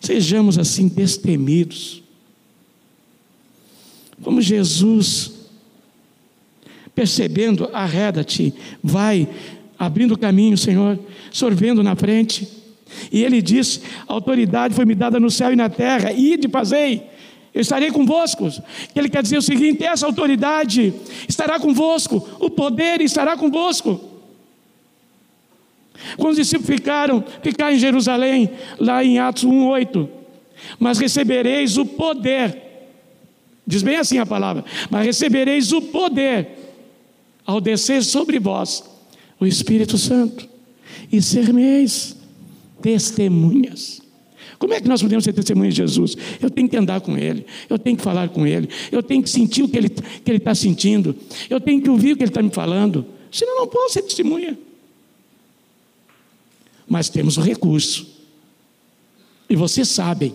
Sejamos 0.00 0.58
assim 0.58 0.88
destemidos. 0.88 2.02
Como 4.22 4.40
Jesus, 4.40 5.32
percebendo, 6.94 7.68
arreda-te, 7.72 8.54
vai 8.82 9.28
abrindo 9.78 10.16
caminho, 10.16 10.56
Senhor, 10.56 10.98
sorvendo 11.30 11.82
na 11.82 11.94
frente. 11.94 12.48
E 13.12 13.22
ele 13.22 13.42
disse: 13.42 13.82
A 14.08 14.12
autoridade 14.14 14.74
foi 14.74 14.84
me 14.84 14.94
dada 14.94 15.20
no 15.20 15.30
céu 15.30 15.52
e 15.52 15.56
na 15.56 15.68
terra, 15.68 16.12
ide, 16.12 16.48
fazei, 16.48 17.02
eu 17.52 17.60
estarei 17.62 17.90
convosco. 17.90 18.50
Ele 18.94 19.08
quer 19.08 19.22
dizer 19.22 19.38
o 19.38 19.42
seguinte: 19.42 19.82
essa 19.82 20.06
autoridade 20.06 20.92
estará 21.28 21.58
convosco, 21.58 22.26
o 22.38 22.50
poder 22.50 23.00
estará 23.00 23.36
convosco. 23.36 24.15
Quando 26.16 26.32
os 26.32 26.36
discípulos 26.36 26.74
ficaram, 26.74 27.24
ficar 27.42 27.72
em 27.72 27.78
Jerusalém, 27.78 28.50
lá 28.78 29.04
em 29.04 29.18
Atos 29.18 29.44
1:8, 29.44 30.08
mas 30.78 30.98
recebereis 30.98 31.76
o 31.76 31.84
poder. 31.84 32.62
Diz 33.66 33.82
bem 33.82 33.96
assim 33.96 34.18
a 34.18 34.26
palavra: 34.26 34.64
mas 34.90 35.06
recebereis 35.06 35.72
o 35.72 35.82
poder 35.82 36.48
ao 37.44 37.60
descer 37.60 38.02
sobre 38.02 38.38
vós 38.38 38.84
o 39.38 39.46
Espírito 39.46 39.98
Santo 39.98 40.48
e 41.12 41.20
sermeis 41.20 42.16
testemunhas. 42.80 44.00
Como 44.58 44.72
é 44.72 44.80
que 44.80 44.88
nós 44.88 45.02
podemos 45.02 45.22
ser 45.22 45.34
testemunhas 45.34 45.74
de 45.74 45.82
Jesus? 45.82 46.16
Eu 46.40 46.48
tenho 46.48 46.66
que 46.68 46.76
andar 46.76 47.02
com 47.02 47.16
Ele, 47.18 47.44
eu 47.68 47.78
tenho 47.78 47.96
que 47.96 48.02
falar 48.02 48.30
com 48.30 48.46
Ele, 48.46 48.68
eu 48.90 49.02
tenho 49.02 49.22
que 49.22 49.28
sentir 49.28 49.62
o 49.62 49.68
que 49.68 49.76
Ele 49.76 49.92
está 50.28 50.54
sentindo, 50.54 51.14
eu 51.50 51.60
tenho 51.60 51.82
que 51.82 51.90
ouvir 51.90 52.12
o 52.12 52.16
que 52.16 52.22
Ele 52.22 52.30
está 52.30 52.42
me 52.42 52.50
falando, 52.50 53.04
senão 53.30 53.56
não 53.56 53.66
posso 53.66 53.94
ser 53.94 54.02
testemunha 54.02 54.56
mas 56.88 57.08
temos 57.08 57.36
o 57.36 57.40
recurso. 57.40 58.06
E 59.48 59.56
vocês 59.56 59.88
sabem, 59.88 60.34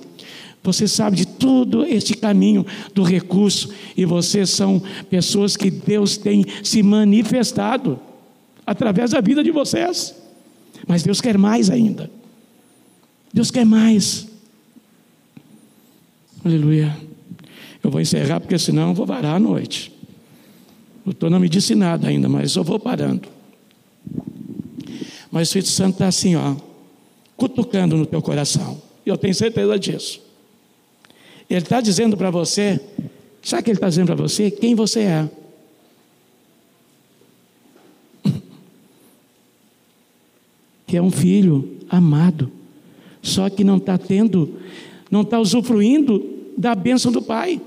vocês 0.64 0.92
sabem 0.92 1.18
de 1.18 1.28
todo 1.28 1.84
este 1.86 2.16
caminho 2.16 2.66
do 2.94 3.04
recurso, 3.04 3.70
e 3.96 4.06
vocês 4.06 4.50
são 4.50 4.82
pessoas 5.10 5.58
que 5.58 5.70
Deus 5.70 6.18
tem 6.18 6.46
se 6.64 6.82
manifestado 6.82 8.00
através 8.66 9.12
da 9.12 9.22
vida 9.22 9.44
de 9.44 9.52
vocês. 9.52 10.16
Mas 10.88 11.04
Deus 11.04 11.22
quer 11.22 11.38
mais 11.38 11.70
ainda. 11.70 12.10
Deus 13.34 13.52
quer 13.52 13.66
mais. 13.66 14.28
Aleluia. 16.44 16.98
Eu 17.84 17.90
vou 17.90 18.02
encerrar 18.02 18.40
porque 18.40 18.58
senão 18.58 18.90
eu 18.90 18.94
vou 18.94 19.06
varar 19.06 19.36
a 19.36 19.40
noite. 19.40 19.92
O 21.02 21.06
doutor 21.06 21.30
não 21.30 21.40
me 21.40 21.50
disse 21.50 21.74
nada 21.76 22.08
ainda, 22.08 22.30
mas 22.30 22.56
eu 22.56 22.64
vou 22.64 22.80
parando. 22.80 23.28
Mas 25.32 25.42
o 25.42 25.44
Espírito 25.50 25.70
Santo 25.70 25.94
está 25.94 26.08
assim, 26.08 26.36
ó, 26.36 26.56
cutucando 27.38 27.96
no 27.96 28.06
teu 28.06 28.22
coração. 28.22 28.82
E 29.06 29.10
eu 29.10 29.18
tenho 29.18 29.34
certeza 29.34 29.80
disso. 29.80 30.22
Ele 31.50 31.62
está 31.62 31.80
dizendo 31.82 32.18
para 32.18 32.30
você, 32.30 32.80
sabe 33.42 33.62
o 33.62 33.64
que 33.64 33.72
ele 33.72 33.78
está 33.78 33.90
dizendo 33.90 34.08
para 34.08 34.16
você? 34.16 34.52
Quem 34.52 34.76
você 34.76 35.00
é. 35.02 35.30
Que 40.86 40.98
é 40.98 41.02
um 41.02 41.12
filho 41.12 41.78
amado, 41.90 42.52
só 43.22 43.50
que 43.50 43.64
não 43.64 43.78
está 43.78 43.98
tendo, 43.98 44.58
não 45.10 45.22
está 45.22 45.40
usufruindo 45.40 46.24
da 46.58 46.76
bênção 46.76 47.12
do 47.12 47.22
Pai, 47.22 47.62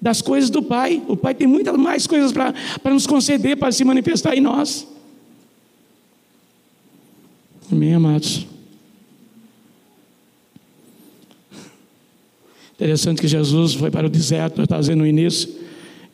das 0.00 0.20
coisas 0.20 0.50
do 0.50 0.60
Pai. 0.62 1.00
O 1.06 1.16
Pai 1.16 1.34
tem 1.34 1.46
muitas 1.46 1.76
mais 1.76 2.06
coisas 2.06 2.32
para 2.32 2.52
nos 2.92 3.06
conceder, 3.06 3.56
para 3.56 3.70
se 3.70 3.84
manifestar 3.84 4.36
em 4.36 4.40
nós. 4.40 4.86
Amém, 7.70 7.94
amados. 7.94 8.46
Interessante 12.74 13.20
que 13.20 13.28
Jesus 13.28 13.74
foi 13.74 13.90
para 13.90 14.06
o 14.06 14.10
deserto, 14.10 14.58
eu 14.58 14.64
estava 14.64 14.80
dizendo 14.80 15.00
no 15.00 15.06
início. 15.06 15.52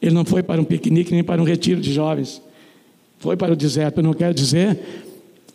Ele 0.01 0.15
não 0.15 0.25
foi 0.25 0.43
para 0.43 0.61
um 0.61 0.65
piquenique 0.65 1.13
nem 1.13 1.23
para 1.23 1.41
um 1.41 1.45
retiro 1.45 1.81
de 1.81 1.93
jovens. 1.93 2.43
Foi 3.19 3.37
para 3.37 3.53
o 3.53 3.57
deserto. 3.57 3.99
Eu 3.99 4.03
não 4.03 4.15
quero 4.15 4.35
dizer 4.35 4.79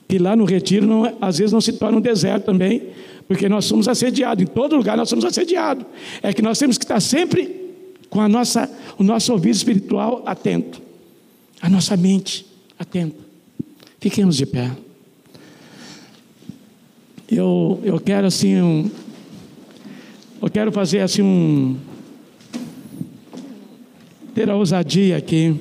que 0.08 0.18
lá 0.18 0.36
no 0.36 0.46
retiro, 0.46 0.88
não, 0.88 1.18
às 1.20 1.38
vezes, 1.38 1.52
não 1.52 1.62
se 1.62 1.74
torna 1.74 1.98
um 1.98 2.02
deserto 2.02 2.46
também, 2.46 2.90
porque 3.28 3.50
nós 3.50 3.66
somos 3.66 3.88
assediados. 3.88 4.44
Em 4.44 4.48
todo 4.48 4.76
lugar 4.76 4.96
nós 4.96 5.10
somos 5.10 5.26
assediados. 5.26 5.86
É 6.24 6.34
que 6.34 6.42
nós 6.42 6.58
temos 6.58 6.78
que 6.78 6.84
estar 6.86 7.00
sempre 7.00 7.74
com 8.10 8.22
a 8.22 8.30
nossa, 8.30 8.70
o 8.98 9.04
nosso 9.04 9.32
ouvido 9.34 9.56
espiritual 9.56 10.24
atento, 10.26 10.82
a 11.62 11.70
nossa 11.70 11.96
mente 11.98 12.46
atenta. 12.80 13.18
Fiquemos 14.00 14.38
de 14.38 14.46
pé. 14.46 14.72
Eu, 17.32 17.80
eu 17.84 18.00
quero 18.00 18.26
assim 18.26 18.60
um, 18.60 18.90
eu 20.42 20.50
quero 20.50 20.72
fazer 20.72 21.02
assim 21.02 21.22
um 21.22 21.78
ter 24.34 24.50
a 24.50 24.56
ousadia 24.56 25.18
aqui. 25.18 25.56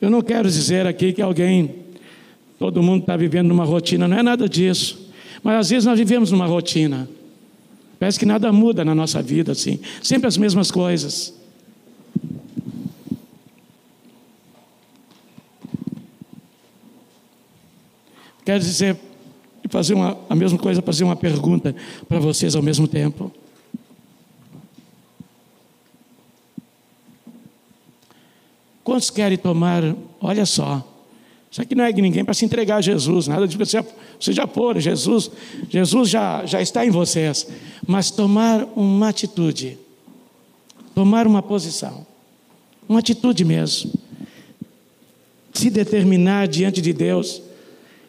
Eu 0.00 0.10
não 0.10 0.20
quero 0.20 0.50
dizer 0.50 0.86
aqui 0.86 1.14
que 1.14 1.22
alguém, 1.22 1.74
todo 2.58 2.82
mundo 2.82 3.00
está 3.00 3.16
vivendo 3.16 3.48
numa 3.48 3.64
rotina, 3.64 4.06
não 4.06 4.18
é 4.18 4.22
nada 4.22 4.46
disso. 4.46 5.10
Mas 5.42 5.60
às 5.60 5.70
vezes 5.70 5.86
nós 5.86 5.98
vivemos 5.98 6.30
numa 6.30 6.46
rotina. 6.46 7.08
Parece 7.98 8.18
que 8.18 8.26
nada 8.26 8.52
muda 8.52 8.84
na 8.84 8.94
nossa 8.94 9.22
vida, 9.22 9.52
assim. 9.52 9.80
Sempre 10.02 10.26
as 10.26 10.36
mesmas 10.36 10.70
coisas. 10.70 11.32
Quero 18.46 18.60
dizer, 18.60 18.96
fazer 19.68 19.94
uma, 19.94 20.16
a 20.30 20.34
mesma 20.36 20.56
coisa, 20.56 20.80
fazer 20.80 21.02
uma 21.02 21.16
pergunta 21.16 21.74
para 22.08 22.20
vocês 22.20 22.54
ao 22.54 22.62
mesmo 22.62 22.86
tempo. 22.86 23.32
Quantos 28.84 29.10
querem 29.10 29.36
tomar? 29.36 29.82
Olha 30.20 30.46
só. 30.46 30.86
Isso 31.50 31.60
aqui 31.60 31.74
não 31.74 31.82
é 31.82 31.90
de 31.90 32.00
ninguém 32.00 32.24
para 32.24 32.34
se 32.34 32.44
entregar 32.44 32.76
a 32.76 32.80
Jesus, 32.80 33.26
nada 33.26 33.48
de 33.48 33.56
você, 33.56 33.84
você 34.20 34.32
já 34.32 34.46
for, 34.46 34.78
Jesus, 34.78 35.28
Jesus 35.68 36.08
já, 36.08 36.46
já 36.46 36.62
está 36.62 36.86
em 36.86 36.90
vocês. 36.90 37.48
Mas 37.84 38.12
tomar 38.12 38.62
uma 38.76 39.08
atitude, 39.08 39.76
tomar 40.94 41.26
uma 41.26 41.42
posição, 41.42 42.06
uma 42.88 43.00
atitude 43.00 43.44
mesmo. 43.44 43.90
Se 45.52 45.68
determinar 45.68 46.46
diante 46.46 46.80
de 46.80 46.92
Deus 46.92 47.42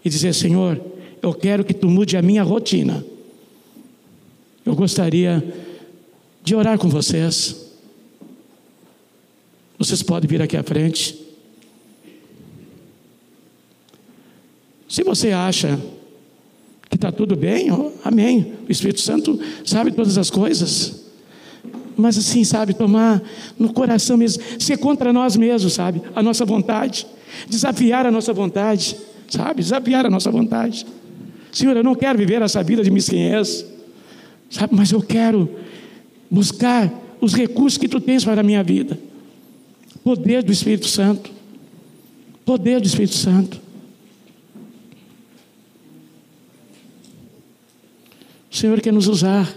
e 0.08 0.10
dizer: 0.10 0.34
Senhor, 0.34 0.82
eu 1.22 1.34
quero 1.34 1.64
que 1.64 1.74
tu 1.74 1.90
mude 1.90 2.18
a 2.18 2.22
minha 2.22 2.44
rotina. 2.44 3.06
Eu 4.66 4.76
gostaria 4.76 5.44
de 6.44 6.56
orar 6.56 6.78
com 6.78 6.90
vocês. 6.90 7.68
Vocês 9.78 10.02
podem 10.02 10.28
vir 10.28 10.42
aqui 10.42 10.58
à 10.58 10.64
frente. 10.64 11.28
Se 14.88 15.04
você 15.04 15.32
acha 15.32 15.80
que 16.90 16.96
está 16.96 17.12
tudo 17.12 17.36
bem, 17.36 17.72
oh, 17.72 17.92
amém. 18.04 18.54
O 18.68 18.72
Espírito 18.72 19.02
Santo 19.02 19.40
sabe 19.66 19.92
todas 19.92 20.18
as 20.18 20.30
coisas. 20.30 21.06
Mas 21.96 22.18
assim, 22.18 22.44
sabe, 22.44 22.74
tomar 22.74 23.22
no 23.60 23.74
coração 23.74 24.16
mesmo, 24.18 24.42
ser 24.60 24.78
contra 24.78 25.12
nós 25.12 25.36
mesmos, 25.36 25.74
sabe, 25.74 26.02
a 26.16 26.24
nossa 26.24 26.46
vontade, 26.46 27.08
desafiar 27.50 28.06
a 28.06 28.12
nossa 28.12 28.32
vontade 28.32 28.96
sabe? 29.28 29.62
Desafiar 29.62 30.06
a 30.06 30.10
nossa 30.10 30.32
vontade. 30.32 30.86
Senhor, 31.52 31.76
eu 31.76 31.84
não 31.84 31.96
quero 31.96 32.18
viver 32.18 32.42
essa 32.42 32.62
vida 32.64 32.84
de 32.84 32.92
mesquinhez, 32.92 33.66
sabe? 34.50 34.76
Mas 34.76 34.92
eu 34.92 35.02
quero 35.02 35.50
buscar 36.30 36.92
os 37.20 37.34
recursos 37.34 37.78
que 37.78 37.88
tu 37.88 38.00
tens 38.00 38.24
para 38.24 38.42
a 38.42 38.44
minha 38.44 38.64
vida. 38.64 39.00
Poder 40.04 40.44
do 40.44 40.52
Espírito 40.52 40.88
Santo. 40.88 41.32
Poder 42.46 42.80
do 42.80 42.88
Espírito 42.88 43.16
Santo. 43.16 43.60
O 48.52 48.56
Senhor 48.56 48.80
quer 48.82 48.94
nos 48.94 49.08
usar. 49.08 49.54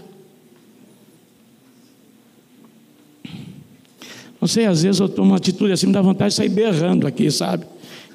Não 4.39 4.47
sei, 4.47 4.65
às 4.65 4.81
vezes 4.81 4.99
eu 4.99 5.07
tomo 5.07 5.29
uma 5.29 5.37
atitude 5.37 5.71
assim, 5.71 5.85
me 5.85 5.93
dá 5.93 6.01
vontade 6.01 6.31
de 6.31 6.35
sair 6.35 6.49
berrando 6.49 7.05
aqui, 7.05 7.29
sabe? 7.29 7.65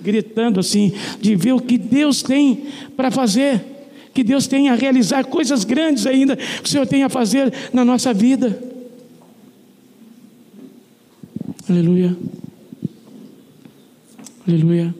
Gritando 0.06 0.60
assim, 0.60 0.92
de 1.20 1.34
ver 1.34 1.52
o 1.52 1.60
que 1.60 1.76
Deus 1.76 2.22
tem 2.22 2.68
para 2.96 3.10
fazer, 3.10 3.60
que 4.14 4.22
Deus 4.22 4.46
tem 4.46 4.68
a 4.68 4.76
realizar 4.76 5.24
coisas 5.24 5.64
grandes 5.64 6.06
ainda, 6.06 6.36
que 6.36 6.64
o 6.64 6.68
Senhor 6.68 6.86
tem 6.86 7.02
a 7.02 7.08
fazer 7.08 7.52
na 7.72 7.84
nossa 7.84 8.14
vida. 8.14 8.56
Aleluia. 11.68 12.16
Aleluia. 14.46 14.94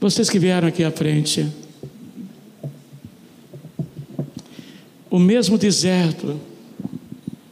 Vocês 0.00 0.30
que 0.30 0.38
vieram 0.38 0.66
aqui 0.66 0.82
à 0.82 0.90
frente, 0.90 1.46
o 5.10 5.18
mesmo 5.18 5.58
deserto, 5.58 6.40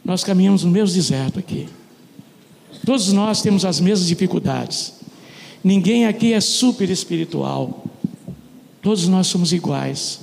nós 0.03 0.23
caminhamos 0.23 0.63
no 0.63 0.71
mesmo 0.71 0.95
deserto 0.95 1.37
aqui. 1.37 1.67
Todos 2.83 3.13
nós 3.13 3.43
temos 3.43 3.63
as 3.65 3.79
mesmas 3.79 4.07
dificuldades. 4.07 4.98
Ninguém 5.63 6.05
aqui 6.05 6.33
é 6.33 6.39
super 6.39 6.89
espiritual. 6.89 7.83
Todos 8.81 9.07
nós 9.07 9.27
somos 9.27 9.51
iguais. 9.51 10.21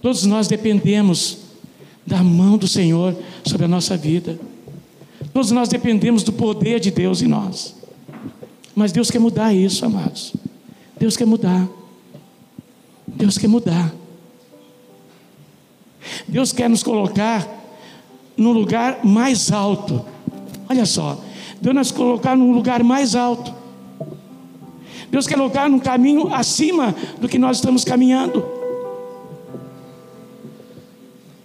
Todos 0.00 0.24
nós 0.24 0.48
dependemos 0.48 1.38
da 2.06 2.22
mão 2.22 2.58
do 2.58 2.68
Senhor 2.68 3.16
sobre 3.44 3.64
a 3.64 3.68
nossa 3.68 3.96
vida. 3.96 4.38
Todos 5.32 5.50
nós 5.50 5.68
dependemos 5.68 6.22
do 6.22 6.32
poder 6.32 6.80
de 6.80 6.90
Deus 6.90 7.22
em 7.22 7.28
nós. 7.28 7.74
Mas 8.74 8.92
Deus 8.92 9.10
quer 9.10 9.18
mudar 9.18 9.54
isso, 9.54 9.84
amados. 9.84 10.34
Deus 10.98 11.16
quer 11.16 11.26
mudar. 11.26 11.68
Deus 13.06 13.38
quer 13.38 13.48
mudar. 13.48 13.94
Deus 16.26 16.52
quer 16.52 16.68
nos 16.68 16.82
colocar 16.82 17.48
no 18.36 18.52
lugar 18.52 19.04
mais 19.04 19.52
alto. 19.52 20.04
Olha 20.68 20.86
só, 20.86 21.22
Deus 21.60 21.74
nos 21.74 21.90
colocar 21.90 22.36
no 22.36 22.52
lugar 22.52 22.82
mais 22.82 23.14
alto. 23.14 23.61
Deus 25.12 25.26
quer 25.26 25.34
colocar 25.34 25.68
num 25.68 25.78
caminho 25.78 26.34
acima 26.34 26.94
do 27.20 27.28
que 27.28 27.38
nós 27.38 27.58
estamos 27.58 27.84
caminhando. 27.84 28.42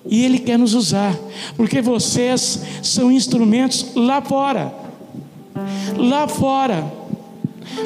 E 0.06 0.24
Ele 0.24 0.40
quer 0.40 0.58
nos 0.58 0.74
usar, 0.74 1.14
porque 1.58 1.82
vocês 1.82 2.62
são 2.82 3.12
instrumentos 3.12 3.88
lá 3.94 4.22
fora. 4.22 4.74
Lá 5.98 6.30
fora. 6.30 6.90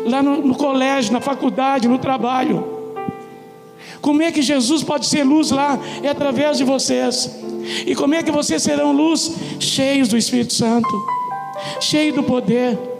Lá 0.05 0.21
no, 0.21 0.45
no 0.45 0.53
colégio, 0.53 1.11
na 1.11 1.19
faculdade, 1.19 1.87
no 1.87 1.97
trabalho. 1.97 2.63
Como 4.01 4.21
é 4.21 4.31
que 4.31 4.43
Jesus 4.43 4.83
pode 4.83 5.07
ser 5.07 5.23
luz 5.23 5.49
lá? 5.49 5.79
É 6.03 6.09
através 6.09 6.59
de 6.59 6.63
vocês. 6.63 7.39
E 7.87 7.95
como 7.95 8.13
é 8.13 8.21
que 8.21 8.31
vocês 8.31 8.61
serão 8.61 8.91
luz? 8.91 9.31
Cheios 9.59 10.09
do 10.09 10.15
Espírito 10.15 10.53
Santo, 10.53 10.87
cheios 11.79 12.13
do 12.13 12.21
poder 12.21 12.90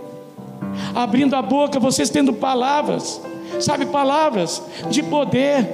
abrindo 0.96 1.36
a 1.36 1.42
boca, 1.42 1.80
vocês 1.80 2.10
tendo 2.10 2.34
palavras, 2.34 3.22
sabe, 3.60 3.86
palavras 3.86 4.62
de 4.90 5.04
poder, 5.04 5.68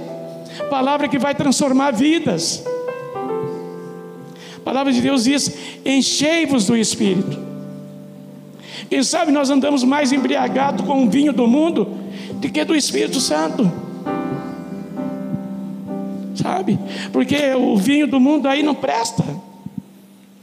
palavra 0.69 1.07
que 1.07 1.17
vai 1.17 1.35
transformar 1.35 1.91
vidas. 1.91 2.63
A 4.57 4.59
palavra 4.63 4.91
de 4.91 5.01
Deus 5.01 5.23
diz: 5.23 5.57
enchei-vos 5.85 6.65
do 6.65 6.75
Espírito. 6.75 7.47
Quem 8.89 9.03
sabe 9.03 9.31
nós 9.31 9.49
andamos 9.49 9.83
mais 9.83 10.11
embriagados 10.11 10.85
com 10.85 11.03
o 11.03 11.09
vinho 11.09 11.33
do 11.33 11.47
mundo 11.47 11.87
do 12.35 12.49
que 12.49 12.63
do 12.63 12.75
Espírito 12.75 13.19
Santo. 13.19 13.69
sabe? 16.35 16.79
Porque 17.11 17.53
o 17.55 17.75
vinho 17.75 18.07
do 18.07 18.19
mundo 18.19 18.47
aí 18.47 18.63
não 18.63 18.75
presta, 18.75 19.23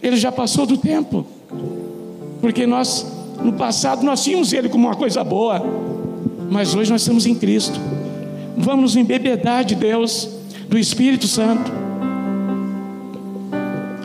ele 0.03 0.17
já 0.17 0.31
passou 0.31 0.67
do 0.67 0.77
tempo, 0.77 1.27
porque 2.41 2.67
nós, 2.67 3.07
no 3.43 3.53
passado, 3.53 4.03
nós 4.05 4.23
tínhamos 4.23 4.53
ele 4.53 4.69
como 4.69 4.87
uma 4.87 4.97
coisa 4.97 5.23
boa, 5.23 5.63
mas 6.51 6.75
hoje 6.75 6.91
nós 6.91 7.01
estamos 7.03 7.27
em 7.27 7.35
Cristo, 7.35 7.79
vamos 8.57 8.83
nos 8.83 8.97
embebedar 8.97 9.65
de 9.65 9.75
Deus, 9.75 10.29
do 10.69 10.79
Espírito 10.79 11.27
Santo, 11.27 11.71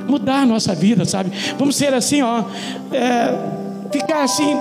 mudar 0.07 0.41
a 0.41 0.45
nossa 0.45 0.73
vida, 0.73 1.05
sabe? 1.05 1.31
Vamos 1.57 1.75
ser 1.75 1.93
assim, 1.93 2.21
ó, 2.21 2.43
é, 2.91 3.89
ficar 3.91 4.23
assim, 4.23 4.57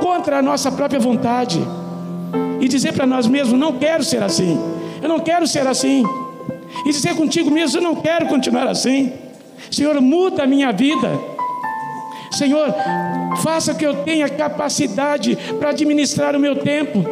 contra 0.00 0.38
a 0.38 0.42
nossa 0.42 0.70
própria 0.70 1.00
vontade, 1.00 1.60
e 2.60 2.68
dizer 2.68 2.92
para 2.92 3.06
nós 3.06 3.26
mesmos: 3.26 3.58
não 3.58 3.78
quero 3.78 4.04
ser 4.04 4.22
assim, 4.22 4.58
eu 5.02 5.08
não 5.08 5.20
quero 5.20 5.46
ser 5.46 5.66
assim, 5.66 6.04
e 6.84 6.90
dizer 6.90 7.14
contigo 7.14 7.50
mesmo: 7.50 7.78
eu 7.78 7.82
não 7.82 7.96
quero 7.96 8.26
continuar 8.26 8.66
assim. 8.68 9.12
Senhor, 9.70 10.00
muda 10.00 10.44
a 10.44 10.46
minha 10.46 10.72
vida. 10.72 11.10
Senhor, 12.30 12.72
faça 13.42 13.74
que 13.74 13.84
eu 13.84 13.94
tenha 14.04 14.28
capacidade 14.28 15.36
para 15.58 15.70
administrar 15.70 16.36
o 16.36 16.40
meu 16.40 16.56
tempo, 16.56 17.04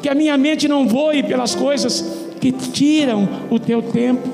que 0.00 0.08
a 0.08 0.14
minha 0.14 0.36
mente 0.38 0.68
não 0.68 0.86
voe 0.86 1.22
pelas 1.22 1.54
coisas 1.54 2.28
que 2.40 2.52
tiram 2.52 3.28
o 3.50 3.58
teu 3.58 3.82
tempo. 3.82 4.28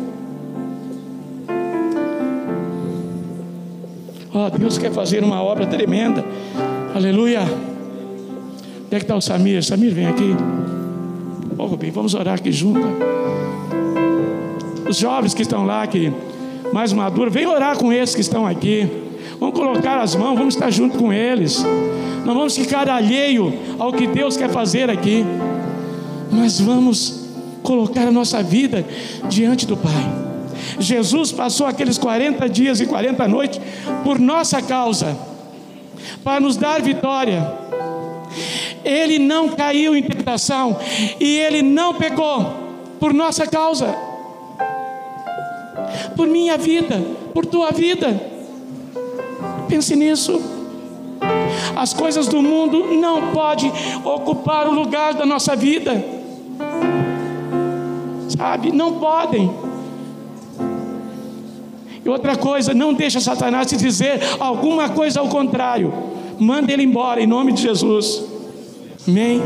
Oh, 4.33 4.51
Deus 4.57 4.79
quer 4.79 4.93
fazer 4.93 5.25
uma 5.25 5.43
obra 5.43 5.67
tremenda. 5.67 6.25
Aleluia. 6.95 7.41
Onde 7.41 8.95
é 8.95 8.99
que 8.99 9.05
está 9.05 9.17
o 9.17 9.21
Samir? 9.21 9.65
Samir, 9.65 9.93
vem 9.93 10.07
aqui. 10.07 10.35
Ô, 11.59 11.63
oh, 11.63 11.67
Rubim, 11.67 11.91
vamos 11.91 12.15
orar 12.15 12.35
aqui 12.35 12.53
junto. 12.53 12.87
Os 14.89 14.97
jovens 14.97 15.35
que 15.35 15.43
estão 15.43 15.67
lá, 15.67 15.87
que 15.87 16.13
mais 16.73 16.93
maduros, 16.93 17.33
vem 17.33 17.47
orar 17.47 17.77
com 17.77 17.93
esses 17.93 18.15
que 18.15 18.21
estão 18.21 18.47
aqui. 18.47 19.08
Vamos 19.39 19.59
colocar 19.59 20.01
as 20.01 20.15
mãos, 20.15 20.37
vamos 20.37 20.55
estar 20.55 20.71
junto 20.71 20.99
com 20.99 21.13
eles. 21.13 21.65
Não 22.25 22.35
vamos 22.35 22.57
ficar 22.57 22.89
alheio 22.89 23.53
ao 23.79 23.93
que 23.93 24.07
Deus 24.07 24.37
quer 24.37 24.51
fazer 24.51 24.91
aqui. 24.91 25.25
Mas 26.31 26.61
vamos 26.61 27.29
colocar 27.63 28.09
a 28.09 28.13
nossa 28.13 28.43
vida 28.43 28.85
diante 29.29 29.67
do 29.67 29.77
Pai. 29.77 30.29
Jesus 30.79 31.33
passou 31.33 31.67
aqueles 31.67 31.99
40 31.99 32.49
dias 32.49 32.81
e 32.81 32.87
40 32.87 33.27
noites 33.29 33.61
por 34.05 34.19
nossa 34.19 34.61
causa, 34.61 35.17
para 36.23 36.41
nos 36.41 36.57
dar 36.57 36.81
vitória 36.81 37.69
ele 38.89 39.19
não 39.19 39.51
caiu 39.51 39.95
em 39.95 40.03
tentação 40.03 40.77
e 41.21 41.39
ele 41.39 41.63
não 41.63 41.95
pecou 41.95 42.55
por 42.99 43.13
nossa 43.13 43.47
causa, 43.47 43.95
por 46.17 46.27
minha 46.27 46.57
vida, 46.57 47.01
por 47.35 47.45
tua 47.47 47.71
vida. 47.71 48.38
Pense 49.69 49.95
nisso. 49.95 50.41
As 51.77 51.93
coisas 51.93 52.27
do 52.27 52.43
mundo 52.43 52.95
não 52.97 53.31
podem 53.31 53.73
ocupar 54.05 54.67
o 54.67 54.73
lugar 54.73 55.15
da 55.15 55.27
nossa 55.27 55.55
vida. 55.55 56.05
Sabe? 58.37 58.73
Não 58.73 58.99
podem. 58.99 59.51
E 62.05 62.09
outra 62.09 62.37
coisa, 62.37 62.73
não 62.73 62.95
deixa 62.95 63.21
Satanás 63.21 63.67
te 63.67 63.77
dizer 63.77 64.21
alguma 64.41 64.89
coisa 64.89 65.21
ao 65.21 65.29
contrário. 65.29 65.93
Manda 66.39 66.73
ele 66.73 66.85
embora 66.85 67.21
em 67.21 67.27
nome 67.27 67.53
de 67.53 67.63
Jesus. 67.63 68.23
Amém. 69.07 69.43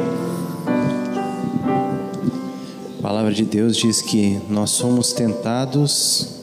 A 2.99 3.03
palavra 3.03 3.33
de 3.33 3.45
Deus 3.45 3.77
diz 3.77 4.01
que 4.01 4.41
nós 4.49 4.71
somos 4.71 5.13
tentados 5.13 6.41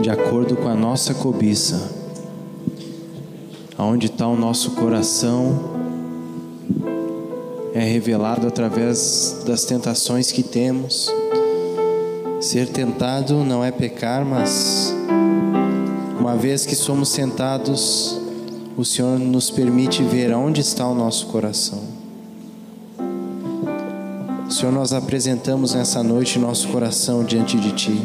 de 0.00 0.08
acordo 0.08 0.56
com 0.56 0.68
a 0.68 0.74
nossa 0.74 1.12
cobiça. 1.12 1.99
Aonde 3.80 4.08
está 4.08 4.28
o 4.28 4.36
nosso 4.36 4.72
coração 4.72 5.58
é 7.72 7.82
revelado 7.82 8.46
através 8.46 9.40
das 9.46 9.64
tentações 9.64 10.30
que 10.30 10.42
temos. 10.42 11.10
Ser 12.42 12.68
tentado 12.68 13.42
não 13.42 13.64
é 13.64 13.70
pecar, 13.70 14.22
mas 14.22 14.94
uma 16.20 16.36
vez 16.36 16.66
que 16.66 16.76
somos 16.76 17.10
tentados, 17.12 18.20
o 18.76 18.84
Senhor 18.84 19.18
nos 19.18 19.50
permite 19.50 20.02
ver 20.02 20.30
aonde 20.30 20.60
está 20.60 20.86
o 20.86 20.94
nosso 20.94 21.28
coração. 21.28 21.82
Senhor, 24.50 24.72
nós 24.72 24.92
apresentamos 24.92 25.72
nessa 25.72 26.02
noite 26.02 26.38
nosso 26.38 26.68
coração 26.68 27.24
diante 27.24 27.56
de 27.56 27.72
Ti. 27.72 28.02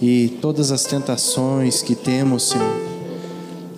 E 0.00 0.38
todas 0.40 0.72
as 0.72 0.84
tentações 0.84 1.82
que 1.82 1.94
temos, 1.94 2.44
Senhor, 2.44 2.85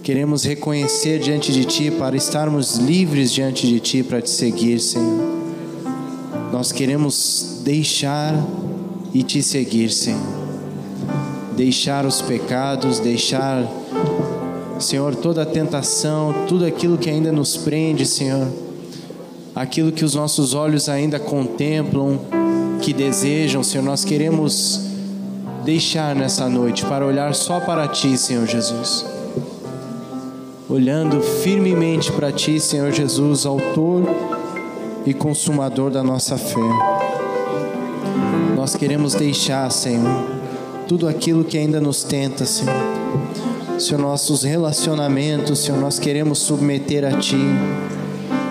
queremos 0.08 0.42
reconhecer 0.42 1.18
diante 1.18 1.52
de 1.52 1.66
Ti 1.66 1.90
para 1.90 2.16
estarmos 2.16 2.78
livres 2.78 3.30
diante 3.30 3.66
de 3.66 3.78
Ti 3.78 4.02
para 4.02 4.22
Te 4.22 4.30
seguir, 4.30 4.80
Senhor. 4.80 5.22
Nós 6.50 6.72
queremos 6.72 7.60
deixar 7.62 8.32
e 9.12 9.22
Te 9.22 9.42
seguir, 9.42 9.90
Senhor. 9.90 10.22
Deixar 11.54 12.06
os 12.06 12.22
pecados, 12.22 13.00
deixar, 13.00 13.70
Senhor, 14.80 15.14
toda 15.14 15.42
a 15.42 15.44
tentação, 15.46 16.34
tudo 16.48 16.64
aquilo 16.64 16.96
que 16.96 17.10
ainda 17.10 17.30
nos 17.30 17.58
prende, 17.58 18.06
Senhor 18.06 18.48
aquilo 19.54 19.92
que 19.92 20.04
os 20.04 20.14
nossos 20.14 20.54
olhos 20.54 20.88
ainda 20.88 21.18
contemplam, 21.18 22.18
que 22.80 22.94
desejam, 22.94 23.62
Senhor, 23.62 23.84
nós 23.84 24.04
queremos 24.06 24.80
deixar 25.66 26.14
nessa 26.14 26.48
noite 26.48 26.82
para 26.86 27.04
olhar 27.04 27.34
só 27.34 27.60
para 27.60 27.88
Ti, 27.88 28.16
Senhor 28.16 28.46
Jesus. 28.46 29.17
Olhando 30.70 31.22
firmemente 31.22 32.12
para 32.12 32.30
Ti, 32.30 32.60
Senhor 32.60 32.92
Jesus, 32.92 33.46
Autor 33.46 34.02
e 35.06 35.14
Consumador 35.14 35.90
da 35.90 36.02
nossa 36.02 36.36
fé. 36.36 36.60
Nós 38.54 38.76
queremos 38.76 39.14
deixar, 39.14 39.70
Senhor, 39.72 40.26
tudo 40.86 41.08
aquilo 41.08 41.42
que 41.42 41.56
ainda 41.56 41.80
nos 41.80 42.04
tenta, 42.04 42.44
Senhor. 42.44 42.74
Senhor, 43.78 43.98
nossos 43.98 44.42
relacionamentos, 44.42 45.60
Senhor, 45.60 45.80
nós 45.80 45.98
queremos 45.98 46.38
submeter 46.40 47.02
a 47.02 47.18
Ti. 47.18 47.40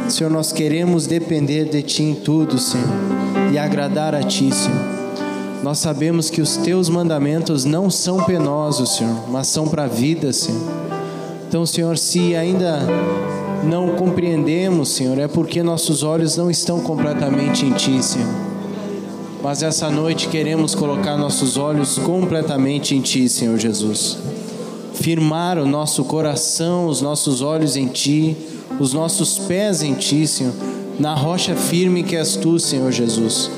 Senhor, 0.10 0.32
nós 0.32 0.52
queremos 0.52 1.06
depender 1.06 1.66
de 1.66 1.84
Ti 1.84 2.02
em 2.02 2.16
tudo, 2.16 2.58
Senhor, 2.58 2.88
e 3.54 3.60
agradar 3.60 4.16
a 4.16 4.24
Ti, 4.24 4.52
Senhor. 4.52 4.98
Nós 5.62 5.78
sabemos 5.78 6.32
que 6.32 6.42
os 6.42 6.58
Teus 6.58 6.90
mandamentos 6.90 7.64
não 7.64 7.92
são 7.92 8.24
penosos, 8.24 8.96
Senhor, 8.96 9.30
mas 9.30 9.46
são 9.46 9.68
para 9.68 9.84
a 9.84 9.88
vida, 9.88 10.34
Senhor. 10.34 10.87
Então, 11.58 11.66
Senhor, 11.66 11.98
se 11.98 12.36
ainda 12.36 12.82
não 13.64 13.96
compreendemos, 13.96 14.90
Senhor, 14.90 15.18
é 15.18 15.28
porque 15.28 15.64
nossos 15.64 16.04
olhos 16.04 16.38
não 16.38 16.52
estão 16.52 16.82
completamente 16.82 17.66
em 17.66 17.72
Ti, 17.72 18.04
Senhor. 18.04 18.30
Mas 19.42 19.64
essa 19.64 19.90
noite 19.90 20.28
queremos 20.28 20.76
colocar 20.76 21.18
nossos 21.18 21.58
olhos 21.58 21.98
completamente 21.98 22.94
em 22.94 23.02
Ti, 23.02 23.28
Senhor 23.28 23.58
Jesus. 23.58 24.20
Firmar 24.94 25.58
o 25.58 25.66
nosso 25.66 26.04
coração, 26.04 26.86
os 26.86 27.02
nossos 27.02 27.42
olhos 27.42 27.76
em 27.76 27.88
Ti 27.88 28.38
os 28.80 28.94
nossos 28.94 29.40
pés 29.40 29.82
em 29.82 29.96
Ti, 29.96 30.28
Senhor, 30.28 30.54
na 31.00 31.16
rocha 31.16 31.56
firme 31.56 32.04
que 32.04 32.16
és 32.16 32.36
Tu, 32.36 32.60
Senhor 32.60 32.92
Jesus. 32.92 33.50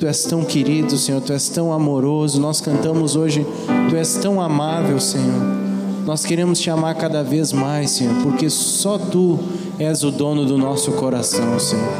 Tu 0.00 0.06
és 0.06 0.24
tão 0.24 0.46
querido, 0.46 0.96
Senhor, 0.96 1.20
Tu 1.20 1.34
és 1.34 1.46
tão 1.50 1.74
amoroso. 1.74 2.40
Nós 2.40 2.62
cantamos 2.62 3.16
hoje, 3.16 3.46
Tu 3.90 3.96
és 3.96 4.14
tão 4.14 4.40
amável, 4.40 4.98
Senhor. 4.98 5.61
Nós 6.04 6.24
queremos 6.24 6.58
te 6.58 6.70
amar 6.70 6.94
cada 6.94 7.22
vez 7.22 7.52
mais, 7.52 7.92
Senhor, 7.92 8.22
porque 8.22 8.50
só 8.50 8.98
Tu 8.98 9.38
és 9.78 10.02
o 10.02 10.10
dono 10.10 10.44
do 10.44 10.58
nosso 10.58 10.92
coração, 10.92 11.58
Senhor. 11.58 11.92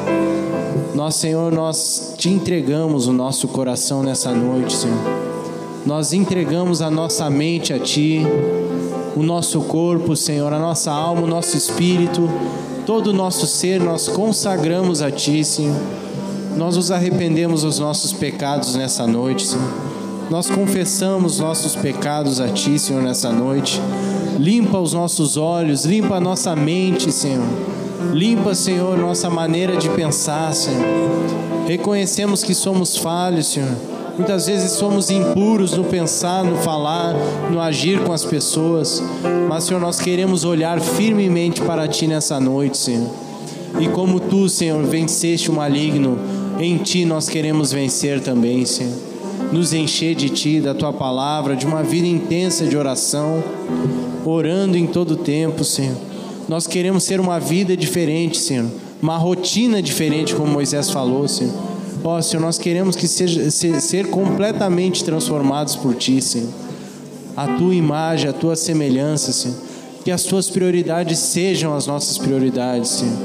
Nós, 0.94 1.14
Senhor, 1.14 1.53
nós 1.53 2.14
te 2.16 2.28
entregamos 2.28 3.07
o 3.07 3.12
nosso 3.12 3.48
coração 3.48 4.03
nessa 4.03 4.32
noite, 4.32 4.74
Senhor. 4.76 4.98
Nós 5.86 6.12
entregamos 6.12 6.82
a 6.82 6.90
nossa 6.90 7.28
mente 7.30 7.72
a 7.72 7.78
Ti 7.78 8.26
o 9.14 9.22
nosso 9.22 9.61
corpo, 9.62 10.16
Senhor, 10.16 10.53
a 10.53 10.59
nossa 10.59 10.90
alma, 10.90 11.22
o 11.22 11.26
nosso 11.26 11.57
espírito, 11.57 12.28
todo 12.86 13.09
o 13.09 13.12
nosso 13.12 13.46
ser, 13.46 13.80
nós 13.80 14.09
consagramos 14.09 15.03
a 15.03 15.11
Ti, 15.11 15.44
Senhor. 15.44 15.76
Nós 16.57 16.76
nos 16.76 16.90
arrependemos 16.90 17.62
dos 17.62 17.78
nossos 17.78 18.12
pecados 18.12 18.74
nessa 18.74 19.07
noite, 19.07 19.46
Senhor. 19.46 19.91
Nós 20.32 20.48
confessamos 20.48 21.40
nossos 21.40 21.76
pecados 21.76 22.40
a 22.40 22.48
Ti, 22.48 22.78
Senhor, 22.78 23.02
nessa 23.02 23.30
noite. 23.30 23.78
Limpa 24.38 24.78
os 24.78 24.94
nossos 24.94 25.36
olhos, 25.36 25.84
limpa 25.84 26.14
a 26.14 26.20
nossa 26.20 26.56
mente, 26.56 27.12
Senhor. 27.12 27.44
Limpa, 28.14 28.54
Senhor, 28.54 28.96
nossa 28.96 29.28
maneira 29.28 29.76
de 29.76 29.90
pensar, 29.90 30.54
Senhor. 30.54 30.86
Reconhecemos 31.66 32.42
que 32.42 32.54
somos 32.54 32.96
falhos, 32.96 33.48
Senhor 33.48 33.76
Muitas 34.16 34.46
vezes 34.46 34.72
somos 34.72 35.10
impuros 35.10 35.76
no 35.76 35.84
pensar, 35.84 36.42
no 36.42 36.56
falar, 36.56 37.14
no 37.50 37.60
agir 37.60 38.02
com 38.02 38.14
as 38.14 38.24
pessoas. 38.24 39.02
Mas, 39.50 39.64
Senhor, 39.64 39.80
nós 39.80 40.00
queremos 40.00 40.44
olhar 40.44 40.80
firmemente 40.80 41.60
para 41.60 41.86
Ti 41.86 42.06
nessa 42.06 42.40
noite, 42.40 42.78
Senhor. 42.78 43.10
E 43.78 43.86
como 43.86 44.18
Tu, 44.18 44.48
Senhor, 44.48 44.82
venceste 44.82 45.50
o 45.50 45.54
maligno, 45.54 46.18
Em 46.58 46.78
Ti 46.78 47.04
nós 47.04 47.28
queremos 47.28 47.70
vencer 47.70 48.22
também, 48.22 48.64
Senhor. 48.64 49.11
Nos 49.53 49.74
encher 49.74 50.14
de 50.14 50.30
Ti, 50.30 50.61
da 50.61 50.72
Tua 50.72 50.92
palavra, 50.92 51.55
de 51.55 51.66
uma 51.66 51.82
vida 51.82 52.07
intensa 52.07 52.66
de 52.66 52.76
oração, 52.76 53.44
orando 54.24 54.78
em 54.78 54.86
todo 54.86 55.14
tempo, 55.14 55.62
Senhor. 55.62 55.96
Nós 56.48 56.66
queremos 56.66 57.05
ser 57.05 57.20
uma 57.20 57.38
vida 57.38 57.76
diferente, 57.76 58.38
Senhor. 58.38 58.66
Uma 59.00 59.16
rotina 59.16 59.82
diferente, 59.82 60.34
como 60.34 60.50
Moisés 60.50 60.90
falou, 60.90 61.28
Senhor. 61.28 61.53
Ó, 62.03 62.18
oh, 62.18 62.22
Senhor, 62.22 62.42
nós 62.42 62.59
queremos 62.59 62.96
que 62.96 63.07
seja, 63.07 63.50
ser, 63.50 63.80
ser 63.80 64.09
completamente 64.09 65.05
transformados 65.05 65.76
por 65.76 65.94
Ti, 65.94 66.20
Senhor. 66.20 66.48
A 67.36 67.46
Tua 67.46 67.74
imagem, 67.74 68.30
a 68.30 68.32
Tua 68.32 68.57
semelhança, 68.57 69.32
Senhor. 69.32 69.57
Que 70.05 70.11
as 70.11 70.24
Tuas 70.24 70.50
prioridades 70.50 71.18
sejam 71.18 71.74
as 71.74 71.86
nossas 71.86 72.18
prioridades, 72.18 72.90
Senhor. 72.90 73.18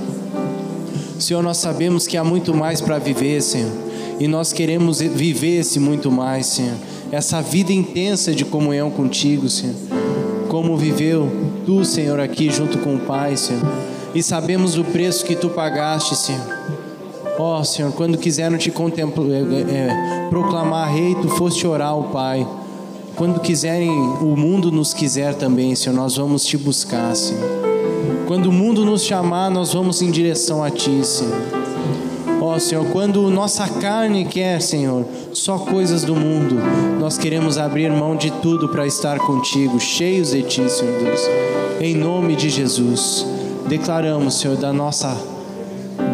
Senhor, 1.19 1.41
nós 1.41 1.57
sabemos 1.57 2.05
que 2.05 2.17
há 2.17 2.23
muito 2.23 2.53
mais 2.53 2.81
para 2.81 2.99
viver, 2.99 3.41
Senhor. 3.41 3.86
E 4.19 4.27
nós 4.27 4.51
queremos 4.51 4.99
viver 4.99 5.59
esse 5.59 5.79
muito 5.79 6.11
mais, 6.11 6.47
Senhor. 6.47 6.75
Essa 7.11 7.41
vida 7.41 7.71
intensa 7.71 8.33
de 8.33 8.43
comunhão 8.43 8.89
contigo, 8.89 9.47
Senhor. 9.49 9.75
Como 10.49 10.75
viveu 10.75 11.29
Tu, 11.65 11.85
Senhor, 11.85 12.19
aqui 12.19 12.49
junto 12.49 12.79
com 12.79 12.95
o 12.95 12.99
Pai, 12.99 13.37
Senhor. 13.37 13.61
E 14.15 14.23
sabemos 14.23 14.77
o 14.77 14.83
preço 14.83 15.25
que 15.25 15.35
Tu 15.35 15.49
pagaste, 15.49 16.15
Senhor. 16.15 16.41
Ó 17.37 17.59
oh, 17.59 17.63
Senhor, 17.63 17.91
quando 17.91 18.17
quiseram 18.17 18.57
te 18.57 18.71
contemplar, 18.71 19.27
é, 19.29 19.41
é, 19.41 20.27
proclamar 20.29 20.91
rei, 20.91 21.13
Tu 21.15 21.29
foste 21.29 21.67
orar 21.67 21.89
ao 21.89 22.05
Pai. 22.05 22.47
Quando 23.15 23.39
quiserem, 23.39 23.89
o 23.89 24.35
mundo 24.35 24.71
nos 24.71 24.93
quiser 24.93 25.35
também, 25.35 25.75
Senhor, 25.75 25.95
nós 25.95 26.17
vamos 26.17 26.45
te 26.45 26.57
buscar, 26.57 27.15
Senhor. 27.15 27.43
Quando 28.25 28.47
o 28.47 28.51
mundo 28.51 28.83
nos 28.83 29.03
chamar, 29.03 29.51
nós 29.51 29.73
vamos 29.73 30.01
em 30.01 30.09
direção 30.09 30.63
a 30.63 30.71
Ti, 30.71 31.05
Senhor. 31.05 31.56
Ó 32.47 32.55
oh, 32.55 32.59
Senhor, 32.61 32.85
quando 32.93 33.29
nossa 33.29 33.67
carne 33.67 34.23
quer, 34.23 34.61
Senhor, 34.61 35.05
só 35.33 35.57
coisas 35.57 36.05
do 36.05 36.15
mundo, 36.15 36.55
nós 36.97 37.17
queremos 37.17 37.57
abrir 37.57 37.91
mão 37.91 38.15
de 38.15 38.31
tudo 38.31 38.69
para 38.69 38.87
estar 38.87 39.19
contigo, 39.19 39.77
cheios 39.81 40.31
de 40.31 40.43
Ti, 40.43 40.69
Senhor 40.69 40.97
Deus. 40.97 41.19
Em 41.81 41.93
nome 41.93 42.37
de 42.37 42.49
Jesus, 42.49 43.25
declaramos, 43.67 44.35
Senhor, 44.35 44.55
da 44.55 44.71
nossa 44.71 45.13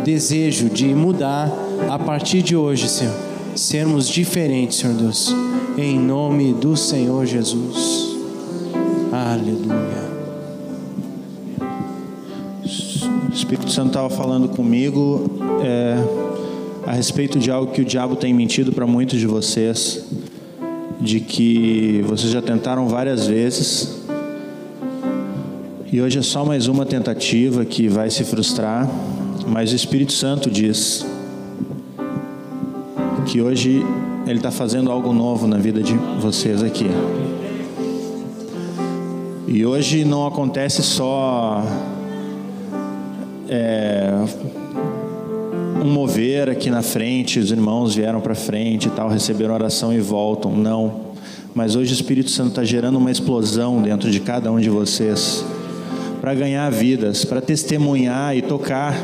desejo 0.04 0.70
de 0.70 0.88
mudar 0.96 1.52
a 1.88 2.00
partir 2.00 2.42
de 2.42 2.56
hoje, 2.56 2.90
Senhor, 2.90 3.14
sermos 3.56 4.10
diferentes, 4.10 4.80
Senhor 4.80 4.96
Deus. 4.96 5.32
Em 5.78 6.00
nome 6.00 6.52
do 6.52 6.76
Senhor 6.76 7.28
Jesus. 7.28 8.18
Aleluia. 9.12 10.12
O 13.30 13.34
Espírito 13.36 13.70
Santo 13.70 13.90
estava 13.90 14.10
falando 14.10 14.50
comigo 14.50 15.30
é, 15.64 16.23
a 16.86 16.92
respeito 16.92 17.40
de 17.40 17.50
algo 17.50 17.72
que 17.72 17.82
o 17.82 17.86
diabo 17.86 18.16
tem 18.16 18.34
mentido 18.34 18.72
para 18.72 18.86
muitos 18.86 19.20
de 19.20 19.28
vocês, 19.28 20.06
de 21.00 21.20
que 21.20 22.04
vocês 22.08 22.32
já 22.32 22.42
tentaram 22.42 22.88
várias 22.88 23.28
vezes 23.28 24.04
e 25.94 26.02
hoje 26.02 26.18
é 26.18 26.24
só 26.24 26.44
mais 26.44 26.68
uma 26.68 26.88
tentativa 26.88 27.64
que 27.64 27.88
vai 27.88 28.10
se 28.10 28.24
frustrar, 28.24 28.90
mas 29.48 29.72
o 29.72 29.76
Espírito 29.76 30.12
Santo 30.12 30.50
diz 30.50 31.06
que 33.28 33.40
hoje 33.40 33.86
ele 34.26 34.40
está 34.40 34.50
fazendo 34.50 34.92
algo 34.92 35.14
novo 35.14 35.46
na 35.46 35.60
vida 35.60 35.84
de 35.84 35.94
vocês 36.20 36.64
aqui. 36.64 36.88
E 39.48 39.64
hoje 39.64 40.04
não 40.04 40.26
acontece 40.26 40.82
só 40.82 41.64
é, 43.48 44.16
um 45.84 45.92
mover 45.92 46.50
aqui 46.50 46.70
na 46.70 46.82
frente, 46.82 47.40
os 47.40 47.52
irmãos 47.52 47.96
vieram 47.96 48.22
para 48.22 48.36
frente 48.36 48.88
e 48.88 48.92
tal, 48.92 49.10
receberam 49.10 49.54
oração 49.54 49.94
e 49.94 50.00
voltam. 50.00 50.56
Não. 50.56 51.14
Mas 51.54 51.76
hoje 51.76 51.94
o 51.94 51.96
Espírito 51.96 52.30
Santo 52.32 52.50
está 52.50 52.64
gerando 52.64 52.98
uma 52.98 53.12
explosão 53.12 53.82
dentro 53.82 54.10
de 54.10 54.20
cada 54.20 54.52
um 54.52 54.60
de 54.60 54.70
vocês 54.70 55.46
para 56.20 56.34
ganhar 56.34 56.72
vidas, 56.72 57.26
para 57.26 57.42
testemunhar 57.42 58.36
e 58.36 58.42
tocar. 58.42 58.96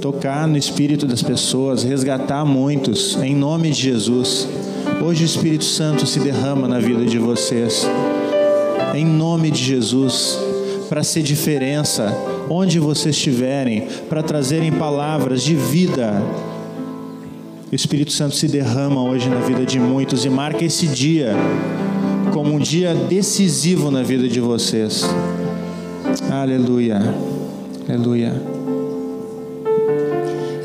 Tocar 0.00 0.46
no 0.46 0.56
espírito 0.56 1.06
das 1.06 1.22
pessoas, 1.22 1.82
resgatar 1.82 2.44
muitos, 2.44 3.16
em 3.16 3.34
nome 3.34 3.70
de 3.70 3.82
Jesus. 3.82 4.48
Hoje 5.04 5.24
o 5.24 5.26
Espírito 5.26 5.64
Santo 5.64 6.06
se 6.06 6.20
derrama 6.20 6.66
na 6.66 6.78
vida 6.78 7.04
de 7.04 7.18
vocês, 7.18 7.86
em 8.94 9.04
nome 9.04 9.50
de 9.50 9.62
Jesus, 9.62 10.38
para 10.88 11.02
ser 11.02 11.22
diferença 11.22 12.16
onde 12.50 12.80
vocês 12.80 13.14
estiverem, 13.14 13.86
para 14.08 14.24
trazerem 14.24 14.72
palavras 14.72 15.42
de 15.42 15.54
vida. 15.54 16.20
O 17.70 17.74
Espírito 17.74 18.10
Santo 18.10 18.34
se 18.34 18.48
derrama 18.48 19.00
hoje 19.00 19.28
na 19.30 19.38
vida 19.38 19.64
de 19.64 19.78
muitos 19.78 20.24
e 20.24 20.28
marca 20.28 20.64
esse 20.64 20.88
dia 20.88 21.32
como 22.32 22.52
um 22.52 22.58
dia 22.58 22.92
decisivo 22.94 23.90
na 23.90 24.02
vida 24.02 24.28
de 24.28 24.40
vocês. 24.40 25.04
Aleluia. 26.28 27.00
Aleluia. 27.88 28.32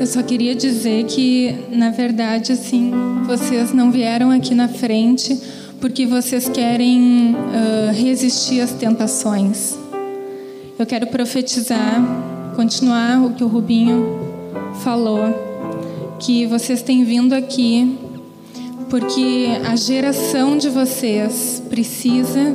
Eu 0.00 0.06
só 0.06 0.22
queria 0.22 0.54
dizer 0.54 1.04
que, 1.04 1.54
na 1.70 1.90
verdade, 1.90 2.52
assim, 2.52 2.92
vocês 3.26 3.72
não 3.72 3.92
vieram 3.92 4.30
aqui 4.30 4.54
na 4.54 4.68
frente 4.68 5.38
porque 5.80 6.06
vocês 6.06 6.48
querem 6.48 7.34
uh, 7.34 7.92
resistir 7.92 8.60
às 8.60 8.72
tentações. 8.72 9.85
Eu 10.78 10.84
quero 10.84 11.06
profetizar, 11.06 12.02
continuar 12.54 13.24
o 13.24 13.32
que 13.32 13.42
o 13.42 13.46
Rubinho 13.46 14.20
falou, 14.84 16.14
que 16.20 16.46
vocês 16.46 16.82
têm 16.82 17.02
vindo 17.02 17.32
aqui 17.32 17.98
porque 18.90 19.48
a 19.64 19.74
geração 19.74 20.58
de 20.58 20.68
vocês 20.68 21.62
precisa 21.70 22.54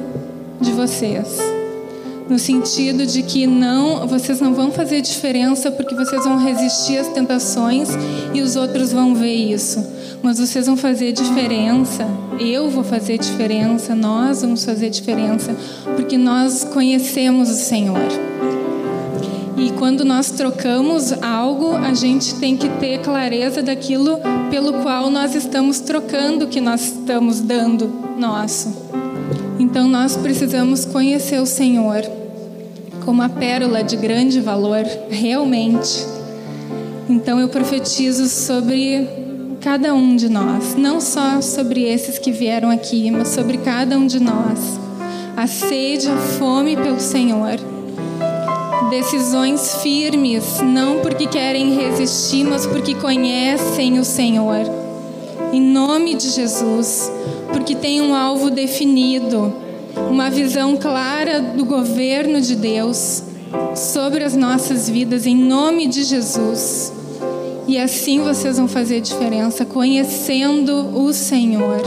de 0.61 0.71
vocês. 0.71 1.39
No 2.29 2.37
sentido 2.37 3.07
de 3.07 3.23
que 3.23 3.47
não, 3.47 4.07
vocês 4.07 4.39
não 4.39 4.53
vão 4.53 4.71
fazer 4.71 5.01
diferença 5.01 5.71
porque 5.71 5.95
vocês 5.95 6.23
vão 6.23 6.37
resistir 6.37 6.99
às 6.99 7.07
tentações 7.07 7.89
e 8.35 8.41
os 8.41 8.55
outros 8.55 8.91
vão 8.93 9.15
ver 9.15 9.33
isso. 9.33 9.83
Mas 10.23 10.37
vocês 10.37 10.67
vão 10.67 10.77
fazer 10.77 11.11
diferença, 11.11 12.07
eu 12.39 12.69
vou 12.69 12.83
fazer 12.83 13.17
diferença, 13.17 13.95
nós 13.95 14.41
vamos 14.41 14.63
fazer 14.63 14.89
diferença, 14.89 15.55
porque 15.95 16.17
nós 16.17 16.63
conhecemos 16.63 17.49
o 17.49 17.55
Senhor. 17.55 18.07
E 19.57 19.71
quando 19.71 20.05
nós 20.05 20.31
trocamos 20.31 21.11
algo, 21.23 21.75
a 21.75 21.93
gente 21.93 22.35
tem 22.35 22.55
que 22.55 22.69
ter 22.69 22.99
clareza 23.01 23.63
daquilo 23.63 24.19
pelo 24.49 24.81
qual 24.81 25.09
nós 25.09 25.35
estamos 25.35 25.79
trocando, 25.79 26.47
que 26.47 26.61
nós 26.61 26.93
estamos 26.93 27.39
dando 27.39 27.91
nosso. 28.17 28.73
Então 29.59 29.87
nós 29.87 30.15
precisamos 30.15 30.85
conhecer 30.85 31.39
o 31.39 31.45
Senhor 31.45 32.01
como 33.05 33.21
a 33.21 33.29
pérola 33.29 33.83
de 33.83 33.95
grande 33.95 34.39
valor, 34.39 34.83
realmente. 35.09 36.05
Então 37.09 37.39
eu 37.39 37.49
profetizo 37.49 38.27
sobre 38.27 39.07
cada 39.61 39.93
um 39.93 40.15
de 40.15 40.27
nós, 40.27 40.75
não 40.75 40.99
só 40.99 41.39
sobre 41.39 41.83
esses 41.83 42.17
que 42.17 42.31
vieram 42.31 42.71
aqui, 42.71 43.11
mas 43.11 43.27
sobre 43.27 43.59
cada 43.59 43.95
um 43.95 44.07
de 44.07 44.19
nós. 44.19 44.79
A 45.37 45.45
sede, 45.45 46.09
a 46.09 46.17
fome 46.17 46.75
pelo 46.75 46.99
Senhor. 46.99 47.59
Decisões 48.89 49.75
firmes, 49.75 50.59
não 50.61 50.99
porque 50.99 51.27
querem 51.27 51.75
resistir, 51.75 52.43
mas 52.43 52.65
porque 52.65 52.95
conhecem 52.95 53.99
o 53.99 54.03
Senhor. 54.03 54.65
Em 55.53 55.61
nome 55.61 56.15
de 56.15 56.31
Jesus, 56.31 57.11
porque 57.53 57.75
tem 57.75 58.01
um 58.01 58.15
alvo 58.15 58.49
definido, 58.49 59.53
uma 60.09 60.31
visão 60.31 60.75
clara 60.75 61.39
do 61.39 61.65
governo 61.65 62.41
de 62.41 62.55
Deus 62.55 63.23
sobre 63.75 64.23
as 64.23 64.35
nossas 64.35 64.89
vidas, 64.89 65.27
em 65.27 65.35
nome 65.35 65.85
de 65.85 66.03
Jesus. 66.03 67.00
E 67.71 67.77
assim 67.77 68.19
vocês 68.19 68.57
vão 68.57 68.67
fazer 68.67 68.99
diferença, 68.99 69.63
conhecendo 69.63 70.93
o 70.93 71.13
Senhor. 71.13 71.79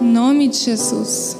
Em 0.00 0.04
nome 0.04 0.48
de 0.48 0.56
Jesus. 0.56 1.36